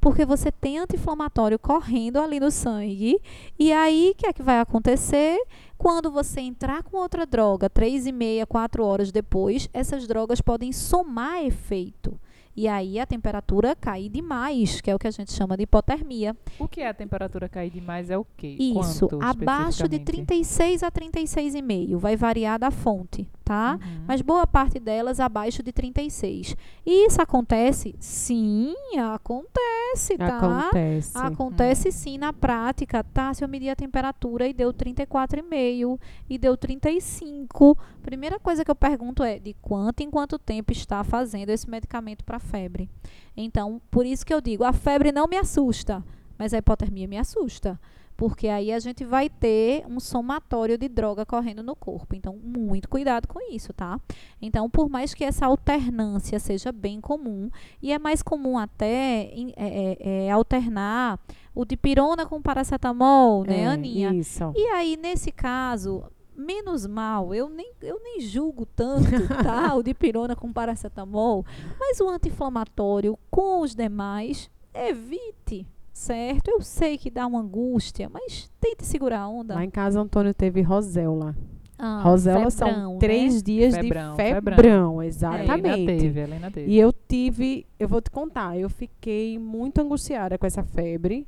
Porque 0.02 0.26
você 0.26 0.52
tem 0.52 0.80
anti-inflamatório 0.80 1.60
correndo 1.60 2.18
ali 2.18 2.40
no 2.40 2.50
sangue. 2.50 3.22
E 3.58 3.72
aí, 3.72 4.12
o 4.14 4.16
que 4.16 4.26
é 4.26 4.34
que 4.34 4.42
vai 4.42 4.60
acontecer? 4.60 5.40
Quando 5.78 6.12
você 6.12 6.42
entrar 6.42 6.84
com 6.84 6.98
outra 6.98 7.26
droga, 7.26 7.70
três 7.70 8.08
e 8.08 8.12
meia, 8.12 8.46
quatro 8.46 8.84
horas 8.84 9.12
depois, 9.12 9.70
essas 9.72 10.08
drogas 10.08 10.42
podem 10.42 10.72
somar 10.72 11.44
efeito. 11.46 12.20
E 12.56 12.68
aí 12.68 13.00
a 13.00 13.06
temperatura 13.06 13.76
cair 13.76 14.10
demais, 14.10 14.82
que 14.82 14.92
é 14.92 14.96
o 14.96 15.00
que 15.00 15.08
a 15.08 15.12
gente 15.12 15.32
chama 15.32 15.56
de 15.56 15.64
hipotermia. 15.64 16.36
O 16.60 16.68
que 16.68 16.82
é 16.82 16.88
a 16.90 16.94
temperatura 16.94 17.48
cair 17.48 17.70
demais 17.70 18.10
é 18.10 18.18
o 18.18 18.26
quê? 18.36 18.58
Isso, 18.60 19.08
Quanto, 19.08 19.24
abaixo 19.24 19.88
de 19.88 19.96
especificamente? 19.96 20.28
36 20.28 20.84
a 20.84 20.92
36,5. 20.92 21.98
Vai 21.98 22.18
variar 22.18 22.60
da 22.60 22.70
fonte, 22.70 23.28
tá? 23.44 23.80
Uhum. 23.82 24.04
mas 24.08 24.22
boa 24.22 24.46
parte 24.48 24.80
delas 24.80 25.20
abaixo 25.20 25.62
de 25.64 25.72
36. 25.72 26.56
E 26.86 27.08
isso 27.08 27.22
acontece? 27.22 27.96
Sim, 28.00 28.74
acontece, 29.00 30.18
tá? 30.18 30.38
Acontece. 30.38 31.18
Acontece 31.18 31.90
Hum. 31.90 31.92
sim 31.92 32.18
na 32.18 32.32
prática, 32.32 33.04
tá? 33.04 33.34
Se 33.34 33.44
eu 33.44 33.48
medir 33.48 33.70
a 33.70 33.76
temperatura 33.76 34.48
e 34.48 34.54
deu 34.54 34.72
34,5 34.74 36.00
e 36.30 36.38
deu 36.38 36.56
35, 36.56 37.78
primeira 38.02 38.40
coisa 38.40 38.64
que 38.64 38.72
eu 38.72 38.76
pergunto 38.76 39.24
é 39.24 39.40
de 39.40 39.54
quanto 39.62 40.02
em 40.02 40.10
quanto 40.10 40.38
tempo 40.40 40.72
está 40.72 41.04
fazendo 41.04 41.50
esse 41.50 41.70
medicamento 41.70 42.24
para 42.24 42.40
febre. 42.40 42.90
Então, 43.36 43.82
por 43.90 44.06
isso 44.06 44.26
que 44.26 44.34
eu 44.34 44.42
digo, 44.42 44.64
a 44.64 44.74
febre 44.74 45.12
não 45.12 45.28
me 45.28 45.38
assusta, 45.38 46.04
mas 46.38 46.54
a 46.54 46.58
hipotermia 46.58 47.08
me 47.08 47.18
assusta. 47.18 47.80
Porque 48.22 48.48
aí 48.50 48.72
a 48.72 48.78
gente 48.78 49.04
vai 49.04 49.28
ter 49.28 49.84
um 49.88 50.00
somatório 50.00 50.78
de 50.78 50.88
droga 50.88 51.26
correndo 51.26 51.64
no 51.64 51.76
corpo. 51.76 52.14
Então, 52.14 52.38
muito 52.38 52.88
cuidado 52.88 53.28
com 53.28 53.40
isso, 53.52 53.74
tá? 53.74 54.00
Então, 54.40 54.70
por 54.70 54.88
mais 54.88 55.16
que 55.16 55.24
essa 55.24 55.48
alternância 55.48 56.38
seja 56.38 56.72
bem 56.72 57.02
comum, 57.02 57.50
e 57.82 57.92
é 57.92 57.98
mais 57.98 58.22
comum 58.22 58.60
até 58.60 59.24
é, 59.24 59.54
é, 59.58 60.26
é, 60.28 60.32
alternar 60.32 61.20
o 61.56 61.66
dipirona 61.66 62.24
com 62.24 62.40
paracetamol, 62.40 63.44
né, 63.44 63.62
É, 63.62 63.66
Aninha? 63.66 64.14
Isso. 64.14 64.54
E 64.56 64.68
aí, 64.68 64.96
nesse 64.98 65.32
caso, 65.32 66.04
menos 66.36 66.86
mal, 66.86 67.34
eu 67.34 67.50
nem, 67.50 67.74
eu 67.82 68.00
nem 68.04 68.22
julgo 68.22 68.68
tanto, 68.68 69.10
tá? 69.44 69.74
O 69.74 69.82
dipirona 69.82 70.36
com 70.36 70.54
paracetamol, 70.54 71.44
mas 71.80 72.00
o 72.00 72.08
anti-inflamatório 72.08 73.18
com 73.32 73.62
os 73.62 73.74
demais, 73.74 74.48
evite, 74.76 75.66
certo? 76.02 76.50
Eu 76.50 76.62
sei 76.62 76.98
que 76.98 77.12
dá 77.12 77.28
uma 77.28 77.40
angústia, 77.40 78.10
mas 78.10 78.52
tente 78.60 78.84
segurar 78.86 79.20
a 79.20 79.28
onda. 79.30 79.54
Lá 79.54 79.64
em 79.64 79.70
casa, 79.70 80.00
Antônio 80.00 80.34
teve 80.34 80.62
Rosella. 80.62 81.36
Ah, 81.78 82.02
Rosella 82.04 82.50
febrão, 82.50 82.52
são 82.52 82.94
né? 82.94 83.00
três 83.00 83.42
dias 83.42 83.76
Febrão, 83.76 84.12
de 84.12 84.18
febrão. 84.18 84.56
febrão, 84.56 84.94
Helena 85.02 85.08
exatamente. 85.08 85.86
teve, 85.86 86.20
Helena 86.20 86.52
teve. 86.52 86.72
E 86.72 86.80
eu 86.80 86.94
tive, 86.94 87.66
eu 87.80 87.88
vou 87.88 88.02
te 88.02 88.12
contar, 88.12 88.58
eu 88.58 88.70
fiquei 88.70 89.38
muito 89.40 89.80
angustiada 89.82 90.38
com 90.38 90.46
essa 90.46 90.64
febre, 90.64 91.28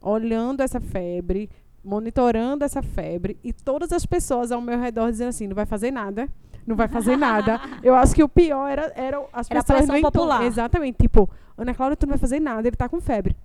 olhando 0.00 0.62
essa 0.62 0.80
febre, 0.80 1.50
monitorando 1.84 2.64
essa 2.64 2.82
febre 2.82 3.36
e 3.42 3.52
todas 3.52 3.92
as 3.92 4.06
pessoas 4.06 4.52
ao 4.52 4.60
meu 4.60 4.78
redor 4.78 5.10
dizendo 5.10 5.30
assim, 5.30 5.48
não 5.48 5.56
vai 5.56 5.66
fazer 5.66 5.90
nada, 5.90 6.28
não 6.66 6.76
vai 6.76 6.86
fazer 6.86 7.16
nada. 7.16 7.60
Eu 7.82 7.94
acho 7.94 8.14
que 8.14 8.22
o 8.22 8.28
pior 8.28 8.68
era, 8.68 8.92
era 8.94 9.24
as 9.32 9.50
Era 9.50 9.60
a 9.60 9.64
pessoas 9.64 9.88
no 9.88 10.00
popular. 10.00 10.44
Exatamente, 10.44 10.96
tipo, 10.98 11.28
Ana 11.56 11.74
Cláudia, 11.74 11.96
tu 11.96 12.06
não 12.06 12.10
vai 12.10 12.18
fazer 12.18 12.38
nada, 12.38 12.68
ele 12.68 12.76
tá 12.76 12.88
com 12.88 13.00
febre. 13.00 13.36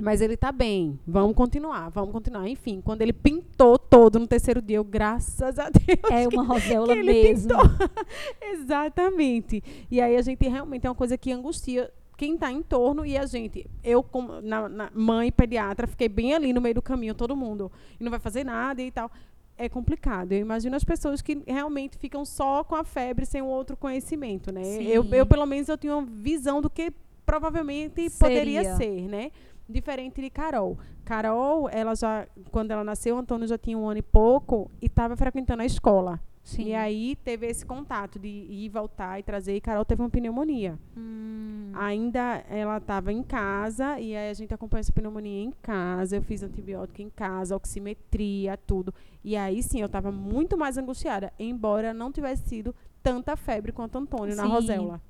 Mas 0.00 0.20
ele 0.20 0.36
tá 0.36 0.50
bem, 0.50 0.98
vamos 1.06 1.36
continuar, 1.36 1.88
vamos 1.88 2.10
continuar. 2.12 2.48
Enfim, 2.48 2.80
quando 2.84 3.02
ele 3.02 3.12
pintou 3.12 3.78
todo 3.78 4.18
no 4.18 4.26
terceiro 4.26 4.60
dia, 4.60 4.76
eu, 4.78 4.84
graças 4.84 5.58
a 5.58 5.70
Deus, 5.70 6.10
É 6.10 6.26
uma 6.26 6.42
roseola 6.42 6.94
mesmo. 6.96 7.50
Exatamente. 8.42 9.62
E 9.90 10.00
aí 10.00 10.16
a 10.16 10.22
gente 10.22 10.46
realmente 10.48 10.86
é 10.86 10.90
uma 10.90 10.96
coisa 10.96 11.16
que 11.16 11.32
angustia 11.32 11.92
quem 12.16 12.34
está 12.34 12.50
em 12.50 12.62
torno 12.62 13.04
e 13.04 13.16
a 13.16 13.26
gente. 13.26 13.66
Eu, 13.82 14.02
como 14.02 14.40
na, 14.40 14.68
na- 14.68 14.90
mãe 14.94 15.30
pediatra, 15.32 15.86
fiquei 15.86 16.08
bem 16.08 16.34
ali 16.34 16.52
no 16.52 16.60
meio 16.60 16.74
do 16.76 16.82
caminho, 16.82 17.14
todo 17.14 17.36
mundo. 17.36 17.70
E 17.98 18.04
não 18.04 18.10
vai 18.10 18.20
fazer 18.20 18.44
nada 18.44 18.82
e 18.82 18.90
tal. 18.90 19.10
É 19.56 19.68
complicado. 19.68 20.32
Eu 20.32 20.40
imagino 20.40 20.74
as 20.74 20.84
pessoas 20.84 21.22
que 21.22 21.40
realmente 21.46 21.96
ficam 21.96 22.24
só 22.24 22.64
com 22.64 22.74
a 22.74 22.82
febre 22.82 23.24
sem 23.24 23.40
um 23.40 23.46
outro 23.46 23.76
conhecimento, 23.76 24.50
né? 24.50 24.62
Eu, 24.82 25.04
eu, 25.12 25.24
pelo 25.24 25.46
menos, 25.46 25.68
eu 25.68 25.78
tinha 25.78 25.96
uma 25.96 26.04
visão 26.06 26.60
do 26.60 26.68
que 26.68 26.92
provavelmente 27.24 28.10
poderia 28.18 28.62
Seria. 28.62 28.76
ser, 28.76 29.08
né? 29.08 29.30
Diferente 29.68 30.20
de 30.20 30.30
Carol. 30.30 30.78
Carol, 31.04 31.68
ela 31.70 31.94
já, 31.94 32.26
quando 32.50 32.70
ela 32.70 32.84
nasceu, 32.84 33.16
Antônio 33.16 33.46
já 33.46 33.58
tinha 33.58 33.76
um 33.76 33.88
ano 33.88 33.98
e 33.98 34.02
pouco 34.02 34.70
e 34.80 34.86
estava 34.86 35.16
frequentando 35.16 35.62
a 35.62 35.66
escola. 35.66 36.20
Sim. 36.42 36.64
E 36.64 36.74
aí 36.74 37.16
teve 37.24 37.46
esse 37.46 37.64
contato 37.64 38.18
de 38.18 38.28
ir 38.28 38.68
voltar 38.68 39.18
e 39.18 39.22
trazer. 39.22 39.56
E 39.56 39.60
Carol 39.62 39.84
teve 39.84 40.02
uma 40.02 40.10
pneumonia. 40.10 40.78
Hum, 40.94 41.72
Ainda 41.74 42.44
ela 42.50 42.76
estava 42.76 43.10
em 43.12 43.22
casa 43.22 43.98
e 43.98 44.14
aí 44.14 44.30
a 44.30 44.34
gente 44.34 44.52
acompanhou 44.52 44.80
essa 44.80 44.92
pneumonia 44.92 45.42
em 45.42 45.50
casa. 45.62 46.16
Eu 46.16 46.22
fiz 46.22 46.42
antibiótico 46.42 47.00
em 47.00 47.08
casa, 47.08 47.56
oximetria, 47.56 48.58
tudo. 48.58 48.92
E 49.24 49.36
aí 49.36 49.62
sim, 49.62 49.80
eu 49.80 49.86
estava 49.86 50.12
muito 50.12 50.56
mais 50.56 50.76
angustiada, 50.76 51.32
embora 51.38 51.94
não 51.94 52.12
tivesse 52.12 52.46
sido 52.46 52.74
tanta 53.02 53.36
febre 53.36 53.72
quanto 53.72 53.96
Antônio 53.96 54.36
na 54.36 54.44
Sim. 54.60 55.00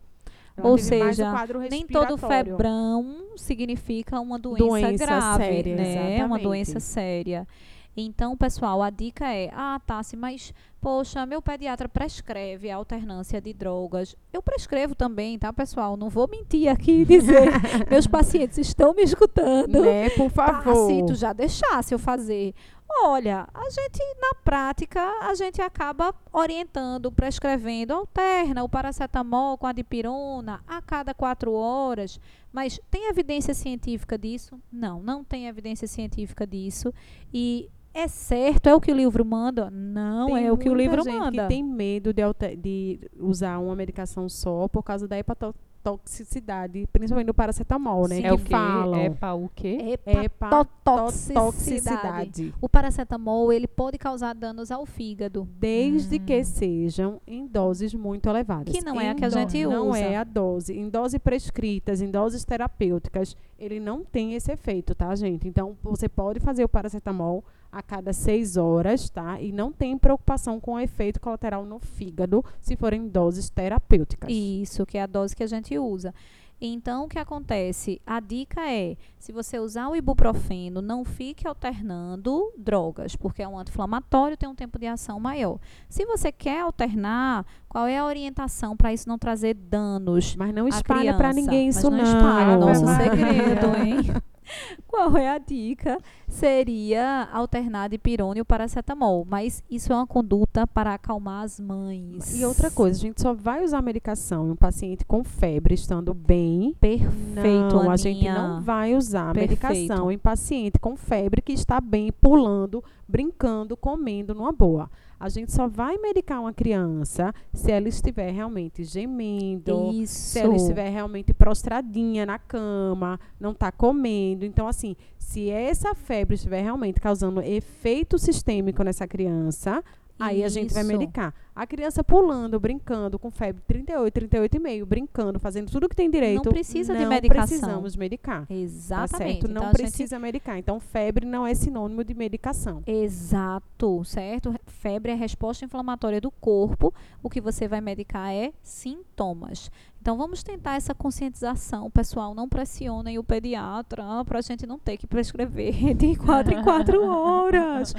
Ela 0.56 0.68
Ou 0.68 0.78
seja, 0.78 1.32
nem 1.68 1.84
todo 1.86 2.16
febrão 2.16 3.26
significa 3.36 4.20
uma 4.20 4.38
doença, 4.38 4.64
Doença 4.64 5.04
grave, 5.04 5.44
séria, 5.44 5.76
né? 5.76 5.82
Uma 5.82 6.14
exatamente. 6.14 6.42
doença 6.42 6.80
séria. 6.80 7.48
Então, 7.96 8.36
pessoal, 8.36 8.82
a 8.82 8.90
dica 8.90 9.32
é: 9.32 9.50
ah, 9.52 9.80
Tassi, 9.86 10.16
mas 10.16 10.52
poxa, 10.80 11.24
meu 11.24 11.40
pediatra 11.40 11.88
prescreve 11.88 12.70
a 12.70 12.76
alternância 12.76 13.40
de 13.40 13.52
drogas. 13.52 14.16
Eu 14.32 14.42
prescrevo 14.42 14.94
também, 14.94 15.38
tá, 15.38 15.52
pessoal? 15.52 15.96
Não 15.96 16.10
vou 16.10 16.28
mentir 16.28 16.68
aqui 16.68 17.02
e 17.02 17.04
dizer. 17.04 17.50
meus 17.88 18.06
pacientes 18.06 18.58
estão 18.58 18.92
me 18.92 19.02
escutando. 19.02 19.80
Né, 19.80 20.10
por 20.10 20.30
favor. 20.30 20.86
se 20.86 21.06
tu 21.06 21.14
já 21.14 21.32
deixasse 21.32 21.94
eu 21.94 21.98
fazer. 21.98 22.54
Olha, 23.02 23.48
a 23.52 23.70
gente, 23.70 23.98
na 24.20 24.34
prática, 24.44 25.00
a 25.22 25.34
gente 25.34 25.60
acaba 25.60 26.14
orientando, 26.32 27.10
prescrevendo, 27.10 27.92
alterna 27.92 28.62
o 28.62 28.68
paracetamol 28.68 29.56
com 29.58 29.66
a 29.66 29.72
dipirona 29.72 30.62
a 30.66 30.80
cada 30.82 31.14
quatro 31.14 31.52
horas. 31.52 32.20
Mas 32.52 32.78
tem 32.90 33.08
evidência 33.08 33.54
científica 33.54 34.18
disso? 34.18 34.60
Não, 34.70 35.02
não 35.02 35.24
tem 35.24 35.48
evidência 35.48 35.88
científica 35.88 36.46
disso. 36.46 36.92
E 37.32 37.68
é 37.94 38.06
certo, 38.08 38.66
é 38.68 38.74
o 38.74 38.80
que 38.80 38.92
o 38.92 38.96
livro 38.96 39.24
manda? 39.24 39.70
Não 39.70 40.26
Tem 40.26 40.46
é 40.46 40.52
o 40.52 40.56
que 40.58 40.68
o 40.68 40.74
livro 40.74 41.02
gente 41.02 41.16
manda. 41.18 41.42
que 41.42 41.48
tem 41.48 41.62
medo 41.62 42.12
de, 42.12 42.22
de 42.58 43.00
usar 43.18 43.58
uma 43.58 43.74
medicação 43.76 44.28
só 44.28 44.68
por 44.68 44.82
causa 44.82 45.06
da 45.08 45.16
hepatotoxicidade, 45.18 46.86
principalmente 46.92 47.26
do 47.28 47.34
paracetamol, 47.34 48.06
né? 48.08 48.16
Sim. 48.16 48.22
Que 48.22 48.26
É 48.28 48.32
o 48.32 48.38
quê? 48.38 48.50
falam. 48.50 49.00
É 49.00 49.10
para 49.10 49.34
o 49.34 49.48
quê? 49.54 49.98
Hepatotoxicidade. 50.06 52.54
O 52.60 52.68
paracetamol, 52.68 53.52
ele 53.52 53.66
pode 53.68 53.96
causar 53.98 54.34
danos 54.34 54.70
ao 54.70 54.84
fígado. 54.86 55.48
Desde 55.58 56.16
Hum. 56.16 56.20
que 56.24 56.44
sejam 56.44 57.20
em 57.26 57.46
doses 57.46 57.92
muito 57.94 58.28
elevadas. 58.28 58.74
Que 58.74 58.82
não 58.84 59.00
é 59.00 59.10
a 59.10 59.14
que 59.14 59.24
a 59.24 59.28
gente 59.28 59.64
Não 59.66 59.90
usa. 59.90 59.98
é 59.98 60.16
a 60.16 60.24
dose. 60.24 60.74
Em 60.76 60.88
doses 60.88 61.18
prescritas, 61.18 62.00
em 62.02 62.10
doses 62.10 62.44
terapêuticas, 62.44 63.36
ele 63.58 63.78
não 63.80 64.04
tem 64.04 64.34
esse 64.34 64.50
efeito, 64.52 64.94
tá, 64.94 65.14
gente? 65.14 65.46
Então, 65.48 65.76
você 65.82 66.08
pode 66.08 66.40
fazer 66.40 66.64
o 66.64 66.68
paracetamol 66.68 67.44
a 67.74 67.82
cada 67.82 68.12
seis 68.12 68.56
horas, 68.56 69.10
tá? 69.10 69.40
E 69.40 69.50
não 69.50 69.72
tem 69.72 69.98
preocupação 69.98 70.60
com 70.60 70.74
o 70.74 70.80
efeito 70.80 71.20
colateral 71.20 71.64
no 71.64 71.78
fígado, 71.80 72.44
se 72.60 72.76
forem 72.76 73.08
doses 73.08 73.50
terapêuticas. 73.50 74.30
Isso, 74.30 74.86
que 74.86 74.96
é 74.96 75.02
a 75.02 75.06
dose 75.06 75.34
que 75.34 75.42
a 75.42 75.46
gente 75.46 75.76
usa. 75.76 76.14
Então, 76.60 77.04
o 77.04 77.08
que 77.08 77.18
acontece? 77.18 78.00
A 78.06 78.20
dica 78.20 78.60
é, 78.70 78.96
se 79.18 79.32
você 79.32 79.58
usar 79.58 79.88
o 79.88 79.96
ibuprofeno, 79.96 80.80
não 80.80 81.04
fique 81.04 81.46
alternando 81.46 82.52
drogas, 82.56 83.16
porque 83.16 83.42
é 83.42 83.48
um 83.48 83.58
anti-inflamatório, 83.58 84.36
tem 84.36 84.48
um 84.48 84.54
tempo 84.54 84.78
de 84.78 84.86
ação 84.86 85.18
maior. 85.18 85.58
Se 85.88 86.06
você 86.06 86.30
quer 86.30 86.60
alternar, 86.60 87.44
qual 87.68 87.86
é 87.86 87.98
a 87.98 88.06
orientação 88.06 88.76
para 88.76 88.92
isso 88.92 89.08
não 89.08 89.18
trazer 89.18 89.54
danos 89.54 90.36
Mas 90.36 90.54
não 90.54 90.68
espalha 90.68 91.12
criança? 91.14 91.32
ninguém 91.32 91.66
Mas 91.66 91.76
isso 91.76 91.90
não. 91.90 91.98
não. 91.98 92.04
espalha, 92.04 92.56
nosso 92.56 92.86
segredo, 92.86 93.76
hein? 93.76 94.22
Qual 94.86 95.16
é 95.16 95.28
a 95.28 95.38
dica? 95.38 95.98
Seria 96.28 97.28
alternar 97.32 97.88
de 97.88 97.98
pirona 97.98 98.38
e 98.38 98.40
o 98.40 98.44
paracetamol, 98.44 99.24
mas 99.28 99.62
isso 99.70 99.92
é 99.92 99.96
uma 99.96 100.06
conduta 100.06 100.66
para 100.66 100.94
acalmar 100.94 101.44
as 101.44 101.60
mães. 101.60 102.34
E 102.34 102.44
outra 102.44 102.70
coisa, 102.70 102.98
a 102.98 103.00
gente 103.00 103.20
só 103.20 103.32
vai 103.32 103.62
usar 103.62 103.82
medicação 103.82 104.48
em 104.48 104.50
um 104.50 104.56
paciente 104.56 105.04
com 105.04 105.22
febre 105.22 105.74
estando 105.74 106.12
bem. 106.12 106.74
Perfeito, 106.80 107.76
não, 107.76 107.90
a 107.90 107.96
gente 107.96 108.28
não 108.28 108.60
vai 108.60 108.94
usar 108.94 109.32
Perfeito. 109.32 109.64
medicação 109.64 110.10
em 110.10 110.18
paciente 110.18 110.78
com 110.78 110.96
febre 110.96 111.42
que 111.42 111.52
está 111.52 111.80
bem, 111.80 112.10
pulando, 112.12 112.82
brincando, 113.06 113.76
comendo 113.76 114.34
numa 114.34 114.52
boa. 114.52 114.90
A 115.18 115.28
gente 115.28 115.52
só 115.52 115.68
vai 115.68 115.96
medicar 115.98 116.40
uma 116.40 116.52
criança 116.52 117.34
se 117.52 117.70
ela 117.70 117.88
estiver 117.88 118.30
realmente 118.30 118.84
gemendo, 118.84 119.90
Isso. 119.92 120.14
se 120.14 120.38
ela 120.38 120.56
estiver 120.56 120.88
realmente 120.90 121.32
prostradinha 121.32 122.26
na 122.26 122.38
cama, 122.38 123.18
não 123.38 123.52
está 123.52 123.70
comendo. 123.72 124.44
Então, 124.44 124.66
assim, 124.68 124.96
se 125.18 125.50
essa 125.50 125.94
febre 125.94 126.34
estiver 126.34 126.62
realmente 126.62 127.00
causando 127.00 127.40
efeito 127.40 128.18
sistêmico 128.18 128.82
nessa 128.82 129.06
criança, 129.06 129.82
aí 130.18 130.44
a 130.44 130.48
gente 130.48 130.72
vai 130.72 130.82
Isso. 130.82 130.92
medicar. 130.92 131.34
A 131.56 131.66
criança 131.66 132.02
pulando, 132.02 132.58
brincando, 132.58 133.16
com 133.18 133.30
febre 133.30 133.62
38, 133.66 134.12
38,5, 134.22 134.84
brincando, 134.84 135.38
fazendo 135.38 135.70
tudo 135.70 135.88
que 135.88 135.94
tem 135.94 136.10
direito. 136.10 136.48
precisa 136.48 136.92
de 136.94 137.02
não 137.02 137.08
medicação. 137.08 137.46
precisamos 137.46 137.94
medicar. 137.96 138.44
Tá 138.46 138.54
Exatamente. 138.54 139.32
certo? 139.42 139.44
Não 139.48 139.50
Então, 139.52 139.62
a 139.62 139.66
gente- 139.68 139.76
precisa 139.76 140.18
medicar. 140.18 140.58
Então, 140.58 140.80
febre 140.80 141.24
não 141.24 141.46
é 141.46 141.54
sinônimo 141.54 142.02
de 142.02 142.12
medicação. 142.12 142.82
Exato, 142.86 144.02
certo? 144.04 144.54
Febre 144.66 145.12
é 145.12 145.14
resposta 145.14 145.64
inflamatória 145.64 146.20
do 146.20 146.30
corpo. 146.30 146.92
O 147.22 147.30
que 147.30 147.40
você 147.40 147.68
vai 147.68 147.80
medicar 147.80 148.32
é 148.32 148.52
sintomas. 148.62 149.70
Então 150.00 150.18
vamos 150.18 150.42
tentar 150.42 150.74
essa 150.74 150.94
conscientização, 150.94 151.90
pessoal. 151.90 152.34
Não 152.34 152.46
pressionem 152.46 153.18
o 153.18 153.24
pediatra 153.24 154.04
para 154.26 154.38
a 154.38 154.42
gente 154.42 154.66
não 154.66 154.78
ter 154.78 154.98
que 154.98 155.06
prescrever 155.06 155.72
de 155.96 156.14
quatro 156.16 156.52
em 156.52 156.62
quatro 156.62 157.02
horas. 157.08 157.94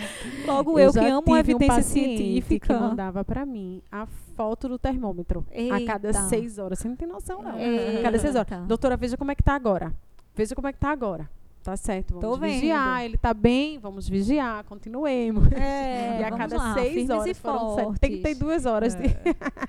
Logo 0.46 0.78
eu, 0.80 0.94
que 0.94 1.00
já 1.00 1.08
amo 1.16 1.34
a 1.34 1.40
evidência 1.40 1.80
um 1.80 1.82
científica. 1.82 2.74
que 2.76 2.80
mandava 2.80 3.26
para 3.26 3.44
mim 3.46 3.82
a 3.92 4.06
foto 4.36 4.68
do 4.68 4.78
termômetro 4.78 5.46
a 5.72 5.86
cada 5.86 6.10
Eita. 6.10 6.22
seis 6.30 6.58
horas. 6.58 6.80
Você 6.80 6.88
não 6.88 6.96
tem 6.96 7.08
noção, 7.08 7.42
não. 7.42 7.58
Eita. 7.60 8.02
Cada 8.02 8.20
seis 8.20 8.36
horas. 8.36 8.68
Doutora, 8.68 8.98
veja 8.98 9.18
como 9.18 9.32
é 9.32 9.36
que 9.36 9.44
tá 9.44 9.54
agora. 9.54 9.94
Veja 10.36 10.54
como 10.56 10.68
é 10.68 10.74
que 10.74 10.80
tá 10.80 10.90
agora. 10.90 11.30
Tá 11.66 11.76
certo, 11.76 12.14
vamos 12.14 12.30
Tô 12.30 12.38
vendo. 12.38 12.52
vigiar. 12.54 13.04
Ele 13.04 13.18
tá 13.18 13.34
bem, 13.34 13.80
vamos 13.80 14.08
vigiar, 14.08 14.64
continuemos. 14.66 15.52
É, 15.52 16.20
e 16.22 16.24
a 16.24 16.30
cada 16.32 16.58
lá, 16.58 16.74
seis 16.76 17.10
e 17.10 17.12
horas 17.12 17.40
foram 17.40 17.60
fortes. 17.76 18.00
72 18.02 18.66
horas 18.68 18.94
de. 18.96 19.04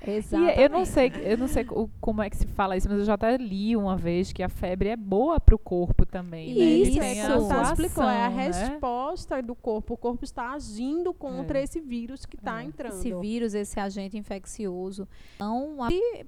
Exatamente. 0.05 0.57
E 0.57 0.61
eu 0.63 0.69
não 0.69 0.85
sei, 0.85 1.11
eu 1.23 1.37
não 1.39 1.47
sei 1.47 1.65
o- 1.71 1.89
como 1.99 2.21
é 2.21 2.29
que 2.29 2.37
se 2.37 2.45
fala 2.45 2.77
isso, 2.77 2.87
mas 2.87 2.99
eu 2.99 3.05
já 3.05 3.15
até 3.15 3.35
li 3.37 3.75
uma 3.75 3.97
vez 3.97 4.31
que 4.31 4.43
a 4.43 4.47
febre 4.49 4.89
é 4.89 4.95
boa 4.95 5.39
para 5.39 5.55
o 5.55 5.57
corpo 5.57 6.05
também. 6.05 6.53
né? 6.53 6.61
Ele 6.61 6.89
Isso, 6.89 6.99
é 7.01 7.13
que 7.13 7.19
Ela 7.19 7.39
sua 7.41 7.61
explicou, 7.63 8.03
é 8.03 8.25
a 8.25 8.29
né? 8.29 8.45
resposta 8.45 9.41
do 9.41 9.55
corpo. 9.55 9.95
O 9.95 9.97
corpo 9.97 10.23
está 10.23 10.51
agindo 10.51 11.13
contra 11.15 11.59
É. 11.59 11.63
esse 11.63 11.79
vírus 11.79 12.25
que 12.27 12.35
está 12.35 12.61
É. 12.61 12.65
entrando. 12.65 12.93
esse 12.93 13.11
vírus, 13.15 13.53
esse 13.55 13.79
agente 13.79 14.15
infeccioso. 14.17 15.07
Então, 15.35 15.75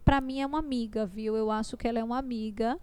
para 0.03 0.19
mim 0.19 0.41
é 0.41 0.45
uma 0.47 0.59
amiga, 0.59 1.05
viu? 1.05 1.35
Eu 1.37 1.51
acho 1.51 1.77
que 1.77 1.87
ela 1.87 1.99
é 1.99 2.03
uma 2.03 2.17
amiga. 2.17 2.77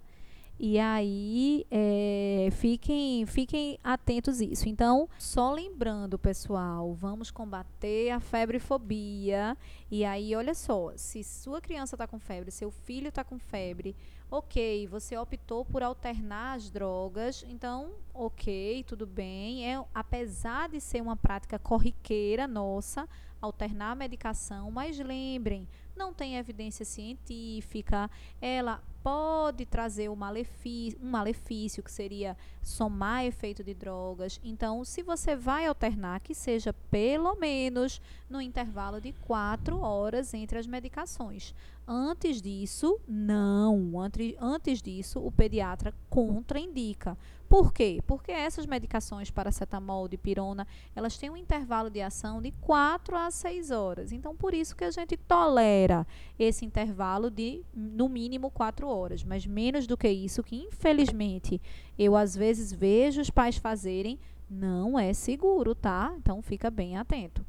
E 0.59 0.79
aí, 0.79 1.67
é, 1.71 2.49
fiquem, 2.53 3.27
fiquem 3.27 3.79
atentos 3.85 4.41
a 4.41 4.45
isso. 4.45 4.69
Então, 4.69 5.09
só 5.19 5.53
lembrando, 5.53 6.19
pessoal, 6.19 6.95
vamos 6.95 7.31
combater 7.31 8.11
a 8.11 8.21
febrefobia. 8.21 9.57
E 9.91 10.03
aí, 10.05 10.35
olha 10.35 10.55
só, 10.55 10.93
se 10.97 11.23
sua 11.23 11.61
criança 11.61 11.95
está 11.95 12.07
com 12.07 12.19
febre, 12.19 12.51
seu 12.51 12.71
filho 12.71 13.09
está 13.09 13.23
com 13.23 13.39
febre, 13.39 13.95
ok, 14.31 14.87
você 14.89 15.16
optou 15.16 15.64
por 15.64 15.83
alternar 15.83 16.57
as 16.57 16.70
drogas, 16.70 17.45
então, 17.49 17.93
ok, 18.12 18.85
tudo 18.87 19.07
bem. 19.07 19.70
É, 19.70 19.83
apesar 19.95 20.68
de 20.68 20.81
ser 20.81 21.01
uma 21.01 21.16
prática 21.16 21.59
corriqueira 21.59 22.47
nossa, 22.47 23.09
alternar 23.41 23.93
a 23.93 23.95
medicação, 23.95 24.70
mas 24.70 24.99
lembrem, 24.99 25.68
não 25.95 26.12
tem 26.12 26.37
evidência 26.37 26.85
científica, 26.85 28.11
ela 28.41 28.83
pode 29.03 29.64
trazer 29.64 30.11
um 30.11 30.16
malefício, 30.16 30.99
um 31.01 31.09
malefício 31.09 31.81
que 31.81 31.93
seria 31.93 32.37
somar 32.61 33.24
efeito 33.24 33.62
de 33.62 33.72
drogas. 33.72 34.41
Então, 34.43 34.85
se 34.85 35.01
você 35.01 35.37
vai 35.37 35.64
alternar, 35.64 36.18
que 36.18 36.35
seja 36.35 36.72
pelo 36.91 37.37
menos 37.37 38.01
no 38.29 38.41
intervalo 38.41 39.01
de 39.01 39.12
quatro 39.12 39.79
horas 39.79 40.35
entre 40.35 40.59
as 40.59 40.66
medicações. 40.66 41.55
Antes 41.89 42.43
disso, 42.43 42.99
não. 43.07 44.01
Antes, 44.01 44.34
antes 44.41 44.82
disso, 44.82 45.20
o 45.20 45.30
pediatra 45.30 45.95
contraindica. 46.11 47.16
Por 47.49 47.72
quê? 47.72 48.03
Porque 48.05 48.32
essas 48.32 48.66
medicações, 48.66 49.30
paracetamol, 49.30 50.09
dipirona, 50.09 50.66
elas 50.97 51.16
têm 51.16 51.30
um 51.30 51.37
intervalo 51.37 51.89
de 51.89 52.01
ação 52.01 52.43
de 52.43 52.51
4 52.61 53.16
a 53.16 53.30
6 53.30 53.70
horas. 53.70 54.11
Então, 54.11 54.34
por 54.34 54.53
isso 54.53 54.74
que 54.74 54.82
a 54.82 54.91
gente 54.91 55.16
tolera 55.16 56.05
esse 56.37 56.64
intervalo 56.64 57.30
de, 57.30 57.62
no 57.72 58.09
mínimo, 58.09 58.51
4 58.51 58.89
horas. 58.89 59.22
Mas 59.22 59.47
menos 59.47 59.87
do 59.87 59.97
que 59.97 60.09
isso, 60.09 60.43
que 60.43 60.57
infelizmente 60.57 61.62
eu 61.97 62.16
às 62.16 62.34
vezes 62.34 62.72
vejo 62.72 63.20
os 63.20 63.30
pais 63.30 63.59
fazerem, 63.59 64.18
não 64.51 64.99
é 64.99 65.12
seguro, 65.12 65.72
tá? 65.72 66.12
Então, 66.18 66.43
fica 66.43 66.68
bem 66.68 66.97
atento. 66.97 67.47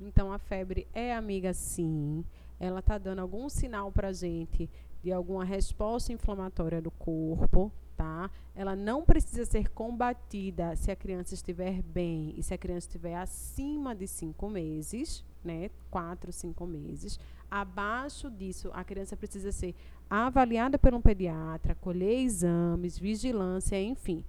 Então 0.00 0.32
a 0.32 0.38
febre 0.38 0.86
é 0.94 1.14
amiga 1.14 1.52
sim. 1.52 2.24
Ela 2.58 2.80
está 2.80 2.98
dando 2.98 3.20
algum 3.20 3.48
sinal 3.48 3.92
para 3.92 4.08
a 4.08 4.12
gente 4.12 4.68
de 5.02 5.12
alguma 5.12 5.44
resposta 5.44 6.12
inflamatória 6.12 6.82
do 6.82 6.90
corpo, 6.90 7.72
tá? 7.96 8.30
Ela 8.54 8.74
não 8.74 9.04
precisa 9.04 9.44
ser 9.44 9.68
combatida 9.70 10.74
se 10.76 10.90
a 10.90 10.96
criança 10.96 11.34
estiver 11.34 11.82
bem 11.82 12.34
e 12.36 12.42
se 12.42 12.54
a 12.54 12.58
criança 12.58 12.86
estiver 12.86 13.16
acima 13.16 13.94
de 13.94 14.06
cinco 14.06 14.48
meses, 14.48 15.24
né? 15.44 15.70
Quatro, 15.90 16.32
cinco 16.32 16.66
meses. 16.66 17.18
Abaixo 17.50 18.30
disso, 18.30 18.70
a 18.72 18.84
criança 18.84 19.16
precisa 19.16 19.52
ser 19.52 19.74
avaliada 20.10 20.78
por 20.78 20.94
um 20.94 21.00
pediatra, 21.00 21.74
colher 21.74 22.20
exames, 22.20 22.98
vigilância, 22.98 23.80
enfim. 23.80 24.24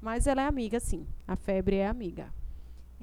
Mas 0.00 0.26
ela 0.26 0.42
é 0.42 0.46
amiga 0.46 0.80
sim. 0.80 1.06
A 1.26 1.36
febre 1.36 1.76
é 1.76 1.86
amiga. 1.86 2.32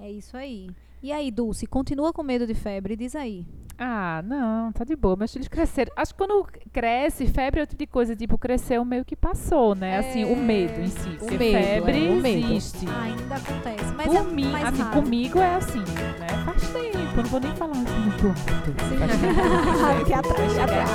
É 0.02 0.10
isso 0.10 0.36
aí. 0.36 0.70
E 1.04 1.12
aí, 1.12 1.30
Dulce, 1.32 1.66
continua 1.68 2.12
com 2.12 2.24
medo 2.24 2.45
de 2.47 2.54
febre? 2.56 2.95
Diz 2.95 3.16
aí. 3.16 3.45
Ah, 3.78 4.22
não, 4.24 4.72
tá 4.72 4.84
de 4.84 4.95
boa. 4.95 5.16
Meus 5.16 5.32
filhos 5.32 5.47
cresceram. 5.47 5.91
Acho 5.95 6.14
que 6.14 6.18
quando 6.18 6.45
cresce, 6.72 7.26
febre 7.28 7.60
é 7.60 7.64
outro 7.64 7.76
tipo 7.76 7.88
de 7.89 7.91
coisa. 7.91 8.16
Tipo, 8.16 8.38
cresceu 8.38 8.84
meio 8.86 9.04
que 9.06 9.16
passou, 9.16 9.74
né? 9.74 9.97
Assim, 9.99 10.24
o 10.24 10.36
medo 10.36 10.80
em 10.80 10.88
si. 10.88 11.10
Porque 11.20 11.38
medo, 11.38 11.52
febre 11.64 12.08
é, 12.08 12.10
o 12.12 12.16
medo. 12.16 12.54
existe. 12.54 12.86
Ainda 12.88 13.36
acontece. 13.36 13.93
Mas 13.95 14.08
Por 14.08 14.16
é 14.16 14.22
mim, 14.24 14.52
mais 14.52 14.66
assim, 14.66 14.82
raro. 14.84 15.02
comigo 15.02 15.39
é 15.39 15.56
assim, 15.56 15.80
né? 15.80 16.28
Faz 16.45 16.62
tempo, 16.70 16.97
eu 16.97 17.24
não 17.24 17.30
vou 17.30 17.39
nem 17.39 17.56
falar 17.56 17.72
assim 17.72 17.99
muito 17.99 18.28
alto. 18.28 20.06
Que 20.06 20.14
atrás, 20.14 20.58
atrás. 20.60 20.89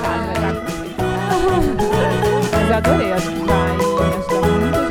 Mas 2.51 2.71
adorei, 2.71 3.11
acho 3.13 3.31
que 3.31 3.39
vai 3.39 3.71
ajudar 3.75 4.86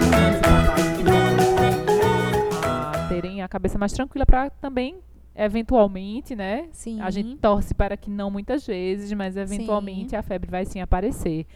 a 3.36 3.38
terem 3.38 3.42
a 3.42 3.48
cabeça 3.48 3.78
mais 3.78 3.92
tranquila 3.92 4.24
para 4.26 4.50
também, 4.50 4.96
eventualmente, 5.34 6.34
né? 6.34 6.68
Sim. 6.72 7.00
A 7.00 7.10
gente 7.10 7.36
torce 7.36 7.74
para 7.74 7.96
que 7.96 8.10
não 8.10 8.30
muitas 8.30 8.66
vezes, 8.66 9.12
mas 9.12 9.36
eventualmente 9.36 10.16
a 10.16 10.22
febre 10.22 10.50
vai 10.50 10.64
sim 10.64 10.80
aparecer. 10.80 11.46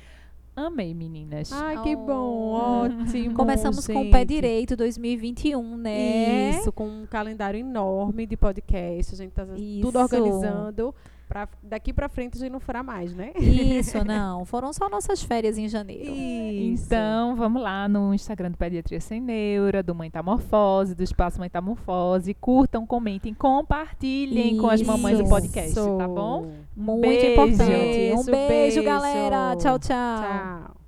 Amei, 0.55 0.93
meninas. 0.93 1.53
Ai, 1.53 1.81
que 1.83 1.95
bom, 1.97 2.53
Oh. 2.53 2.85
ótimo. 2.85 3.35
Começamos 3.35 3.87
com 3.87 4.03
o 4.09 4.11
pé 4.11 4.19
gente. 4.21 4.29
direito 4.29 4.77
2021, 4.77 5.77
né? 5.77 6.51
Isso, 6.51 6.73
com 6.73 6.87
um 6.87 7.07
calendário 7.07 7.59
enorme 7.59 8.27
de 8.27 8.37
podcast. 8.37 9.15
A 9.15 9.17
gente 9.17 9.31
tá 9.33 9.47
Isso. 9.57 9.81
tudo 9.83 9.99
organizando. 9.99 10.95
Pra, 11.31 11.49
daqui 11.63 11.93
pra 11.93 12.09
frente 12.09 12.37
a 12.37 12.41
gente 12.41 12.51
não 12.51 12.59
furar 12.59 12.83
mais, 12.83 13.15
né? 13.15 13.31
Isso, 13.39 14.03
não. 14.05 14.45
Foram 14.45 14.73
só 14.73 14.89
nossas 14.91 15.23
férias 15.23 15.57
em 15.57 15.69
janeiro. 15.69 16.11
Isso. 16.13 16.87
Então, 16.87 17.37
vamos 17.37 17.63
lá 17.63 17.89
no 17.89 18.13
Instagram 18.13 18.51
do 18.51 18.57
Pediatria 18.57 19.01
Sem 19.01 19.21
Neura, 19.21 19.81
do 19.81 19.95
Mãe 19.95 20.11
Tamorfose, 20.11 20.93
do 20.93 21.05
Espaço 21.05 21.39
Mãe 21.39 21.49
Tamorfose. 21.49 22.35
Curtam, 22.35 22.85
comentem, 22.85 23.33
compartilhem 23.33 24.57
com 24.59 24.69
as 24.69 24.83
mamães 24.83 25.19
do 25.19 25.23
Isso. 25.23 25.33
podcast, 25.33 25.75
tá 25.77 26.09
bom? 26.09 26.51
Muito 26.77 27.03
Beijo. 27.03 27.27
importante. 27.33 27.63
Um 27.63 28.25
Beijo, 28.25 28.25
beijo, 28.25 28.49
beijo. 28.49 28.83
galera. 28.83 29.55
Tchau, 29.57 29.79
tchau. 29.79 29.89
Tchau. 29.89 30.80